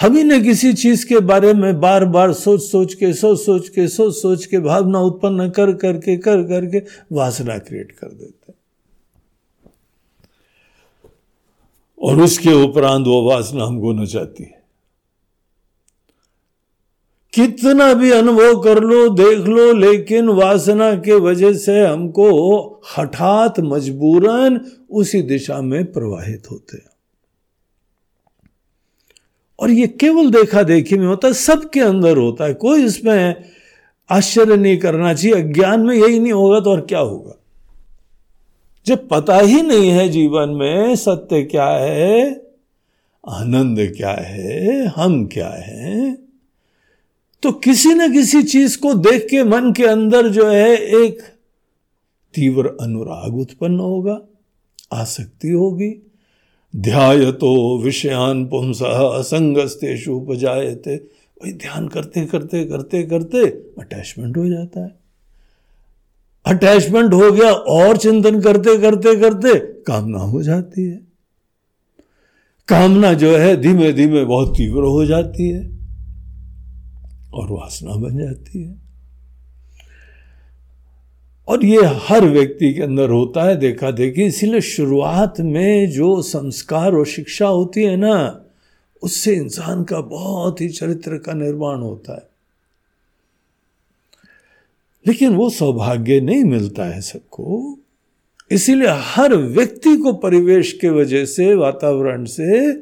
हम 0.00 0.16
ही 0.16 0.22
ने 0.24 0.40
किसी 0.40 0.72
चीज़ 0.72 1.06
के 1.06 1.18
बारे 1.20 1.52
में 1.54 1.80
बार 1.80 2.04
बार 2.04 2.32
सोच 2.32 2.60
सोच 2.60 2.94
के 2.94 3.12
सोच 3.12 3.38
सोच 3.40 3.68
के 3.68 3.88
सोच 3.88 4.14
सोच 4.14 4.44
के, 4.46 4.58
भावना 4.58 5.00
उत्पन्न 5.00 5.48
कर, 5.50 5.72
करके 5.72 6.16
कर, 6.16 6.42
करके 6.42 6.82
वासना 7.12 7.58
क्रिएट 7.58 7.92
कर 7.92 8.08
देते 8.08 8.52
और 12.02 12.20
उसके 12.20 12.52
उपरांत 12.64 13.06
वो 13.06 13.22
वासना 13.30 13.64
हमको 13.64 13.92
नचाती 13.92 14.44
है। 14.44 14.58
कितना 17.32 17.94
भी 17.94 18.10
अनुभव 18.10 18.60
कर 18.62 18.82
लो, 18.82 19.08
देख 19.08 19.38
लो, 19.38 19.72
लेकिन 19.72 20.28
वासना 20.28 20.94
के 20.94 21.14
वजह 21.14 21.52
से 21.52 21.86
हमको 21.86 22.30
हठात 22.98 23.60
मजबूरन 23.60 24.60
उसी 24.90 25.22
दिशा 25.22 25.60
में 25.60 25.92
प्रवाहित 25.92 26.50
होते 26.50 26.76
हैं। 26.76 26.87
और 29.58 29.70
ये 29.70 29.86
केवल 30.00 30.30
देखा 30.30 30.62
देखी 30.62 30.96
में 30.96 31.06
होता 31.06 31.28
है 31.28 31.34
सबके 31.34 31.80
अंदर 31.80 32.16
होता 32.16 32.44
है। 32.44 32.54
कोई 32.54 32.84
इसमें 32.84 33.44
आश्चर्य 34.10 34.56
नहीं 34.56 34.76
करना 34.78 35.12
चाहिए, 35.14 35.34
अज्ञान 35.36 35.80
में 35.80 35.94
यही 35.96 36.18
नहीं 36.18 36.32
होगा 36.32 36.60
तो 36.60 36.70
और 36.70 36.80
क्या 36.80 36.98
होगा? 36.98 37.34
जब 38.86 39.08
पता 39.08 39.38
ही 39.38 39.60
नहीं 39.62 39.90
है 39.90 40.08
जीवन 40.08 40.48
में 40.50 40.94
सत्य 40.96 41.42
क्या 41.42 41.68
है, 41.68 42.30
आनंद 43.24 43.78
क्या 43.96 44.12
है, 44.12 44.86
हम 44.86 45.24
क्या 45.26 45.48
है 45.48 46.16
तो 47.42 47.52
किसी 47.54 47.88
न 47.88 48.12
किसी 48.12 48.42
चीज़ 48.42 48.78
को 48.78 48.92
देख 48.94 49.26
के 49.30 49.42
मन 49.44 49.72
के 49.72 49.84
अंदर 49.84 50.28
जो 50.28 50.46
है 50.48 50.76
एक 50.96 51.20
तीव्र 52.34 52.76
अनुराग 52.80 53.36
उत्पन्न 53.36 53.78
होगा, 53.80 54.20
आसक्ति 54.92 55.50
होगी। 55.50 55.90
ध्यायतो 56.76 57.82
विषयान 57.82 58.46
पुंस, 58.46 58.82
असंगस्तेषु 58.82 60.12
उपजायते। 60.12 60.96
वही 61.42 61.52
ध्यान 61.52 61.88
करते 61.88 62.26
करते 62.26 62.64
करते 62.64 63.02
करते 63.02 63.46
अटैचमेंट 63.80 64.36
हो 64.36 64.48
जाता 64.48 64.84
है। 64.84 64.98
अटैचमेंट 66.46 67.14
हो 67.14 67.32
गया, 67.32 67.52
और 67.52 67.96
चिंतन 67.96 68.40
करते 68.40 68.78
करते 68.78 69.20
करते 69.20 69.58
कामना 69.58 70.18
हो 70.18 70.42
जाती 70.42 70.84
है। 70.84 71.00
कामना 72.68 73.12
जो 73.12 73.36
है 73.36 73.56
धीमे 73.56 73.92
धीमे 73.92 74.24
बहुत 74.24 74.56
तीव्र 74.56 74.82
हो 74.82 75.04
जाती 75.04 75.50
है 75.50 75.78
और 77.34 77.50
वासना 77.50 77.94
बन 77.94 78.18
जाती 78.18 78.62
है। 78.62 78.87
और 81.48 81.64
ये 81.64 81.80
हर 81.84 82.24
व्यक्ति 82.24 82.74
के 82.74 82.82
अंदर 82.82 83.10
होता 83.10 83.44
है, 83.44 83.56
देखा 83.56 83.90
देखी। 83.90 84.22
इसीलिए 84.22 84.60
शुरुआत 84.60 85.40
में 85.40 85.90
जो 85.90 86.22
संस्कार 86.22 86.94
और 86.94 87.06
शिक्षा 87.06 87.46
होती 87.46 87.82
है 87.82 87.96
ना, 87.96 88.44
उससे 89.02 89.36
इंसान 89.36 89.84
का 89.84 90.00
बहुत 90.00 90.60
ही 90.60 90.68
चरित्र 90.68 91.18
का 91.18 91.32
निर्माण 91.32 91.78
होता 91.78 92.14
है। 92.14 92.28
लेकिन 95.06 95.36
वो 95.36 95.50
सौभाग्य 95.50 96.20
नहीं 96.20 96.44
मिलता 96.44 96.84
है 96.84 97.00
सबको। 97.00 97.78
इसीलिए 98.50 98.88
हर 98.88 99.34
व्यक्ति 99.34 99.96
को 99.96 100.12
परिवेश 100.12 100.72
के 100.72 100.88
वजह 100.88 101.24
से, 101.24 101.54
वातावरण 101.54 102.24
से 102.24 102.72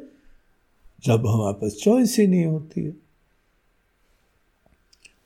जब 1.05 1.27
हमारे 1.27 1.53
पास 1.53 1.71
चॉइस 1.71 2.19
ही 2.19 2.27
नहीं 2.27 2.45
होती 2.45 2.81
है। 2.81 2.93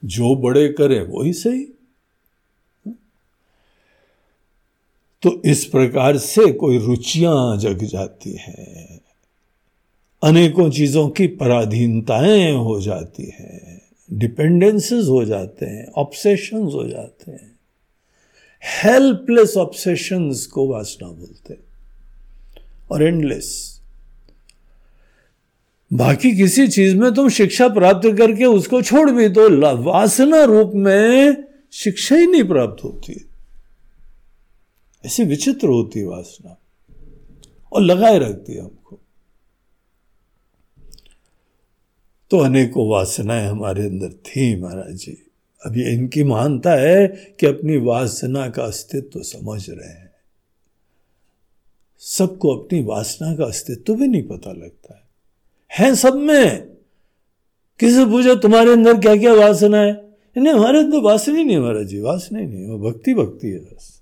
जो 0.06 0.36
बड़े 0.36 0.68
करे, 0.68 1.00
वही 1.00 1.34
सही। 1.34 1.68
तो 5.24 5.42
इस 5.46 5.66
प्रकार 5.66 6.18
से 6.18 6.52
कोई 6.52 6.78
रुचियाँ 6.78 7.58
जग 7.58 7.84
जाती 7.84 8.32
हैं। 8.32 9.02
अनेकों 10.24 10.70
चीज़ों 10.70 11.10
की 11.10 11.28
पराधीनताएँ 11.28 12.54
हो 12.54 12.82
जाती 12.82 13.24
हैं। 13.24 13.82
डिपेंडेंसेस 14.14 15.06
हो 15.06 15.26
जाते 15.26 15.66
हैं 15.66 15.92
ऑब्सेशन 15.92 16.58
हो 16.58 16.88
जाते 16.88 17.32
हैं। 17.32 17.60
हेल्पलेस 18.84 19.58
ऑब्सेशंस 19.58 20.46
को 20.46 20.68
वासना 20.68 21.08
बोलते 21.08 21.54
हैं। 21.54 21.64
और 22.92 23.04
एंडलेस 23.04 23.82
बाकी 25.94 26.36
किसी 26.36 26.68
चीज़ 26.68 26.96
में 26.96 27.14
तुम 27.14 27.30
शिक्षा 27.30 27.68
प्राप्त 27.68 28.18
करके 28.18 28.46
उसको 28.46 28.82
छोड़ 28.82 29.12
भी 29.12 29.30
तो 29.30 29.62
वासना 29.84 30.44
रूप 30.44 30.72
में 30.76 31.44
शिक्षा 31.72 32.16
ही 32.16 32.28
नहीं 32.28 32.44
प्राप्त 32.44 32.84
होती। 32.84 33.26
ऐसी 35.06 35.24
विचित्र 35.24 35.68
होती 35.68 36.00
है 36.00 36.06
वासना, 36.06 36.58
और 37.74 37.82
लगाए 37.82 38.20
रखती 38.20 38.54
है 38.54 38.62
हमको। 38.62 39.00
तो 42.32 42.38
अनेकों 42.38 42.90
वासनाएँ 42.90 43.48
हमारे 43.48 43.84
अंदर 43.84 44.10
थी 44.10 44.62
महाराज 44.62 44.96
जी। 44.96 45.28
ये 45.68 45.94
इनकी 45.94 46.24
मानता 46.24 46.72
है 46.72 47.08
कि 47.08 47.46
अपनी 47.46 47.78
वासना 47.78 48.50
का 48.50 48.64
अस्तित्व 48.64 49.22
समझ 49.22 49.70
रहे 49.70 49.90
हैं। 49.90 50.12
सबको 52.00 52.58
अपनी 52.58 52.84
वासना 52.84 53.36
का 53.36 53.46
अस्तित्व 53.46 53.96
भी 53.96 54.08
नहीं 54.08 54.24
पता 54.24 54.52
लगता 54.52 54.96
है। 54.96 55.10
है 55.72 55.96
सब 55.96 56.14
में? 56.14 56.68
किसी 57.80 58.06
पूछो 58.06 58.36
तुम्हारे 58.36 58.72
अंदर 58.72 59.00
क्या 59.00 59.16
क्या 59.16 59.34
वासना 59.34 59.78
है? 59.78 60.18
नहीं 60.38 60.54
हमारे 60.54 60.80
अंदर 60.80 60.98
वासना 60.98 61.38
ही 61.38 61.44
नहीं 61.46 61.58
हमारा 61.58 61.84
जी, 61.84 62.00
वासना 62.00 62.40
ही 62.40 62.46
नहीं 62.46 62.68
वो 62.68 62.92
भक्ति 62.92 63.14
भक्ति 63.14 63.48
है 63.48 63.60
बस। 63.60 64.01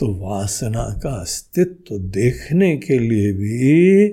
तो 0.00 0.14
वासना 0.14 1.00
का 1.02 1.10
अस्तित्व 1.10 1.98
देखने 1.98 2.76
के 2.76 2.98
लिए 2.98 3.32
भी 3.32 4.08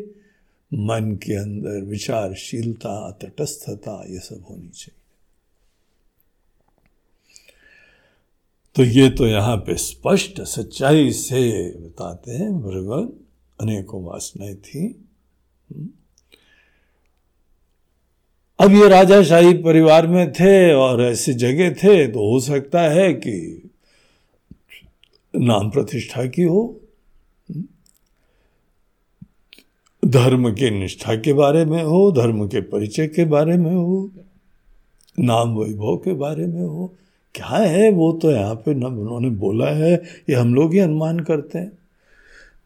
मन 0.73 1.19
के 1.23 1.33
अंदर 1.33 1.81
विचारशीलता, 1.81 3.11
तटस्थता, 3.11 4.05
ये 4.09 4.19
सब 4.19 4.45
होनी 4.49 4.69
चाहिए। 4.69 5.01
तो 8.75 8.83
ये 8.83 9.09
तो 9.09 9.27
यहाँ 9.27 9.57
पे 9.57 9.75
स्पष्ट 9.75 10.41
सच्चाई 10.41 11.11
से 11.11 11.69
बताते 11.69 12.31
हैं 12.31 12.61
भगवान 12.61 13.13
अनेकों 13.61 14.03
वासनाएँ 14.03 14.55
थी। 14.55 15.05
अब 18.59 18.71
ये 18.71 18.89
राजाशाही 18.89 19.53
परिवार 19.53 20.07
में 20.07 20.33
थे 20.33 20.73
और 20.73 21.01
ऐसी 21.01 21.33
जगह 21.33 21.73
थे 21.73 22.07
तो 22.07 22.31
हो 22.31 22.39
सकता 22.39 22.81
है 22.81 23.13
कि 23.13 23.62
नाम 25.33 25.69
प्रतिष्ठा 25.69 26.25
की 26.25 26.43
हो। 26.43 26.79
धर्म 30.03 30.49
के 30.51 30.69
निष्ठा 30.69 31.15
के 31.15 31.33
बारे 31.33 31.65
में 31.65 31.83
हो, 31.83 32.11
धर्म 32.11 32.47
के 32.47 32.61
परिचय 32.61 33.07
के 33.07 33.25
बारे 33.25 33.57
में 33.57 33.71
हो, 33.71 34.11
नाम 35.19 35.55
वैभव 35.57 35.97
के 35.97 36.13
बारे 36.13 36.47
में 36.47 36.61
हो। 36.61 36.93
क्या 37.35 37.47
है 37.47 37.91
वो 37.91 38.11
तो 38.13 38.31
यहाँ 38.31 38.55
पे 38.55 38.73
न 38.73 38.83
उन्होंने 38.83 39.29
बोला 39.29 39.69
है, 39.69 39.93
ये 40.29 40.35
हम 40.35 40.53
लोग 40.55 40.73
ही 40.73 40.79
अनुमान 40.79 41.19
करते 41.19 41.59
हैं। 41.59 41.71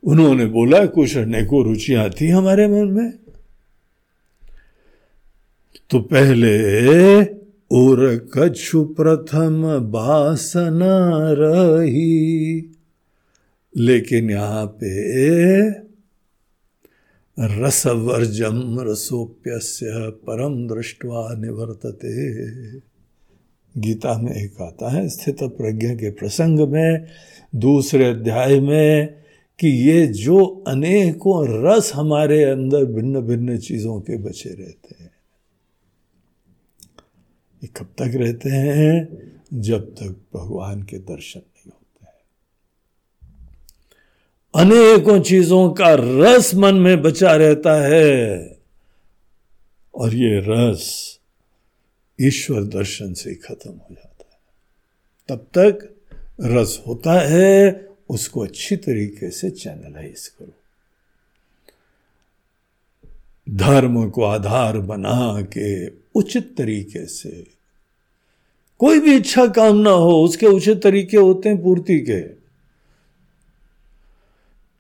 उन्होंने 0.03 0.45
बोला, 0.45 0.85
कुछ 0.85 1.17
अनेकों 1.17 1.63
रुचियाँ 1.65 2.09
थी 2.09 2.29
हमारे 2.29 2.67
मन 2.67 2.91
में। 2.91 3.11
तो 5.89 5.99
पहले 5.99 7.36
और 7.71 8.29
कछु 8.37 8.83
प्रथम 8.85 9.79
बासना 9.79 11.31
रही। 11.31 12.61
लेकिन 13.77 14.29
यहाँ 14.29 14.65
पे 14.65 15.69
रसवर्जम 17.39 18.79
रसोप्य 18.79 19.59
परम 20.11 20.67
दृष्टवा 20.67 21.33
निवर्तते। 21.33 22.43
गीता 23.81 24.21
में 24.21 24.31
एक 24.31 24.61
आता 24.61 24.89
है, 24.89 25.09
स्थित 25.09 25.37
प्रज्ञा 25.43 25.95
के 25.95 26.09
प्रसंग 26.09 26.59
में, 26.59 27.05
दूसरे 27.55 28.05
अध्याय 28.05 28.59
में, 28.59 29.13
कि 29.59 29.67
ये 29.67 30.07
जो 30.07 30.63
अनेकों 30.67 31.63
रस 31.65 31.91
हमारे 31.95 32.43
अंदर 32.43 32.85
भिन्न 32.85 33.21
भिन्न 33.21 33.57
चीज़ों 33.57 33.99
के 33.99 34.17
बचे 34.17 34.49
रहते 34.49 35.03
हैं। 35.03 35.06
ये 37.63 37.67
कब 37.67 37.85
तक 37.85 38.11
रहते 38.15 38.49
हैं? 38.49 39.07
जब 39.53 39.95
तक 39.95 40.21
भगवान 40.35 40.83
के 40.83 40.97
दर्शन 40.97 41.39
नहीं 41.39 41.71
होते 41.71 42.05
हैं। 42.05 42.17
अनेकों 44.55 45.21
चीज़ों 45.21 45.73
का 45.73 45.95
रस 45.99 46.55
मन 46.55 46.75
में 46.75 47.01
बचा 47.01 47.35
रहता 47.35 47.81
है। 47.81 48.57
और 49.95 50.13
ये 50.13 50.43
रस 50.47 51.19
ईश्वर 52.21 52.63
दर्शन 52.63 53.13
से 53.13 53.35
खत्म 53.35 53.71
हो 53.71 53.87
जाता 53.91 54.25
है। 54.31 54.39
तब 55.29 55.47
तक 55.57 55.95
रस 56.41 56.83
होता 56.87 57.21
है, 57.21 57.87
उसको 58.09 58.43
अच्छी 58.43 58.75
तरीके 58.75 59.31
से 59.31 59.49
चैनलाइज 59.49 60.27
करो। 60.27 60.56
धर्म 63.49 64.09
को 64.09 64.23
आधार 64.23 64.77
बना 64.77 65.41
के 65.41 65.87
उचित 66.15 66.57
तरीके 66.57 67.05
से। 67.05 67.47
कोई 68.79 68.99
भी 68.99 69.15
इच्छा 69.15 69.47
काम 69.47 69.75
ना 69.75 69.89
हो, 69.89 70.23
उसके 70.23 70.45
उचित 70.45 70.81
तरीके 70.81 71.17
होते 71.17 71.49
हैं 71.49 71.63
पूर्ति 71.63 71.99
के। 71.99 72.37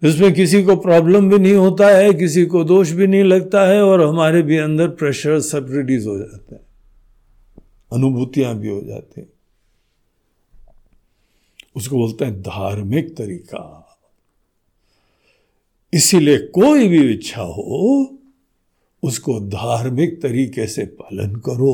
इसमें 0.09 0.33
किसी 0.33 0.63
को 0.63 0.75
प्रॉब्लम 0.75 1.29
भी 1.29 1.37
नहीं 1.37 1.53
होता 1.53 1.87
है, 1.87 2.13
किसी 2.13 2.45
को 2.45 2.63
दोष 2.63 2.91
भी 2.91 3.07
नहीं 3.07 3.23
लगता 3.23 3.67
है 3.67 3.81
और 3.81 4.01
हमारे 4.01 4.41
भी 4.41 4.57
अंदर 4.57 4.87
प्रेशर 4.87 5.39
सब 5.39 5.67
रिलीज़ 5.69 6.07
हो 6.07 6.17
जाते 6.17 6.55
हैं। 6.55 6.61
अनुभूतियाँ 7.93 8.55
भी 8.55 8.67
हो 8.67 8.81
जाती 8.81 9.21
हैं। 9.21 9.27
उसको 11.75 11.97
बोलते 11.97 12.25
हैं 12.25 12.41
धार्मिक 12.41 13.17
तरीका। 13.17 13.97
इसीलिए 15.93 16.37
कोई 16.37 16.87
भी 16.87 17.13
इच्छा 17.13 17.41
हो 17.41 18.16
उसको 19.03 19.39
धार्मिक 19.39 20.21
तरीके 20.21 20.67
से 20.67 20.85
पालन 20.85 21.35
करो 21.45 21.73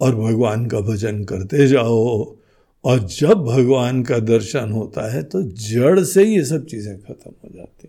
और 0.00 0.14
भगवान 0.16 0.66
का 0.66 0.80
भजन 0.80 1.22
करते 1.24 1.66
जाओ। 1.66 2.36
और 2.84 2.98
जब 3.10 3.44
भगवान 3.44 4.02
का 4.02 4.18
दर्शन 4.18 4.70
होता 4.72 5.12
है 5.12 5.22
तो 5.22 5.42
जड़ 5.42 6.00
से 6.00 6.24
ये 6.24 6.44
सब 6.44 6.66
चीज़ें 6.66 6.96
खत्म 6.98 7.30
हो 7.44 7.50
जाती। 7.54 7.88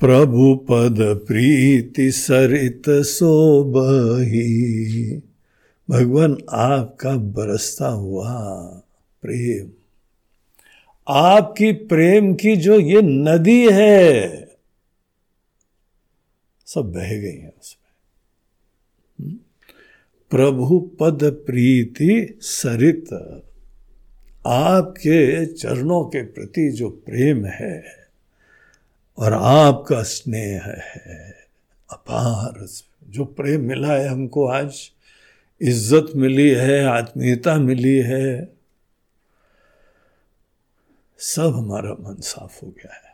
प्रभु 0.00 0.54
पद 0.70 0.98
प्रीति 1.26 2.10
सरित 2.10 2.82
सोबही 3.06 4.42
भगवान, 5.88 6.36
आपका 6.50 7.16
बरसता 7.16 7.88
हुआ 7.88 8.32
प्रेम। 9.22 9.70
आपकी 11.06 11.72
प्रेम 11.72 12.32
की 12.34 12.56
जो 12.56 12.78
ये 12.80 13.02
नदी 13.02 13.66
है 13.72 14.47
सब 16.74 16.92
बह 16.92 17.08
गई 17.08 17.36
है 17.36 17.54
उसमें? 17.60 17.88
प्रभु 20.30 20.80
पद 21.00 21.24
प्रीति 21.46 22.38
सरित, 22.42 23.12
आपके 24.46 25.46
चरणों 25.46 26.04
के 26.04 26.22
प्रति 26.22 26.70
जो 26.70 26.90
प्रेम 26.90 27.46
है 27.46 28.08
और 29.18 29.32
आपका 29.32 30.02
स्नेह 30.02 30.62
है, 30.64 31.34
अपार 31.90 32.66
जो 33.08 33.24
प्रेम 33.24 33.64
मिला 33.64 33.92
है 33.92 34.08
हमको 34.08 34.46
आज, 34.46 34.90
इज़्ज़त 35.62 36.12
मिली 36.16 36.50
है, 36.50 36.84
आत्मीयता 36.84 37.56
मिली 37.56 37.96
है, 37.96 38.54
सब 41.18 41.54
हमारा 41.54 41.92
मन 41.92 42.20
साफ़ 42.20 42.64
हो 42.64 42.70
गया 42.70 42.94
है 42.94 43.07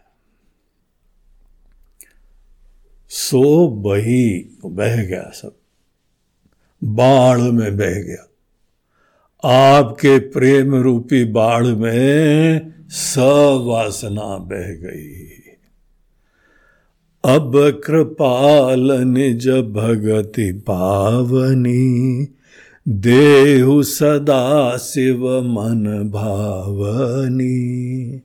सो 3.16 3.68
बही 3.68 4.50
बह 4.64 5.02
गया 5.02 5.32
सब। 5.34 5.54
बाढ़ 6.84 7.38
में 7.38 7.76
बह 7.76 7.90
गया। 7.90 8.28
आपके 9.76 10.18
प्रेम 10.18 10.74
रूपी 10.74 11.24
बाढ़ 11.24 11.66
में 11.66 12.72
सब 12.88 13.64
वासना 13.66 14.20
बह 14.20 14.58
गई। 14.58 15.30
अब 17.24 17.82
कृपाल 17.86 18.92
निज 18.92 19.48
भगति 19.48 20.52
पावनी, 20.52 22.28
देहु 22.88 23.82
सदा 23.82 24.76
शिव 24.76 25.42
मन 25.42 26.10
भावनी। 26.12 28.20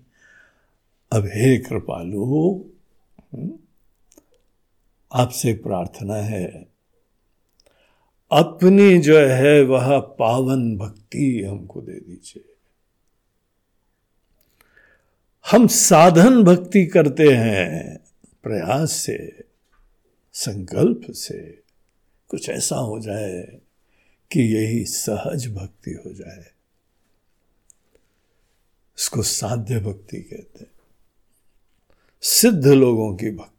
अब 1.12 1.26
हे 1.26 1.58
कृपालु 1.58 2.60
आपसे 5.12 5.54
प्रार्थना 5.54 6.16
है। 6.16 6.68
अपनी 8.32 8.98
जो 8.98 9.20
है 9.20 9.64
वह 9.64 10.00
पावन 10.00 10.78
भक्ति 10.78 11.44
हमको 11.44 11.82
दे 11.82 11.94
दीजिए। 11.94 12.46
हम 15.52 15.68
साधन 15.68 16.44
भक्ति 16.44 16.86
करते 16.86 17.24
हैं 17.24 18.00
प्रयास 18.44 18.92
से, 18.92 19.44
संकल्प 20.34 21.02
से। 21.10 21.60
कुछ 22.28 22.50
ऐसा 22.50 22.76
हो 22.76 23.00
जाए 23.00 23.42
कि 24.32 24.56
यही 24.56 24.86
सहज 24.86 25.48
भक्ति 25.48 25.92
हो 25.92 26.14
जाए। 26.14 26.52
इसको 29.00 29.22
साध्य 29.22 29.80
भक्ति 29.80 30.18
कहते 30.18 30.60
हैं। 30.60 30.72
सिद्ध 32.22 32.68
लोगों 32.68 33.16
की 33.16 33.32
भक्ति। 33.32 33.59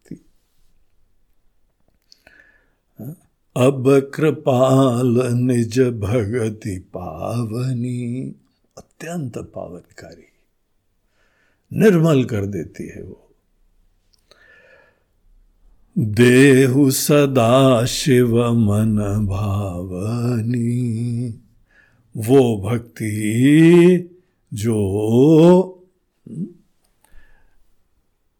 अब 3.57 4.11
कृपाल 4.15 5.33
निज 5.33 5.81
भगति 5.81 6.79
पावनी। 6.79 8.35
अत्यंत 8.79 9.39
पावनकारी। 9.39 10.33
निर्मल 11.73 12.25
कर 12.25 12.47
देती 12.47 12.89
है 12.89 13.03
वो। 13.03 13.31
देहु 15.99 16.91
सदा 16.91 17.85
शिव 17.85 18.53
मन 18.53 19.27
भावनी। 19.27 21.35
वो 22.17 22.61
भक्ति 22.61 24.11
जो 24.55 24.77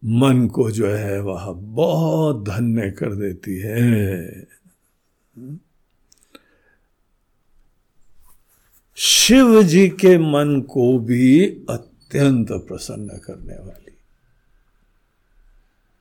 मन 0.05 0.47
को 0.47 0.71
जो 0.71 0.87
है 0.87 1.21
वह 1.21 1.51
बहुत 1.51 2.45
धन्य 2.45 2.91
कर 2.91 3.15
देती 3.15 3.59
है। 3.59 4.27
शिव 8.95 9.63
जी 9.63 9.89
के 9.89 10.17
मन 10.17 10.61
को 10.61 10.99
भी 10.99 11.45
अत्यंत 11.45 12.51
प्रसन्न 12.51 13.17
करने 13.17 13.53
वाली। 13.53 13.93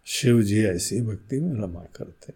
शिव 0.07 0.43
जी 0.43 0.65
ऐसी 0.65 1.01
भक्ति 1.01 1.41
में 1.41 1.63
रमा 1.63 1.81
करते 1.81 2.33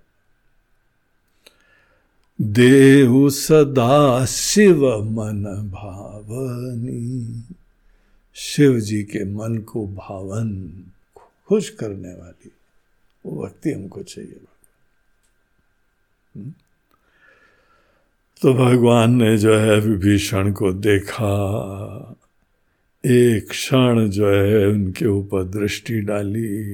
देहु 2.40 3.30
सदा 3.30 4.26
शिव 4.26 5.04
मन 5.04 5.70
भावनी। 5.70 7.42
शिव 8.34 8.80
जी 8.80 9.02
के 9.02 9.24
मन 9.24 9.58
को 9.58 9.86
भावन, 9.86 10.70
खुश 11.46 11.70
करने 11.70 12.14
वाली। 12.14 12.52
वो 13.26 13.46
भक्ति 13.46 13.72
हमको 13.72 14.02
चाहिए। 14.02 14.40
हम्म? 16.36 16.54
तो 18.42 18.54
भगवान 18.54 19.14
ने 19.14 19.38
जो 19.38 19.58
है 19.58 19.80
विभीषण 19.80 20.52
को 20.52 20.72
देखा। 20.72 22.16
एक 23.06 23.48
क्षण 23.48 24.08
जो 24.08 24.30
है 24.30 24.66
उनके 24.66 25.06
ऊपर 25.06 25.44
दृष्टि 25.44 26.00
डाली। 26.00 26.66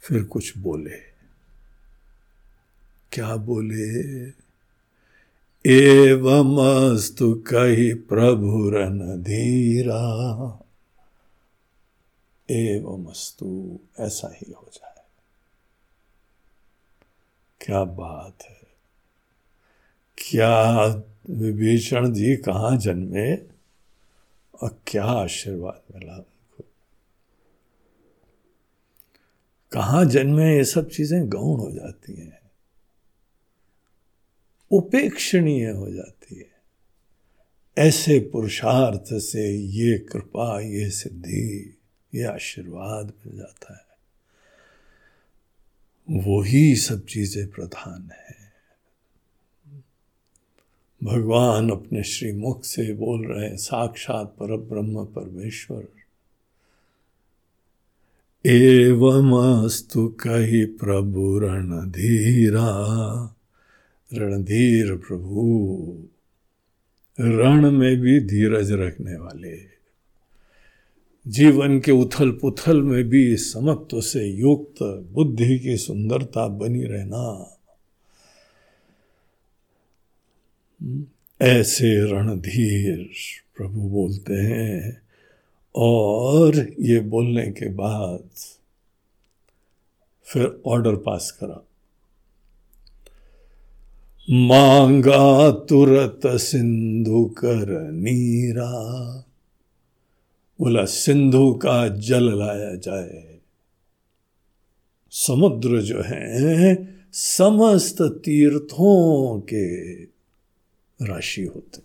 फिर 0.00 0.24
कुछ 0.24 0.58
बोले। 0.58 0.96
क्या 3.12 3.36
बोले? 3.36 4.28
एवमस्तु 5.66 7.34
कही 7.34 7.94
प्रभु 7.94 8.70
रन 8.70 9.22
धीरा। 9.22 10.62
एवमस्तु 12.50 13.78
ऐसा 14.00 14.34
ही 14.34 14.52
हो 14.52 14.70
जाए। 14.74 15.04
क्या 17.60 17.84
बात 17.84 18.42
है। 18.42 18.65
क्या 20.30 20.84
विभीषण 21.30 22.12
जी 22.12 22.36
कहाँ 22.36 22.76
जन्मे 22.76 23.36
और 24.62 24.82
क्या 24.86 25.04
आशीर्वाद 25.04 25.82
मिला 25.94 26.16
उनको? 26.16 26.64
कहाँ 29.72 30.04
जन्मे 30.04 30.56
ये 30.56 30.64
सब 30.64 30.90
चीज़ें 30.90 31.28
गौण 31.28 31.60
हो 31.60 31.70
जाती 31.70 32.14
हैं। 32.14 32.50
उपेक्षणीय 34.70 35.70
हो 35.70 35.90
जाती 35.90 36.38
है। 36.38 36.56
ऐसे 37.78 38.18
पुरुषार्थ 38.18 39.04
से 39.14 39.56
ये 39.56 39.98
कृपा, 39.98 40.60
ये 40.60 40.90
सिद्धि, 40.90 41.78
ये 42.14 42.22
आशीर्वाद 42.24 43.12
मिल 43.26 43.36
जाता 43.36 43.74
है। 43.74 43.86
वही 46.22 46.76
सब 46.76 47.06
चीज़ें 47.06 47.50
प्रधान 47.50 48.10
है। 48.12 48.35
भगवान 51.06 51.70
अपने 51.70 52.02
श्रीमुख 52.02 52.64
से 52.64 52.94
बोल 52.94 53.26
रहे 53.26 53.48
हैं, 53.48 53.56
साक्षात 53.56 54.26
पर 54.26 54.56
ब्रह्म 54.56 55.04
परमेश्वर। 55.04 55.88
एवमस्तु 58.48 60.08
कही 60.08 60.64
प्रभु 60.64 61.38
रणधीरा, 61.38 62.66
रणधीर 64.14 64.96
प्रभु, 64.96 65.98
रण 67.20 67.70
में 67.70 68.00
भी 68.00 68.20
धीरज 68.20 68.72
रखने 68.72 69.16
वाले। 69.16 69.76
जीवन 71.28 71.80
के 71.80 71.92
उथल 71.92 72.30
पुथल 72.30 72.82
में 72.82 73.04
भी 73.04 73.36
समत्व 73.36 74.00
से 74.00 74.26
युक्त, 74.26 75.08
बुद्धि 75.12 75.58
की 75.58 75.76
सुंदरता 75.76 76.48
बनी 76.48 76.84
रहना। 76.84 77.55
ऐसे 81.42 82.12
रणधीर 82.12 83.10
प्रभु 83.56 83.80
बोलते 83.80 84.34
हैं। 84.34 85.02
और 85.76 86.70
ये 86.80 87.00
बोलने 87.00 87.46
के 87.46 87.68
बाद 87.68 88.28
फिर 90.24 90.62
ऑर्डर 90.66 90.96
पास 90.96 91.30
करा। 91.30 91.66
मांगा 94.30 95.50
तुरत 95.50 96.20
सिंधु 96.26 97.24
कर 97.24 97.90
नीरा। 97.92 98.72
बोला, 100.60 100.84
सिंधु 100.84 101.54
का 101.54 101.88
जल 101.88 102.38
लाया 102.38 102.74
जाए। 102.74 103.38
समुद्र 105.10 105.82
जो 105.82 106.02
है, 106.02 106.94
समस्त 107.12 108.02
तीर्थों 108.02 109.40
के 109.40 110.02
राशि 111.02 111.42
होते। 111.42 111.82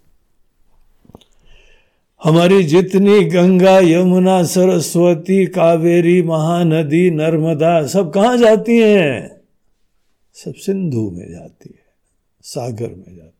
हमारी 2.24 2.64
जितनी 2.64 3.24
गंगा, 3.24 3.80
यमुना, 3.80 4.44
सरस्वती, 4.44 5.46
कावेरी, 5.46 6.22
महानदी, 6.22 7.12
नर्मदा, 7.12 7.88
सब 7.88 8.14
कहाँ 8.14 8.38
जाती 8.38 8.78
हैं? 8.78 9.42
सब 10.34 10.54
सिंधु 10.54 11.12
में 11.12 11.32
जाती 11.32 11.70
है, 11.70 11.86
सागर 12.42 12.90
में 12.90 13.16
जाती 13.16 13.16
है। 13.16 13.32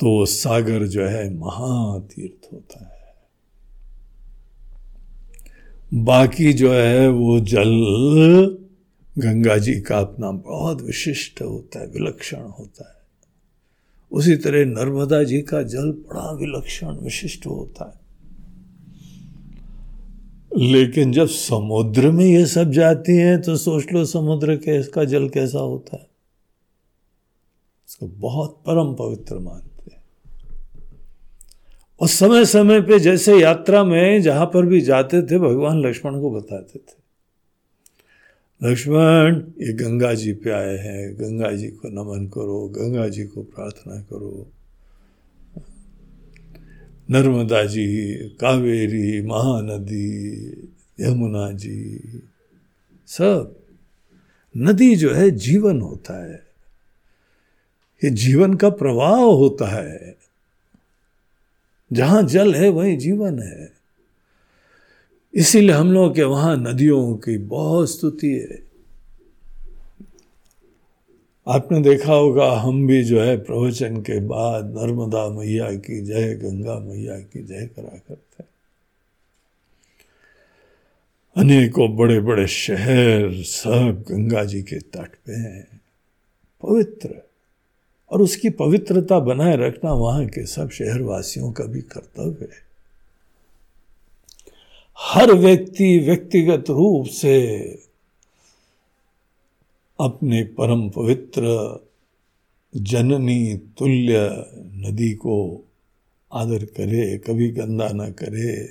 तो 0.00 0.26
सागर 0.26 0.86
जो 0.86 1.06
है, 1.06 1.34
महातीर्थ 1.34 2.52
होता 2.52 2.84
है। 2.84 2.96
बाकी 5.94 6.52
जो 6.52 6.72
है, 6.72 7.08
वो 7.08 7.40
जल 7.40 8.65
गंगा 9.18 9.56
जी 9.56 9.80
का 9.80 9.98
अपना 9.98 10.30
बहुत 10.30 10.82
विशिष्ट 10.82 11.42
होता 11.42 11.80
है, 11.80 11.86
विलक्षण 11.86 12.42
होता 12.42 12.88
है। 12.88 12.96
उसी 14.12 14.36
तरह 14.36 14.64
नर्मदा 14.64 15.22
जी 15.22 15.42
का 15.42 15.62
जल 15.62 15.92
बड़ा 15.92 16.32
विलक्षण, 16.32 16.88
विशिष्ट 16.88 17.46
होता 17.46 17.84
है। 17.84 18.06
लेकिन 20.72 21.12
जब 21.12 21.26
समुद्र 21.26 22.10
में 22.10 22.24
ये 22.24 22.46
सब 22.46 22.70
जाती 22.70 23.16
हैं 23.16 23.42
तो 23.42 23.56
सोच 23.56 23.92
लो 23.92 24.04
समुद्र 24.04 24.56
के 24.56 24.80
इसका 24.80 25.04
जल 25.04 25.28
कैसा 25.28 25.58
होता 25.58 25.96
है। 25.96 26.08
इसको 27.88 28.06
बहुत 28.06 28.62
परम 28.66 28.94
पवित्र 28.94 29.38
मानते 29.38 29.94
हैं। 29.94 30.04
और 32.00 32.08
समय 32.08 32.44
समय 32.44 32.80
पे 32.80 32.98
जैसे 32.98 33.38
यात्रा 33.38 33.84
में 33.84 34.22
जहाँ 34.22 34.46
पर 34.46 34.66
भी 34.66 34.80
जाते 34.80 35.22
थे, 35.22 35.38
भगवान 35.38 35.80
लक्ष्मण 35.80 36.20
को 36.20 36.30
बताते 36.30 36.78
थे। 36.78 37.05
लक्ष्मण, 38.62 39.36
ये 39.66 39.72
गंगा 39.72 40.14
जी 40.14 40.32
पे 40.32 40.50
आए 40.50 40.76
हैं। 40.76 41.14
गंगा 41.14 41.52
जी 41.52 41.68
को 41.68 41.88
नमन 41.88 42.26
करो, 42.26 42.68
गंगा 42.68 43.08
जी 43.08 43.24
को 43.24 43.42
प्रार्थना 43.42 44.00
करो। 44.00 44.52
नर्मदा 47.10 47.64
जी, 47.64 48.14
कावेरी, 48.28 49.22
महानदी, 49.22 50.42
यमुना 51.00 51.52
जी, 51.52 52.00
सब। 53.06 53.62
नदी 54.56 54.96
जो 54.96 55.14
है, 55.14 55.30
जीवन 55.30 55.80
होता 55.80 56.24
है। 56.24 56.46
ये 58.04 58.10
जीवन 58.10 58.54
का 58.54 58.68
प्रवाह 58.68 59.20
होता 59.20 59.68
है। 59.68 60.16
जहाँ 61.92 62.22
जल 62.22 62.54
है, 62.54 62.68
वहीं 62.68 62.98
जीवन 62.98 63.38
है। 63.38 63.75
इसीलिए 65.36 65.70
हम 65.70 65.92
लोग 65.92 66.14
के 66.14 66.22
वहाँ 66.22 66.56
नदियों 66.56 67.14
की 67.14 67.38
बहुत 67.38 67.90
स्तुति 67.90 68.26
है। 68.26 68.66
आपने 71.48 71.80
देखा 71.80 72.12
होगा, 72.12 72.52
हम 72.52 72.86
भी 72.86 73.04
जो 73.04 73.20
है 73.20 73.36
प्रवचन 73.36 73.96
के 73.96 74.20
बाद 74.20 74.64
नर्मदा 74.64 75.28
मैया 75.28 75.72
की 75.72 76.02
जय, 76.02 76.34
गंगा 76.34 76.78
मैया 76.78 77.18
की 77.18 77.42
जय 77.42 77.66
करा 77.76 77.98
करते 78.08 78.42
हैं। 78.42 78.48
अनेकों 81.36 81.96
बड़े 81.96 82.20
बड़े 82.20 82.46
शहर 82.46 83.42
सब 83.42 84.04
गंगा 84.08 84.44
जी 84.44 84.62
के 84.62 84.78
तट 84.78 85.08
पे 85.26 85.32
हैं। 85.32 85.80
पवित्र। 86.62 87.28
और 88.10 88.20
उसकी 88.20 88.50
पवित्रता 88.50 89.18
बनाए 89.18 89.56
रखना 89.56 89.92
वहाँ 89.92 90.26
के 90.26 90.46
सब 90.46 90.70
शहरवासियों 90.70 91.52
का 91.52 91.64
भी 91.64 91.80
कर्तव्य 91.80 92.48
है। 92.52 92.65
हर 94.98 95.32
व्यक्ति 95.32 95.98
व्यक्तिगत 95.98 96.64
रूप 96.70 97.06
से 97.06 97.60
अपने 100.00 100.42
परम 100.42 100.90
पवित्र 100.90 101.42
जननी 102.76 103.56
तुल्य 103.56 104.44
नदी 104.56 105.14
को 105.14 105.64
आदर 106.32 106.64
करे, 106.64 107.18
कभी 107.18 107.50
गंदा 107.50 107.88
ना 107.88 108.10
करे, 108.10 108.66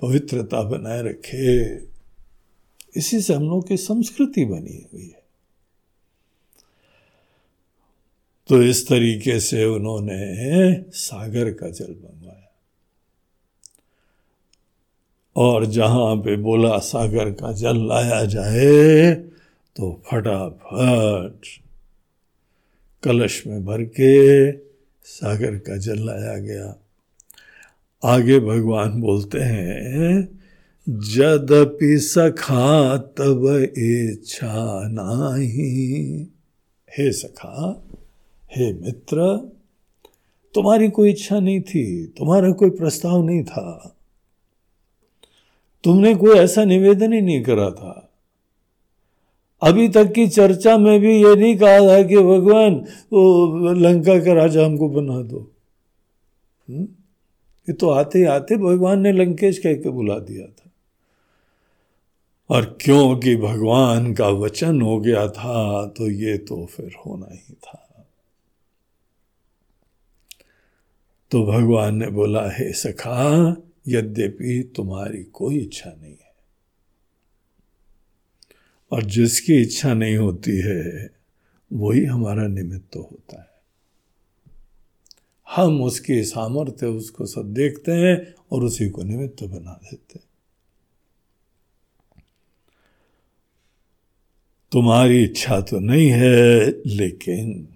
पवित्रता 0.00 0.62
बनाए 0.62 1.02
रखे। 1.02 1.74
इसी 2.96 3.20
से 3.20 3.34
हम 3.34 3.42
लोग 3.42 3.68
की 3.68 3.76
संस्कृति 3.76 4.44
बनी 4.44 4.86
हुई 4.92 5.06
है। 5.06 5.22
तो 8.48 8.62
इस 8.62 8.88
तरीके 8.88 9.40
से 9.40 9.64
उन्होंने 9.64 10.82
सागर 10.90 11.52
का 11.52 11.68
जल 11.70 11.92
बनवाया 11.92 12.21
और 15.36 15.64
जहाँ 15.66 16.16
पे 16.16 16.36
बोला, 16.36 16.78
सागर 16.78 17.30
का 17.30 17.52
जल 17.52 17.86
लाया 17.88 18.24
जाए 18.24 19.12
तो 19.76 19.92
फटाफट 20.06 21.46
कलश 23.02 23.42
में 23.46 23.64
भर 23.64 23.82
के 23.82 24.52
सागर 25.06 25.56
का 25.58 25.76
जल 25.76 26.04
लाया 26.06 26.36
गया। 26.38 26.74
आगे 28.02 28.38
भगवान 28.40 29.00
बोलते 29.00 29.40
हैं, 29.40 30.28
जदपि 30.86 31.98
सखा 31.98 32.96
तब 33.18 33.46
इच्छा 33.78 34.88
नाही। 34.88 36.26
हे 36.88 37.10
सखा, 37.12 37.82
हे 38.50 38.72
मित्र, 38.72 39.36
तुम्हारी 40.54 40.88
कोई 40.88 41.10
इच्छा 41.10 41.40
नहीं 41.40 41.60
थी, 41.60 42.06
तुम्हारा 42.18 42.50
कोई 42.52 42.70
प्रस्ताव 42.70 43.24
नहीं 43.26 43.42
था। 43.44 43.96
तुमने 45.84 46.14
कोई 46.14 46.38
ऐसा 46.38 46.64
निवेदन 46.64 47.12
ही 47.12 47.20
नहीं 47.20 47.42
करा 47.42 47.70
था। 47.70 48.08
अभी 49.62 49.88
तक 49.88 50.12
की 50.12 50.28
चर्चा 50.28 50.78
में 50.78 51.00
भी 51.00 51.24
ये 51.24 51.36
नहीं 51.36 51.56
कहा 51.56 51.78
था 51.78 52.02
कि 52.02 52.16
भगवान, 52.16 52.74
वो 53.12 53.72
लंका 53.72 54.18
का 54.18 54.32
राजा 54.32 54.64
हमको 54.64 54.88
बना 54.88 55.22
दो। 55.22 55.50
हुँ? 56.70 56.82
ये 57.68 57.72
तो 57.72 57.88
आते 57.90 58.24
आते 58.24 58.56
भगवान 58.56 59.00
ने 59.00 59.12
लंकेश 59.12 59.58
कह 59.58 59.74
के 59.74 59.90
बुला 59.90 60.18
दिया 60.18 60.46
था। 60.46 60.70
और 62.50 62.78
क्योंकि 62.80 63.36
भगवान 63.36 64.14
का 64.14 64.28
वचन 64.28 64.80
हो 64.80 65.00
गया 65.00 65.28
था 65.28 65.86
तो 65.86 66.10
ये 66.10 66.38
तो 66.38 66.66
फिर 66.66 66.92
होना 67.06 67.26
ही 67.32 67.54
था। 67.54 68.08
तो 71.30 71.46
भगवान 71.46 71.96
ने 71.96 72.06
बोला, 72.06 72.50
हे 72.50 72.72
सखा 72.72 73.56
यद्यपि 73.88 74.72
तुम्हारी 74.76 75.24
कोई 75.24 75.58
इच्छा 75.58 75.90
नहीं 75.90 76.12
है। 76.12 76.32
और 78.90 79.04
जिसकी 79.04 79.54
इच्छा 79.54 79.94
नहीं 79.94 80.16
होती 80.16 80.56
है, 80.56 81.10
वही 81.72 82.04
हमारा 82.04 82.46
निमित्त 82.46 82.96
होता 82.96 83.40
है। 83.40 83.52
हम 85.50 85.82
उसकी 85.82 86.24
सामर्थ्य, 86.24 86.86
उसको 86.86 87.26
सब 87.26 87.54
देखते 87.54 87.92
हैं 87.92 88.34
और 88.52 88.64
उसी 88.64 88.88
को 88.88 89.02
निमित्त 89.02 89.44
बना 89.44 89.72
देते 89.72 90.18
हैं। 90.18 90.26
तुम्हारी 94.72 95.24
इच्छा 95.24 95.60
तो 95.60 95.80
नहीं 95.80 96.08
है, 96.08 96.66
लेकिन 96.86 97.71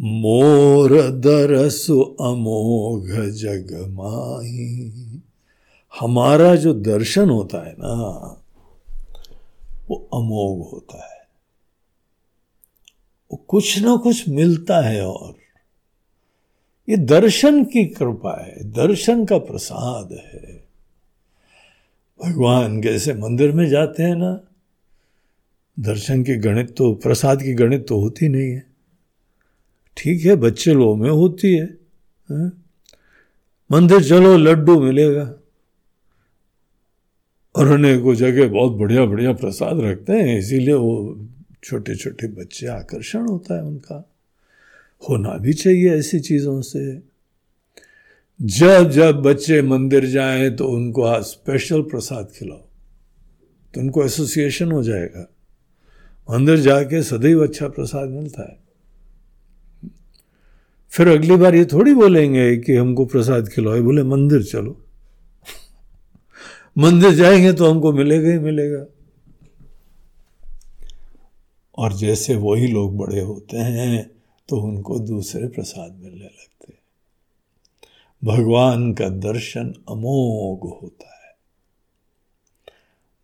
मोर 0.00 1.10
दरसु 1.10 2.00
अमोघ 2.00 3.30
जग 3.30 3.86
माही 3.88 5.22
हमारा 6.00 6.54
जो 6.54 6.74
दर्शन 6.74 7.30
होता 7.30 7.66
है 7.66 7.72
ना, 7.72 7.94
वो 9.88 10.08
अमोघ 10.14 10.72
होता 10.72 11.14
है। 11.14 11.28
वो 13.32 13.44
कुछ 13.48 13.82
ना 13.82 13.96
कुछ 13.96 14.28
मिलता 14.28 14.80
है 14.80 15.06
और। 15.06 15.34
ये 16.88 16.96
दर्शन 16.96 17.64
की 17.64 17.84
कृपा 17.84 18.44
है, 18.44 18.64
दर्शन 18.64 19.24
का 19.24 19.38
प्रसाद 19.38 20.12
है। 20.12 20.64
भगवान 22.24 22.82
कैसे 22.82 23.14
मंदिर 23.14 23.52
में 23.52 23.68
जाते 23.68 24.02
हैं 24.02 24.16
ना, 24.16 24.40
दर्शन 25.80 26.22
की 26.22 26.36
गणित 26.36 26.76
तो 26.76 26.94
प्रसाद 26.94 27.42
की 27.42 27.54
गणित 27.54 27.88
तो 27.88 28.00
होती 28.00 28.28
नहीं 28.28 28.50
है। 28.50 28.73
ठीक 29.96 30.24
है 30.24 30.36
बच्चे 30.36 30.74
लोगों 30.74 30.96
में 30.96 31.10
होती 31.10 31.54
है, 31.54 31.78
है? 32.28 32.52
मंदिर 33.70 34.02
चलो 34.04 34.36
लड्डू 34.36 34.80
मिलेगा। 34.80 35.34
और 37.54 37.68
उन्हें 37.68 38.02
को 38.02 38.14
जगह 38.14 38.48
बहुत 38.48 38.72
बढ़िया 38.72 39.04
बढ़िया 39.04 39.32
प्रसाद 39.32 39.80
रखते 39.80 40.12
हैं 40.12 40.38
इसीलिए 40.38 40.74
वो 40.74 41.26
छोटे 41.64 41.94
छोटे 41.96 42.28
बच्चे 42.28 42.66
आकर्षण 42.66 43.26
होता 43.26 43.54
है 43.54 43.62
उनका। 43.62 44.10
होना 45.08 45.36
भी 45.38 45.52
चाहिए 45.52 45.94
ऐसी 45.94 46.20
चीज़ों 46.20 46.60
से। 46.62 47.02
जब 48.42 48.90
जब 48.90 49.22
बच्चे 49.22 49.62
मंदिर 49.62 50.06
जाएँ 50.06 50.50
तो 50.50 50.68
उनको 50.68 51.22
स्पेशल 51.22 51.82
प्रसाद 51.82 52.32
खिलाओ 52.34 52.64
तो 53.74 53.80
उनको 53.80 54.04
एसोसिएशन 54.04 54.72
हो 54.72 54.82
जाएगा। 54.82 55.28
मंदिर 56.28 56.56
जाके 56.56 57.02
सदैव 57.02 57.42
अच्छा 57.42 57.68
प्रसाद 57.68 58.08
मिलता 58.08 58.42
है। 58.42 58.63
फिर 60.94 61.08
अगली 61.08 61.36
बार 61.36 61.54
ये 61.54 61.64
थोड़ी 61.64 61.94
बोलेंगे 61.94 62.56
कि 62.56 62.76
हमको 62.76 63.04
प्रसाद 63.04 63.48
खिलाओ 63.48 63.82
बोले, 63.82 64.02
मंदिर 64.02 64.42
चलो। 64.42 64.84
मंदिर 66.78 67.10
जाएँगे 67.10 67.52
तो 67.52 67.70
हमको 67.70 67.92
मिलेगा 67.92 68.30
ही 68.30 68.38
मिलेगा। 68.38 68.86
और 71.78 71.92
जैसे 71.92 72.36
वही 72.36 72.66
लोग 72.66 72.96
बड़े 72.98 73.20
होते 73.20 73.56
हैं 73.56 74.10
तो 74.48 74.56
उनको 74.56 74.98
दूसरे 74.98 75.48
प्रसाद 75.48 75.92
मिलने 75.92 76.24
लगते 76.24 76.74
भगवान 78.24 78.92
का 78.92 79.08
दर्शन 79.08 79.74
अमोघ 79.88 80.82
होता 80.82 81.06
है। 81.06 81.36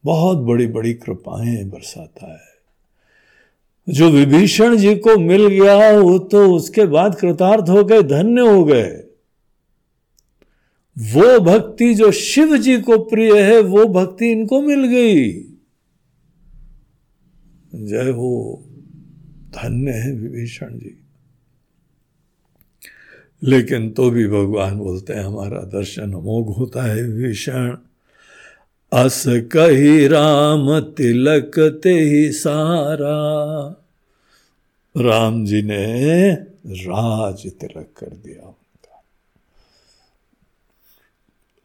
बहुत 0.04 0.38
बड़ी 0.38 0.66
बड़ी 0.66 0.94
कृपाएँ 0.94 1.64
बरसाता 1.64 2.32
है। 2.32 2.49
जो 3.88 4.10
विभीषण 4.10 4.76
जी 4.76 4.94
को 4.94 5.18
मिल 5.18 5.46
गया, 5.46 5.98
वो 5.98 6.18
तो 6.18 6.54
उसके 6.54 6.84
बाद 6.86 7.14
कृतार्थ 7.14 7.64
हो 7.68 7.84
गए, 7.84 8.02
धन्य 8.02 8.40
हो 8.40 8.64
गए। 8.64 9.04
वो 10.98 11.40
भक्ति 11.40 11.94
जो 11.94 12.12
शिव 12.12 12.56
जी 12.56 12.80
को 12.80 12.98
प्रिय 12.98 13.42
है, 13.42 13.60
वो 13.60 13.84
भक्ति 13.84 14.30
इनको 14.30 14.62
मिल 14.62 14.84
गई। 14.86 15.32
जय 17.74 18.10
हो, 18.10 18.64
धन्य 19.50 19.90
है 19.90 20.12
विभीषण 20.12 20.78
जी। 20.78 20.96
लेकिन 23.42 23.90
तो 23.90 24.10
भी 24.10 24.26
भगवान 24.26 24.78
बोलते 24.78 25.12
हैं, 25.12 25.20
हमारा 25.20 25.58
दर्शन 25.58 26.12
अमोघ 26.12 26.56
होता 26.56 26.82
है 26.82 27.02
विभीषण। 27.02 27.76
अस 28.92 29.24
कही 29.26 30.06
राम 30.06 30.80
तिलक 30.80 31.80
ते 31.82 31.90
ही 31.90 32.32
सारा। 32.32 33.68
राम 34.96 35.46
जी 35.46 35.62
ने 35.62 36.32
राज 36.66 37.52
तिलक 37.52 37.94
कर 37.96 38.06
दिया 38.06 38.46
उनका। 38.46 39.04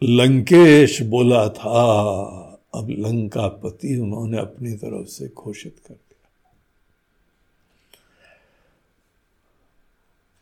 लंकेश 0.04 1.02
बोला 1.02 1.50
था, 1.50 1.84
अब 2.76 2.90
लंका 2.90 3.48
पति 3.48 3.98
उन्होंने 3.98 4.38
अपनी 4.38 4.74
तरफ़ 4.74 5.08
से 5.08 5.28
घोषित 5.28 5.76
कर 5.88 5.94
दिया। 5.94 6.52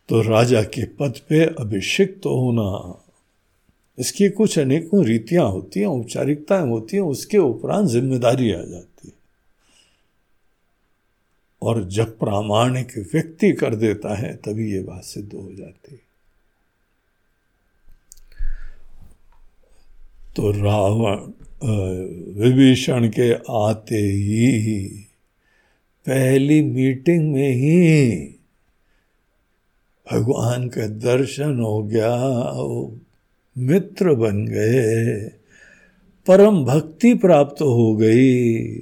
तो 0.08 0.20
राजा 0.20 0.62
के 0.62 0.86
पद 0.86 1.14
पे 1.28 1.44
अभिषिक्त 1.44 2.20
तो 2.22 2.40
होना 2.40 3.00
इसकी 3.98 4.28
कुछ 4.28 4.58
अनेकों 4.58 5.04
रीतियाँ 5.04 5.50
होती 5.50 5.80
हैं, 5.80 5.86
औपचारिकताएँ 5.86 6.68
होती 6.68 6.96
हैं, 6.96 7.04
उसके 7.04 7.38
उपरांत 7.38 7.88
ज़िम्मेदारी 7.88 8.52
आ 8.52 8.62
जाती 8.62 9.08
है। 9.08 9.12
और 11.62 11.84
जब 11.88 12.18
प्रामाणिक 12.18 12.92
व्यक्ति 13.14 13.52
कर 13.52 13.74
देता 13.74 14.14
है, 14.14 14.34
तभी 14.36 14.72
ये 14.72 14.80
बात 14.82 15.04
सिद्ध 15.04 15.32
हो 15.34 15.48
जाती 15.54 15.92
है। 15.92 16.02
तो 20.36 20.50
रावण 20.50 21.32
विभीषण 22.40 23.08
के 23.08 23.32
आते 23.58 23.96
ही, 23.96 24.88
पहली 26.06 26.60
मीटिंग 26.62 27.32
में 27.32 27.50
ही 27.50 28.16
भगवान 30.06 30.68
का 30.68 30.86
दर्शन 30.86 31.60
हो 31.60 31.82
गया 31.82 32.14
मित्र 33.58 34.14
बन 34.14 34.46
गए। 34.46 35.20
परम 36.26 36.64
भक्ति 36.64 37.14
प्राप्त 37.14 37.62
हो 37.62 37.96
गई 37.96 38.78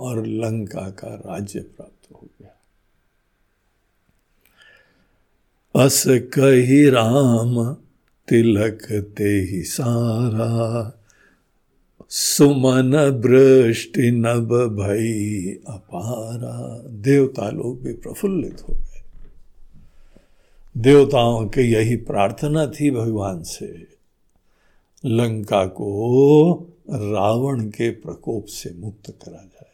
और 0.00 0.26
लंका 0.26 0.90
का 0.90 1.14
राज्य 1.14 1.60
प्राप्त 1.60 2.12
हो 2.12 2.28
गया। 2.40 2.54
अस 5.84 6.04
कही 6.08 6.90
राम, 6.90 7.74
तिलक 8.28 9.04
ते 9.16 9.28
ही 9.28 9.62
सारा। 9.62 10.94
सुमन 12.10 12.96
वृष्टि 12.96 14.10
नभ 14.10 14.52
भई 14.52 15.52
अपारा। 15.68 16.82
देवता 16.88 17.50
लोग 17.50 17.82
भी 17.82 17.92
प्रफुल्लित 17.92 18.56
हो 18.68 18.74
गए। 18.74 18.87
देवताओं 20.78 21.48
की 21.48 21.60
यही 21.60 21.96
प्रार्थना 21.96 22.66
थी 22.66 22.90
भगवान 22.90 23.42
से। 23.42 23.86
लंका 25.04 25.66
को 25.66 25.90
रावण 26.90 27.68
के 27.68 27.90
प्रकोप 27.90 28.46
से 28.46 28.74
मुक्त 28.74 29.10
करा 29.10 29.42
जाए। 29.44 29.70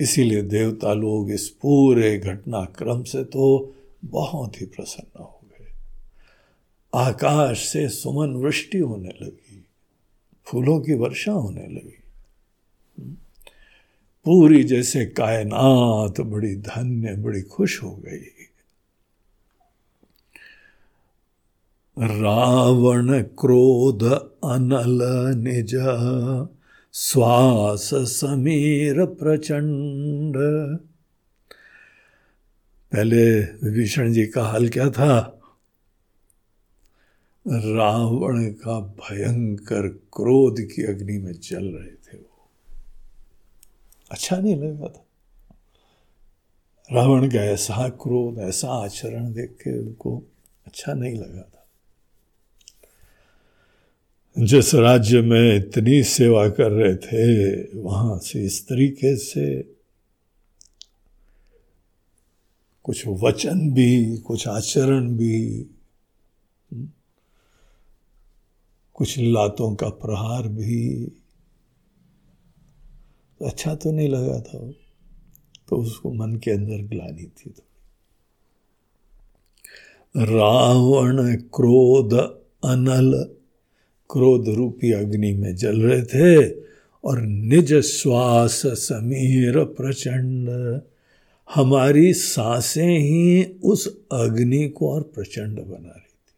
इसीलिए 0.00 0.42
देवता 0.42 0.92
लोग 0.92 1.30
इस 1.30 1.48
पूरे 1.48 2.18
घटनाक्रम 2.18 3.02
से 3.02 3.24
तो 3.24 3.74
बहुत 4.04 4.60
ही 4.60 4.66
प्रसन्न 4.66 5.22
हो 5.22 5.40
गए। 5.44 5.66
आकाश 6.94 7.68
से 7.68 7.88
सुमन 7.88 8.30
वृष्टि 8.30 8.78
होने 8.78 9.08
लगी, 9.08 9.64
फूलों 10.46 10.80
की 10.80 10.94
वर्षा 10.94 11.32
होने 11.32 11.66
लगी। 11.66 11.98
पूरी 14.24 14.64
जैसे 14.64 15.06
कायनात 15.06 16.20
बड़ी 16.20 16.54
धन्य, 16.56 17.16
बड़ी 17.16 17.42
खुश 17.42 17.82
हो 17.82 17.96
गई। 17.96 18.41
रावण 21.98 23.22
क्रोध 23.22 24.02
अनल 24.44 25.02
निज 25.36 25.76
श्वास 26.92 27.90
समीर 27.94 29.04
प्रचंड। 29.04 30.36
पहले 32.92 33.40
विभीषण 33.40 34.12
जी 34.12 34.26
का 34.26 34.44
हाल 34.44 34.68
क्या 34.68 34.90
था? 34.90 35.40
रावण 37.48 38.44
का 38.44 38.80
भयंकर 38.80 39.88
क्रोध 39.88 40.60
की 40.60 40.84
अग्नि 40.84 41.18
में 41.18 41.32
जल 41.32 41.64
रहे 41.64 41.90
थे 41.90 42.18
वो। 42.18 42.48
अच्छा 44.10 44.36
नहीं 44.36 44.56
लगा 44.56 44.88
था। 44.88 45.06
रावण 46.92 47.28
का 47.28 47.38
ऐसा 47.38 47.88
क्रोध, 47.88 48.38
ऐसा 48.38 48.68
आचरण 48.68 49.32
देख 49.32 49.50
के 49.50 49.78
उनको 49.78 50.22
अच्छा 50.66 50.94
नहीं 50.94 51.14
लगा। 51.14 51.51
जिस 54.36 54.74
राज्य 54.74 55.20
में 55.20 55.56
इतनी 55.56 56.02
सेवा 56.02 56.48
कर 56.48 56.70
रहे 56.70 56.94
थे, 56.96 57.80
वहाँ 57.80 58.18
से 58.18 58.44
इस 58.44 58.66
तरीके 58.66 59.16
से 59.16 59.62
कुछ 62.84 63.06
वचन 63.06 63.70
भी, 63.70 64.16
कुछ 64.18 64.48
आचरण 64.48 65.08
भी, 65.16 65.68
कुछ 68.94 69.18
लातों 69.18 69.74
का 69.74 69.88
प्रहार 69.88 70.48
भी। 70.48 71.06
तो 73.40 73.46
अच्छा 73.46 73.74
तो 73.74 73.92
नहीं 73.92 74.08
लगा 74.08 74.40
था 74.40 74.70
तो 75.68 75.76
उसको 75.76 76.12
मन 76.12 76.34
के 76.36 76.50
अंदर 76.50 76.82
ग्लानी 76.82 77.24
थी 77.24 77.50
तो। 77.50 77.62
रावण, 80.14 81.34
क्रोध, 81.54 82.12
अनल 82.64 83.12
क्रोध 84.12 84.48
रूपी 84.48 84.92
अग्नि 84.92 85.32
में 85.32 85.56
जल 85.56 85.80
रहे 85.80 86.02
थे 86.02 86.50
और 87.04 87.20
निज 87.20 87.74
श्वास 87.74 88.62
समीर 88.66 89.64
प्रचंड। 89.64 90.80
हमारी 91.54 92.12
साँसें 92.12 92.98
ही 92.98 93.44
उस 93.44 94.00
अग्नि 94.12 94.68
को 94.68 94.90
और 94.90 95.02
प्रचंड 95.02 95.58
बना 95.58 95.88
रही 95.88 96.00
थी। 96.00 96.34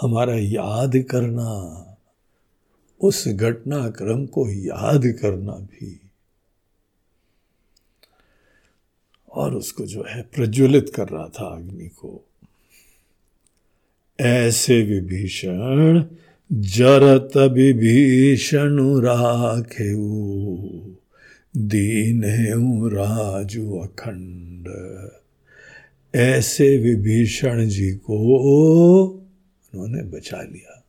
हमारा 0.00 0.34
याद 0.34 0.92
करना, 1.10 1.78
उस 3.00 3.28
घटनाक्रम 3.28 4.26
को 4.26 4.48
याद 4.48 5.02
करना 5.06 5.52
भी। 5.52 6.00
और 9.32 9.54
उसको 9.54 9.86
जो 9.86 10.04
है 10.08 10.22
प्रज्वलित 10.22 10.92
कर 10.94 11.08
रहा 11.08 11.28
था 11.28 11.46
अग्नि 11.56 11.88
को। 11.88 12.28
ऐसे 14.22 14.82
विभीषण 14.82 16.04
जरत 16.52 17.36
विभीषण 17.36 19.00
राखे 19.00 19.94
दीन 21.56 22.24
राजू 22.88 23.78
अखंड। 23.78 24.68
ऐसे 26.16 26.78
विभीषण 26.78 27.68
जी 27.68 27.90
को 27.90 28.18
उन्होंने 29.74 30.02
बचा 30.02 30.42
लिया। 30.42 30.84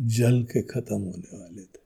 जल 0.00 0.42
के 0.42 0.62
खत्म 0.62 0.94
होने 0.94 1.38
वाले 1.38 1.62
थे। 1.62 1.80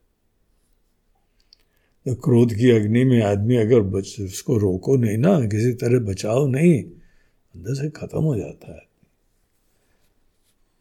तो 2.06 2.14
क्रोध 2.14 2.54
की 2.54 2.70
अग्नि 2.70 3.04
में 3.04 3.22
आदमी 3.22 3.56
अगर 3.56 3.80
बच, 3.80 4.16
उसको 4.20 4.58
रोको 4.58 4.96
नहीं 4.96 5.18
ना, 5.18 5.40
किसी 5.40 5.72
तरह 5.72 5.98
बचाओ 5.98 6.46
नहीं, 6.46 6.82
अंदर 7.54 7.74
से 7.74 7.90
खत्म 7.90 8.18
हो 8.18 8.36
जाता 8.36 8.74
है। 8.74 8.93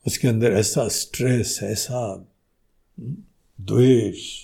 उसके 0.08 0.28
अंदर 0.28 0.52
ऐसा 0.52 0.88
स्ट्रेस 0.88 1.60
ऐसा 1.64 2.28
द्वेष, 3.62 4.40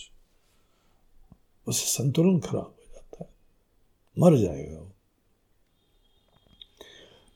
उससे 1.67 1.85
संतुलन 1.85 2.39
खराब 2.39 2.75
हो 2.79 2.83
जाता 2.91 3.17
है। 3.23 3.29
मर 4.19 4.37
जाएगा 4.37 4.77
वो। 4.77 4.91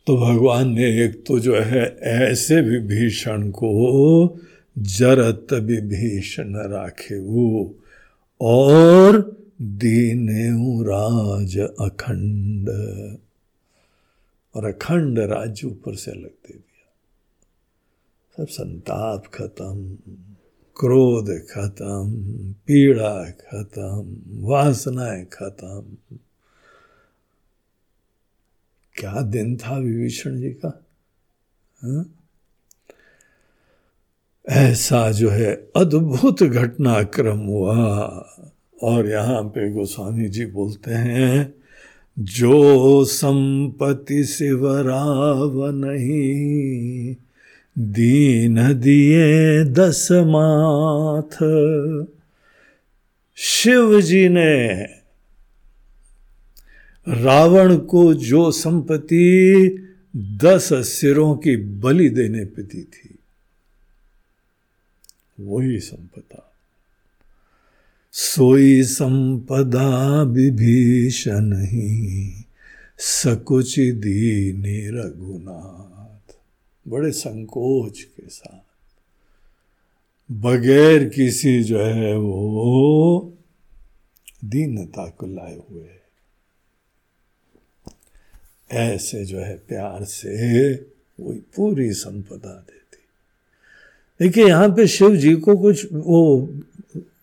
तो 0.07 0.17
भगवान 0.17 0.69
ने 0.69 1.05
एक 1.05 1.25
तो 1.25 1.39
जो 1.39 1.59
है, 1.59 1.97
ऐसे 2.01 2.61
विभीषण 2.61 3.49
को 3.49 4.39
जरत 4.77 5.47
विभीषण 5.53 6.55
राखे 6.55 7.19
वो, 7.19 7.75
और 8.41 9.37
दीने 9.61 10.49
राज 10.83 11.57
अखंड। 11.57 12.69
और 14.55 14.65
अखंड 14.65 15.19
राज्य 15.19 15.67
ऊपर 15.67 15.95
से 15.95 16.11
अलग 16.11 16.29
दे 16.29 16.62
सब 18.37 18.47
संताप 18.47 19.23
खत्म, 19.33 19.97
क्रोध 20.79 21.29
खत्म, 21.29 22.13
पीड़ा 22.67 23.29
खत्म, 23.29 24.17
वासनाएँ 24.45 25.25
खत्म। 25.25 25.83
क्या 28.95 29.21
दिन 29.21 29.57
था 29.57 29.77
विभीषण 29.77 30.37
जी 30.41 30.49
का? 30.49 30.85
हा? 31.83 32.05
ऐसा 34.49 35.11
जो 35.11 35.29
है 35.29 35.71
अद्भुत 35.75 36.43
घटनाक्रम 36.43 37.39
हुआ। 37.39 38.07
और 38.83 39.09
यहाँ 39.09 39.43
पे 39.43 39.71
गोस्वामी 39.71 40.29
जी 40.29 40.45
बोलते 40.45 40.91
हैं, 40.91 41.53
जो 42.19 43.05
संपत्ति 43.05 44.23
सिवराव 44.23 45.71
नहीं 45.71 47.15
दीन 47.79 48.73
दिए 48.73 49.63
दस 49.63 50.07
माथ। 50.11 51.37
शिव 53.37 54.01
जी 54.01 54.27
ने 54.29 54.73
रावण 57.07 57.77
को 57.77 58.13
जो 58.13 58.51
संपत्ति 58.51 59.29
दस 60.15 60.69
सिरों 60.73 61.35
की 61.35 61.55
बलि 61.57 62.09
देने 62.09 62.45
पे 62.45 62.63
दी 62.63 62.81
थी, 62.83 63.15
वही 65.39 65.79
संपदा। 65.79 66.53
सोई 68.13 68.83
संपदा 68.83 70.21
विभीषण 70.21 71.53
ही, 71.61 72.33
सकुच 72.97 73.79
दीने 73.79 74.89
रघुनाथ। 74.89 75.92
बड़े 76.87 77.11
संकोच 77.11 78.01
के 78.01 78.27
साथ। 78.27 78.61
बगैर 80.31 81.09
किसी 81.09 81.63
जो 81.63 81.79
है 81.79 82.17
वो 82.17 83.33
दीनता 84.45 85.09
को 85.09 85.25
लाए 85.25 85.55
हुए 85.55 85.89
ऐसे 88.71 89.25
जो 89.25 89.39
है 89.39 89.57
प्यार 89.57 90.03
से 90.03 90.73
वही 91.19 91.39
पूरी 91.55 91.93
संपदा 91.93 92.53
देती। 92.53 92.97
देखिए, 94.19 94.47
यहाँ 94.47 94.69
पे 94.69 94.87
शिव 94.87 95.15
जी 95.15 95.33
को 95.35 95.57
कुछ 95.57 95.87
वो 95.93 96.49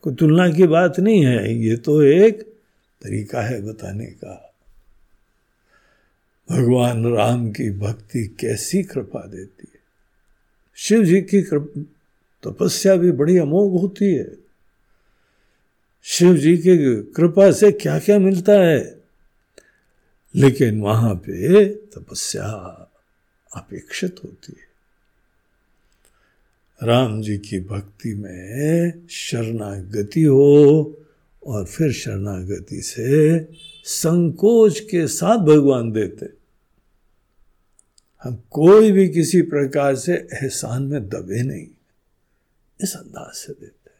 तुलना 0.09 0.51
की 0.51 0.66
बात 0.66 1.01
नहीं 1.01 1.24
है। 1.27 1.55
ये 1.55 1.77
तो 1.77 2.03
एक 2.03 2.43
तरीका 3.03 3.43
है 3.43 3.62
बताने 3.62 4.07
का। 4.07 4.49
भगवान 6.51 7.14
राम 7.14 7.51
की 7.51 7.70
भक्ति 7.70 8.36
कैसी 8.40 8.82
कृपा 8.82 9.27
देती 9.27 9.68
है। 9.74 9.81
शिव 10.74 11.05
जी 11.05 11.22
की 11.22 11.43
तपस्या 12.47 12.97
भी 12.97 13.12
बड़ी 13.12 13.36
अमोघ 13.36 13.81
होती 13.81 14.14
है। 14.14 14.36
शिव 16.02 16.36
जी 16.36 16.56
की 16.56 17.02
कृपा 17.02 17.52
से 17.52 17.72
क्या 17.72 17.98
क्या 17.98 18.18
मिलता 18.18 18.52
है? 18.52 19.01
लेकिन 20.36 20.81
वहाँ 20.81 21.14
पे 21.14 21.68
तपस्या 21.68 22.47
अपेक्षित 23.56 24.16
होती 24.24 24.56
है। 24.60 24.70
राम 26.89 27.22
जी 27.22 27.39
की 27.39 27.60
भक्ति 27.60 28.14
में 28.14 28.93
शरणागति 29.10 30.22
हो 30.22 30.98
और 31.47 31.64
फिर 31.64 31.93
शरणागति 31.93 32.82
से 32.82 33.40
संकोच 33.85 34.81
के 34.81 35.06
साथ 35.06 35.36
भगवान 35.36 35.93
देते 35.93 36.40
हम 38.25 38.43
कोई 38.51 38.93
भी 38.93 39.09
किसी 39.09 39.43
प्रकार 39.43 39.97
से 39.97 40.15
एहसान 40.15 40.83
में 40.83 41.09
दबे 41.09 41.43
नहीं। 41.43 41.67
इस 42.81 42.97
अंदाज 42.97 43.35
से 43.35 43.53
देते 43.53 43.91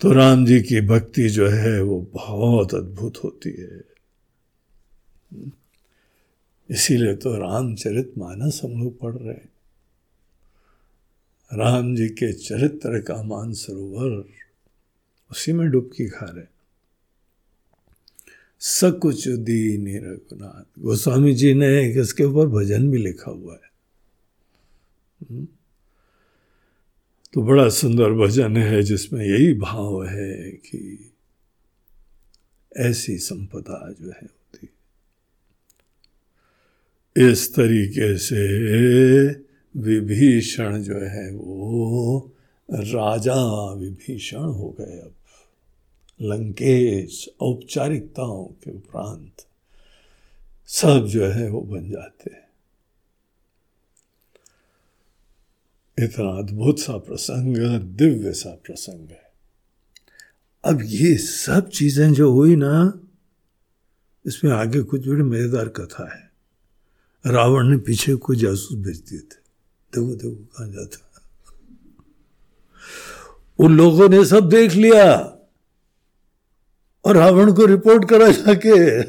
तो 0.00 0.12
राम 0.12 0.46
जी 0.46 0.60
की 0.62 0.80
भक्ति 0.80 1.28
जो 1.28 1.48
है, 1.48 1.82
वो 1.82 2.00
बहुत 2.12 2.74
अद्भुत 2.74 3.18
होती 3.24 3.50
है। 3.50 3.84
इसीलिए 6.70 7.14
तो 7.14 7.36
रामचरित 7.36 8.12
मानस 8.18 8.60
हम 8.64 8.82
लोग 8.82 8.98
पढ़ 9.00 9.14
रहे 9.14 9.34
हैं। 9.34 9.48
राम 11.50 11.94
जी 11.96 12.08
के 12.08 12.32
चरित्र 12.32 13.00
का 13.00 13.22
मान 13.22 13.52
सरोवर 13.52 14.24
उसी 15.30 15.52
में 15.52 15.70
डुबकी 15.70 16.08
खा 16.08 16.26
रहे 16.26 16.44
सकुच 18.64 19.28
दीन 19.28 20.04
रघुनाथ। 20.04 20.80
गोस्वामी 20.80 21.34
जी 21.34 21.54
ने 21.54 22.00
इसके 22.00 22.24
ऊपर 22.24 22.46
भजन 22.46 22.90
भी 22.90 22.98
लिखा 22.98 23.30
हुआ 23.30 23.54
है। 23.54 23.72
हम्म। 25.30 25.48
तो 27.32 27.42
बड़ा 27.42 27.68
सुंदर 27.68 28.12
भजन 28.12 28.56
है 28.56 28.82
जिसमें 28.82 29.26
यही 29.26 29.54
भाव 29.54 30.04
है 30.04 30.50
कि 30.50 31.12
ऐसी 32.76 33.18
संपदा 33.18 33.94
जो 34.00 34.06
है 34.06 34.20
होती 34.22 34.68
इस 37.32 37.54
तरीके 37.54 38.18
से 38.18 38.48
विभीषण 39.76 40.82
जो 40.82 40.94
है 40.94 41.34
वो 41.34 42.32
राजा 42.72 43.72
विभीषण 43.74 44.38
हो 44.38 44.76
गए 44.80 44.98
अब। 44.98 45.14
लंकेश, 46.22 47.28
औपचारिकताओं 47.40 48.44
के 48.44 48.70
उपरांत 48.70 49.46
सब 50.68 51.06
जो 51.06 51.26
है 51.26 51.48
वो 51.50 51.60
बन 51.60 51.90
जाते 51.90 52.34
हैं। 52.34 52.48
इतना 55.98 56.28
अद्भुत 56.38 56.78
सा 56.78 56.96
प्रसंग, 56.96 57.56
दिव्य 57.96 58.32
सा 58.32 58.50
प्रसंग 58.50 59.10
है। 59.10 59.30
अब 60.64 60.82
ये 60.82 61.16
सब 61.16 61.68
चीज़ें 61.68 62.12
जो 62.12 62.32
हुई 62.32 62.56
ना, 62.56 63.00
इसमें 64.26 64.52
आगे 64.52 64.82
कुछ 64.82 65.08
बड़ी 65.08 65.22
मज़ेदार 65.22 65.68
कथा 65.68 66.04
है। 66.14 66.30
रावण 67.32 67.68
ने 67.68 67.76
पीछे 67.76 68.14
कोई 68.14 68.36
जासूस 68.36 68.78
भेज 68.78 68.98
दिए 69.00 69.18
थे। 69.18 69.40
देखो 69.92 70.14
देखो 70.14 70.34
कहा 70.34 70.66
जाता 70.66 70.98
उन 73.58 73.76
लोगों 73.76 74.08
ने 74.08 74.24
सब 74.24 74.48
देख 74.48 74.72
लिया। 74.72 75.38
और 77.04 77.16
रावण 77.16 77.52
को 77.52 77.66
रिपोर्ट 77.66 78.08
करा 78.08 78.28
जाके। 78.28 79.00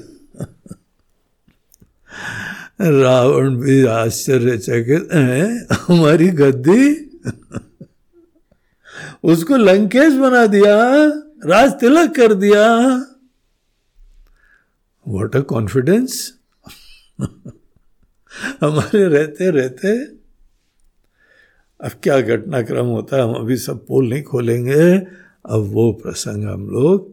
रावण 2.82 3.56
भी 3.56 3.86
आश्चर्यचकित 3.86 5.10
है, 5.14 5.68
हमारी 5.82 6.28
गद्दी। 6.32 7.10
उसको 9.24 9.58
लंकेश 9.58 10.14
बना 10.14 10.46
दिया, 10.48 10.76
राज 11.46 11.72
तिलक 11.72 12.16
कर 12.16 12.34
दिया। 12.34 12.66
वॉट 15.06 15.36
अ 15.36 15.40
कॉन्फिडेंस 15.40 16.34
हमारे 18.62 19.08
रहते 19.08 19.50
रहते, 19.52 19.94
अब 21.80 21.92
क्या 22.04 22.20
घटनाक्रम 22.22 22.86
होता 22.86 23.18
है, 23.18 23.24
हम 23.24 23.34
अभी 23.34 23.58
सब 23.58 23.86
पोल 23.86 24.10
नहीं 24.10 24.24
खोलेंगे। 24.24 24.96
अब 25.46 25.70
वो 25.74 25.92
प्रसंग 25.94 26.44
हम 26.50 26.70
लोग 26.70 27.13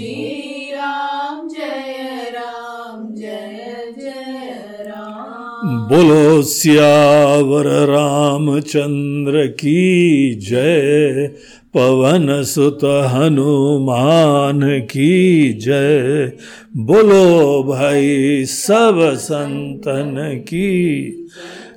बोलो, 5.91 6.41
सियावर 6.41 7.65
रामचंद्र 7.67 9.47
की 9.47 10.35
जय। 10.35 11.31
पवन 11.77 12.43
सुत 12.43 12.79
हनुमान 12.83 14.79
की 14.79 15.53
जय। 15.53 16.31
बोलो 16.77 17.63
भाई, 17.63 18.45
सब 18.45 19.13
संतन 19.15 20.41
की। 20.47 21.07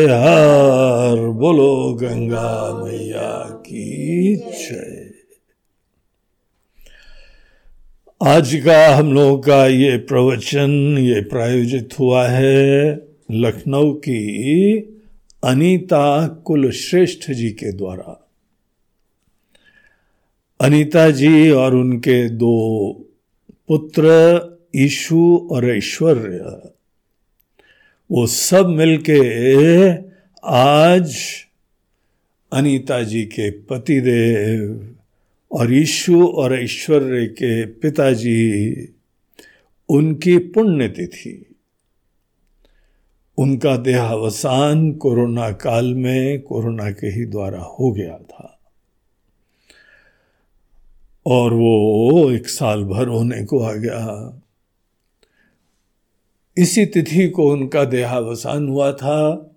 हर 0.06 1.35
बोलो, 1.36 1.94
गंगा 1.94 2.84
मैया 2.84 3.50
की 3.50 4.36
जय। 4.36 5.12
आज 8.24 8.62
का 8.66 8.96
हम 8.96 9.14
लोगों 9.14 9.38
का 9.40 9.68
ये 9.68 9.98
प्रवचन, 9.98 10.98
ये 11.00 11.22
प्रायोजित 11.22 11.90
हुआ 12.00 12.28
है 12.28 12.96
लखनऊ 13.32 13.94
की 13.94 14.78
अनीता 15.44 16.28
कुलश्रेष्ठ 16.28 17.32
जी 17.32 17.50
के 17.50 17.72
द्वारा। 17.72 18.30
अनीता 20.62 21.10
जी 21.10 21.50
और 21.50 21.76
उनके 21.76 22.30
दो 22.30 22.92
पुत्र 23.68 24.06
ईशु 24.76 25.50
और 25.52 25.70
ऐश्वर्य, 25.70 26.70
वो 28.12 28.28
सब 28.28 28.68
मिलके 28.68 30.05
आज 30.48 31.18
अनीता 32.54 33.04
जी 33.04 33.24
के 33.24 33.52
पतिदेव 33.52 34.96
और 35.52 35.74
यीशु 35.74 36.28
और 36.28 36.60
ऐश्वर्य 36.60 37.28
के 37.28 37.66
पिताजी 37.66 38.76
उनकी 39.90 40.38
पुण्यतिथि। 40.38 41.56
उनका 43.38 43.78
देहावसान 43.78 44.92
कोरोना 44.92 45.52
काल 45.52 45.94
में 45.94 46.42
कोरोना 46.42 46.92
के 46.92 47.08
ही 47.08 47.26
द्वारा 47.26 47.62
हो 47.62 47.92
गया 47.92 48.18
था। 48.18 48.60
और 51.26 51.54
वो 51.54 52.32
एक 52.32 52.50
साल 52.50 52.84
भर 52.84 53.08
होने 53.08 53.46
को 53.46 53.60
आ 53.60 53.74
गया। 53.74 54.42
इसी 56.58 56.86
तिथि 56.86 57.30
को 57.30 57.52
उनका 57.52 57.86
देहावसान 57.86 58.68
हुआ 58.68 58.92
था। 58.92 59.52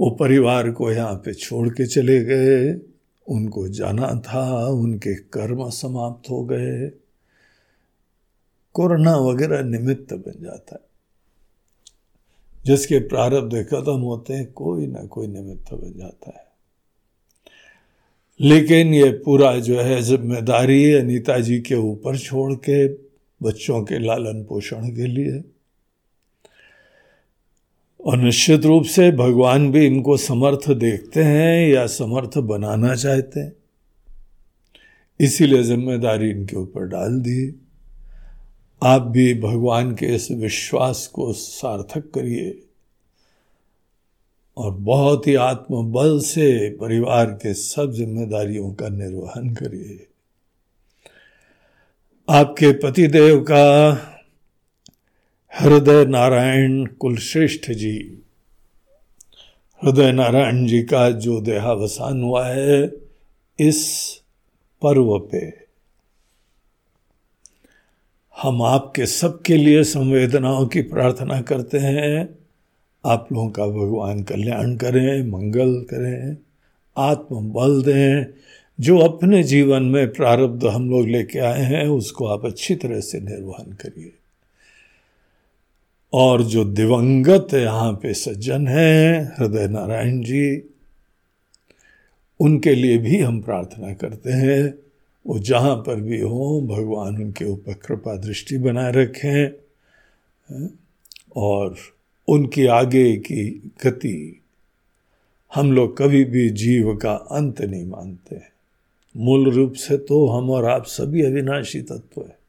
वो 0.00 0.10
परिवार 0.10 0.70
को 0.70 0.92
यहाँ 0.92 1.14
पे 1.14 1.34
छोड़ 1.34 1.68
के 1.68 1.86
चले 1.86 2.24
गए। 2.24 2.80
उनको 3.28 3.68
जाना 3.68 4.20
था, 4.20 4.66
उनके 4.66 5.14
कर्म 5.14 5.70
समाप्त 5.70 6.30
हो 6.30 6.44
गए। 6.44 6.90
कोरोना 8.72 9.16
वगैरह 9.16 9.62
निमित्त 9.62 10.14
बन 10.14 10.42
जाता 10.42 10.74
है। 10.74 10.92
जिसके 12.66 12.98
प्रारब्ध 12.98 13.62
खत्म 13.62 13.92
होते 13.92 14.34
हैं, 14.34 14.52
कोई 14.52 14.86
ना 14.86 15.04
कोई 15.04 15.26
निमित्त 15.26 15.74
बन 15.74 15.98
जाता 15.98 16.30
है। 16.30 16.46
लेकिन 18.40 18.94
ये 18.94 19.10
पूरा 19.10 19.58
जो 19.58 19.80
है, 19.80 20.02
ज़िम्मेदारी 20.02 20.92
अनीता 20.92 21.38
जी 21.38 21.60
के 21.60 21.74
ऊपर 21.74 22.18
छोड़ 22.18 22.52
के, 22.52 22.88
बच्चों 23.42 23.82
के 23.82 23.98
लालन 23.98 24.44
पोषण 24.44 24.88
के 24.88 25.06
लिए 25.06 25.44
और 28.04 28.16
निश्चित 28.18 28.64
रूप 28.64 28.84
से 28.84 29.10
भगवान 29.12 29.70
भी 29.72 29.86
इनको 29.86 30.16
समर्थ 30.16 30.70
देखते 30.70 31.22
हैं 31.22 31.68
या 31.68 31.86
समर्थ 31.86 32.38
बनाना 32.38 32.94
चाहते 32.94 33.40
हैं। 33.40 33.52
इसीलिए 35.20 35.62
ज़िम्मेदारी 35.62 36.30
इनके 36.30 36.56
ऊपर 36.56 36.86
डाल 36.86 37.20
दी। 37.20 37.54
आप 38.82 39.02
भी 39.02 39.34
भगवान 39.40 39.94
के 39.94 40.06
इस 40.06 40.30
विश्वास 40.30 41.06
को 41.06 41.32
सार्थक 41.32 42.10
करिए 42.14 42.62
और 44.56 44.72
बहुत 44.72 45.26
ही 45.26 45.34
आत्मबल 45.34 46.18
से 46.20 46.68
परिवार 46.70 47.30
के 47.42 47.54
सब 47.54 47.92
जिम्मेदारियों 47.92 48.72
का 48.72 48.88
निर्वहन 48.88 49.54
करिए। 49.54 50.06
आपके 52.28 52.72
पतिदेव 52.72 53.40
का 53.40 54.11
हृदय 55.60 56.04
नारायण 56.04 56.86
कुलश्रेष्ठ 56.86 57.70
जी। 57.70 58.22
हृदय 59.84 60.12
नारायण 60.12 60.66
जी 60.66 60.82
का 60.82 61.10
जो 61.10 61.40
देहावसान 61.40 62.22
हुआ 62.22 62.46
है, 62.46 62.92
इस 63.60 64.10
पर्व 64.82 65.18
पे 65.18 65.52
हम 68.42 68.62
आपके 68.62 69.06
सबके 69.06 69.56
लिए 69.56 69.84
संवेदनाओं 69.84 70.66
की 70.66 70.82
प्रार्थना 70.82 71.40
करते 71.40 71.78
हैं। 71.78 72.38
आप 73.06 73.28
लोगों 73.32 73.50
का 73.50 73.66
भगवान 73.66 74.22
कल्याण 74.22 74.76
करें, 74.76 75.30
मंगल 75.30 75.74
करें, 75.74 76.36
आत्मबल 76.96 77.82
दें। 77.82 78.24
जो 78.80 78.98
अपने 78.98 79.42
जीवन 79.42 79.82
में 79.82 80.12
प्रारब्ध 80.12 80.64
हम 80.64 80.90
लोग 80.90 81.08
लेके 81.08 81.38
आए 81.38 81.62
हैं, 81.62 81.86
उसको 81.86 82.26
आप 82.26 82.46
अच्छी 82.46 82.74
तरह 82.74 83.00
से 83.00 83.20
निर्वहन 83.20 83.72
करिए। 83.72 84.12
और 86.12 86.42
जो 86.42 86.64
दिवंगत 86.64 87.54
यहाँ 87.54 87.92
पे 87.92 88.14
सज्जन 88.14 88.66
हैं, 88.66 89.32
हृदय 89.38 89.68
नारायण 89.68 90.20
जी, 90.22 90.62
उनके 92.40 92.74
लिए 92.74 92.98
भी 92.98 93.18
हम 93.18 93.40
प्रार्थना 93.40 93.92
करते 93.92 94.32
हैं। 94.32 94.74
वो 95.26 95.38
जहाँ 95.38 95.76
पर 95.76 96.00
भी 96.00 96.20
हो, 96.20 96.60
भगवान 96.60 97.16
उनके 97.16 97.44
ऊपर 97.44 97.72
कृपा 97.72 98.16
दृष्टि 98.16 98.58
बनाए 98.58 98.92
रखें 98.92 99.50
और 101.36 101.76
उनकी 102.28 102.66
आगे 102.66 103.16
की 103.16 103.72
गति 103.84 104.40
हम 105.54 105.72
लोग 105.72 105.96
कभी 105.98 106.24
भी 106.24 106.48
जीव 106.50 106.94
का 106.96 107.12
अंत 107.12 107.60
नहीं 107.60 107.86
मानते। 107.86 108.40
मूल 109.16 109.50
रूप 109.50 109.72
से 109.72 109.96
तो 109.98 110.26
हम 110.26 110.50
और 110.50 110.64
आप 110.64 110.84
सभी 110.86 111.22
अविनाशी 111.22 111.80
तत्व 111.80 112.20
है। 112.20 112.41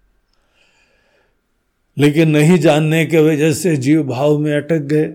लेकिन 1.97 2.29
नहीं 2.29 2.57
जानने 2.57 3.05
के 3.05 3.17
वजह 3.17 3.53
से 3.53 3.77
जीव 3.77 4.03
भाव 4.03 4.37
में 4.37 4.53
अटक 4.53 4.79
गए। 4.79 5.13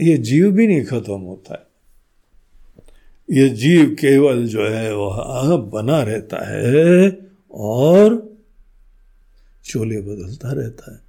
ये 0.00 0.16
जीव 0.16 0.50
भी 0.50 0.66
नहीं 0.66 0.84
खत्म 0.84 1.12
होता 1.12 1.54
है। 1.54 1.70
ये 3.36 3.48
जीव 3.48 3.96
केवल 4.00 4.46
जो 4.46 4.68
है 4.68 4.94
वह 4.94 5.56
बना 5.56 6.02
रहता 6.02 6.36
है 6.50 7.18
और 7.50 8.36
चोले 9.64 10.00
बदलता 10.00 10.52
रहता 10.52 10.92
है। 10.92 11.00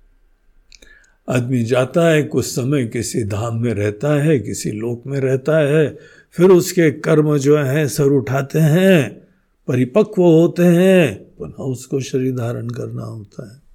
आदमी 1.29 1.63
जाता 1.63 2.09
है, 2.09 2.23
कुछ 2.23 2.45
समय 2.45 2.85
किसी 2.85 3.23
धाम 3.23 3.57
में 3.57 3.73
रहता 3.73 4.23
है, 4.23 4.39
किसी 4.39 4.71
लोक 4.71 5.03
में 5.07 5.19
रहता 5.19 5.57
है, 5.57 5.97
फिर 6.31 6.49
उसके 6.49 6.91
कर्म 6.91 7.37
जो 7.37 7.57
हैं, 7.57 7.87
सर 7.87 8.03
उठाते 8.03 8.59
हैं, 8.59 9.27
परिपक्व 9.67 10.21
होते 10.21 10.63
हैं, 10.63 11.25
पुनः 11.37 11.63
उसको 11.63 11.99
शरीर 11.99 12.35
धारण 12.35 12.67
करना 12.67 13.03
होता 13.03 13.53
है। 13.53 13.70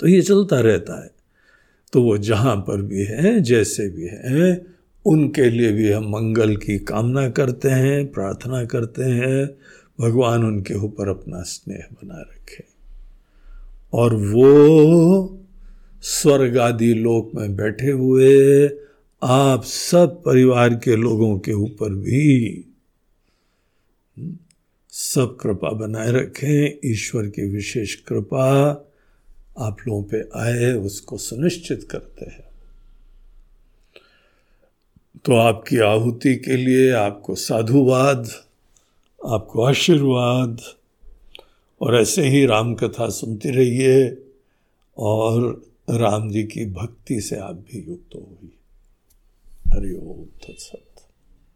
तो 0.00 0.06
ये 0.06 0.22
चलता 0.22 0.60
रहता 0.60 1.04
है। 1.04 1.10
तो 1.92 2.02
वो 2.02 2.18
जहाँ 2.18 2.56
पर 2.56 2.82
भी 2.82 3.04
है, 3.04 3.40
जैसे 3.40 3.88
भी 3.88 4.06
हैं, 4.06 4.66
उनके 5.06 5.50
लिए 5.50 5.72
भी 5.72 5.92
हम 5.92 6.04
मंगल 6.04 6.56
की 6.56 6.78
कामना 6.78 7.30
करते 7.30 7.68
हैं, 7.68 8.12
प्रार्थना 8.12 8.64
करते 8.64 9.02
हैं, 9.02 9.50
भगवान 10.00 10.44
उनके 10.44 10.74
ऊपर 10.74 11.08
अपना 11.08 11.42
स्नेह 11.42 11.86
बना 11.92 12.20
रखे। 12.20 12.64
और 13.92 14.14
वो 14.14 15.38
स्वर्ग 16.02 16.58
आदि 16.58 16.94
लोक 16.94 17.30
में 17.34 17.56
बैठे 17.56 17.90
हुए 17.90 18.68
आप 19.22 19.64
सब 19.64 20.22
परिवार 20.24 20.74
के 20.74 20.96
लोगों 20.96 21.38
के 21.38 21.52
ऊपर 21.52 21.94
भी 21.94 22.64
सब 24.90 25.36
कृपा 25.40 25.70
बनाए 25.70 26.12
रखें, 26.12 26.78
ईश्वर 26.84 27.26
की 27.26 27.48
विशेष 27.48 27.94
कृपा 27.94 28.74
आप 29.58 29.76
लोगों 29.88 30.02
पे 30.02 30.20
आए, 30.36 30.72
उसको 30.72 31.16
सुनिश्चित 31.16 31.88
करते 31.90 32.24
हैं। 32.24 32.48
तो 35.24 35.34
आपकी 35.36 35.78
आहुति 35.78 36.36
के 36.36 36.56
लिए 36.56 36.90
आपको 36.90 37.34
साधुवाद, 37.34 38.28
आपको 39.26 39.62
आशीर्वाद, 39.62 40.60
और 41.82 41.96
ऐसे 41.96 42.28
ही 42.28 42.46
राम 42.46 42.74
कथा 42.74 43.08
सुनती 43.08 43.50
रहिए, 43.50 44.22
और 44.98 45.64
राम 45.90 46.30
जी 46.30 46.44
की 46.44 46.66
भक्ति 46.66 47.20
से 47.20 47.36
आप 47.36 47.54
भी 47.54 47.86
युक्त 47.88 48.14
हो 48.14 48.38
हरि 49.74 49.92
ओम 49.92 50.24
तत्सत। 50.24 50.87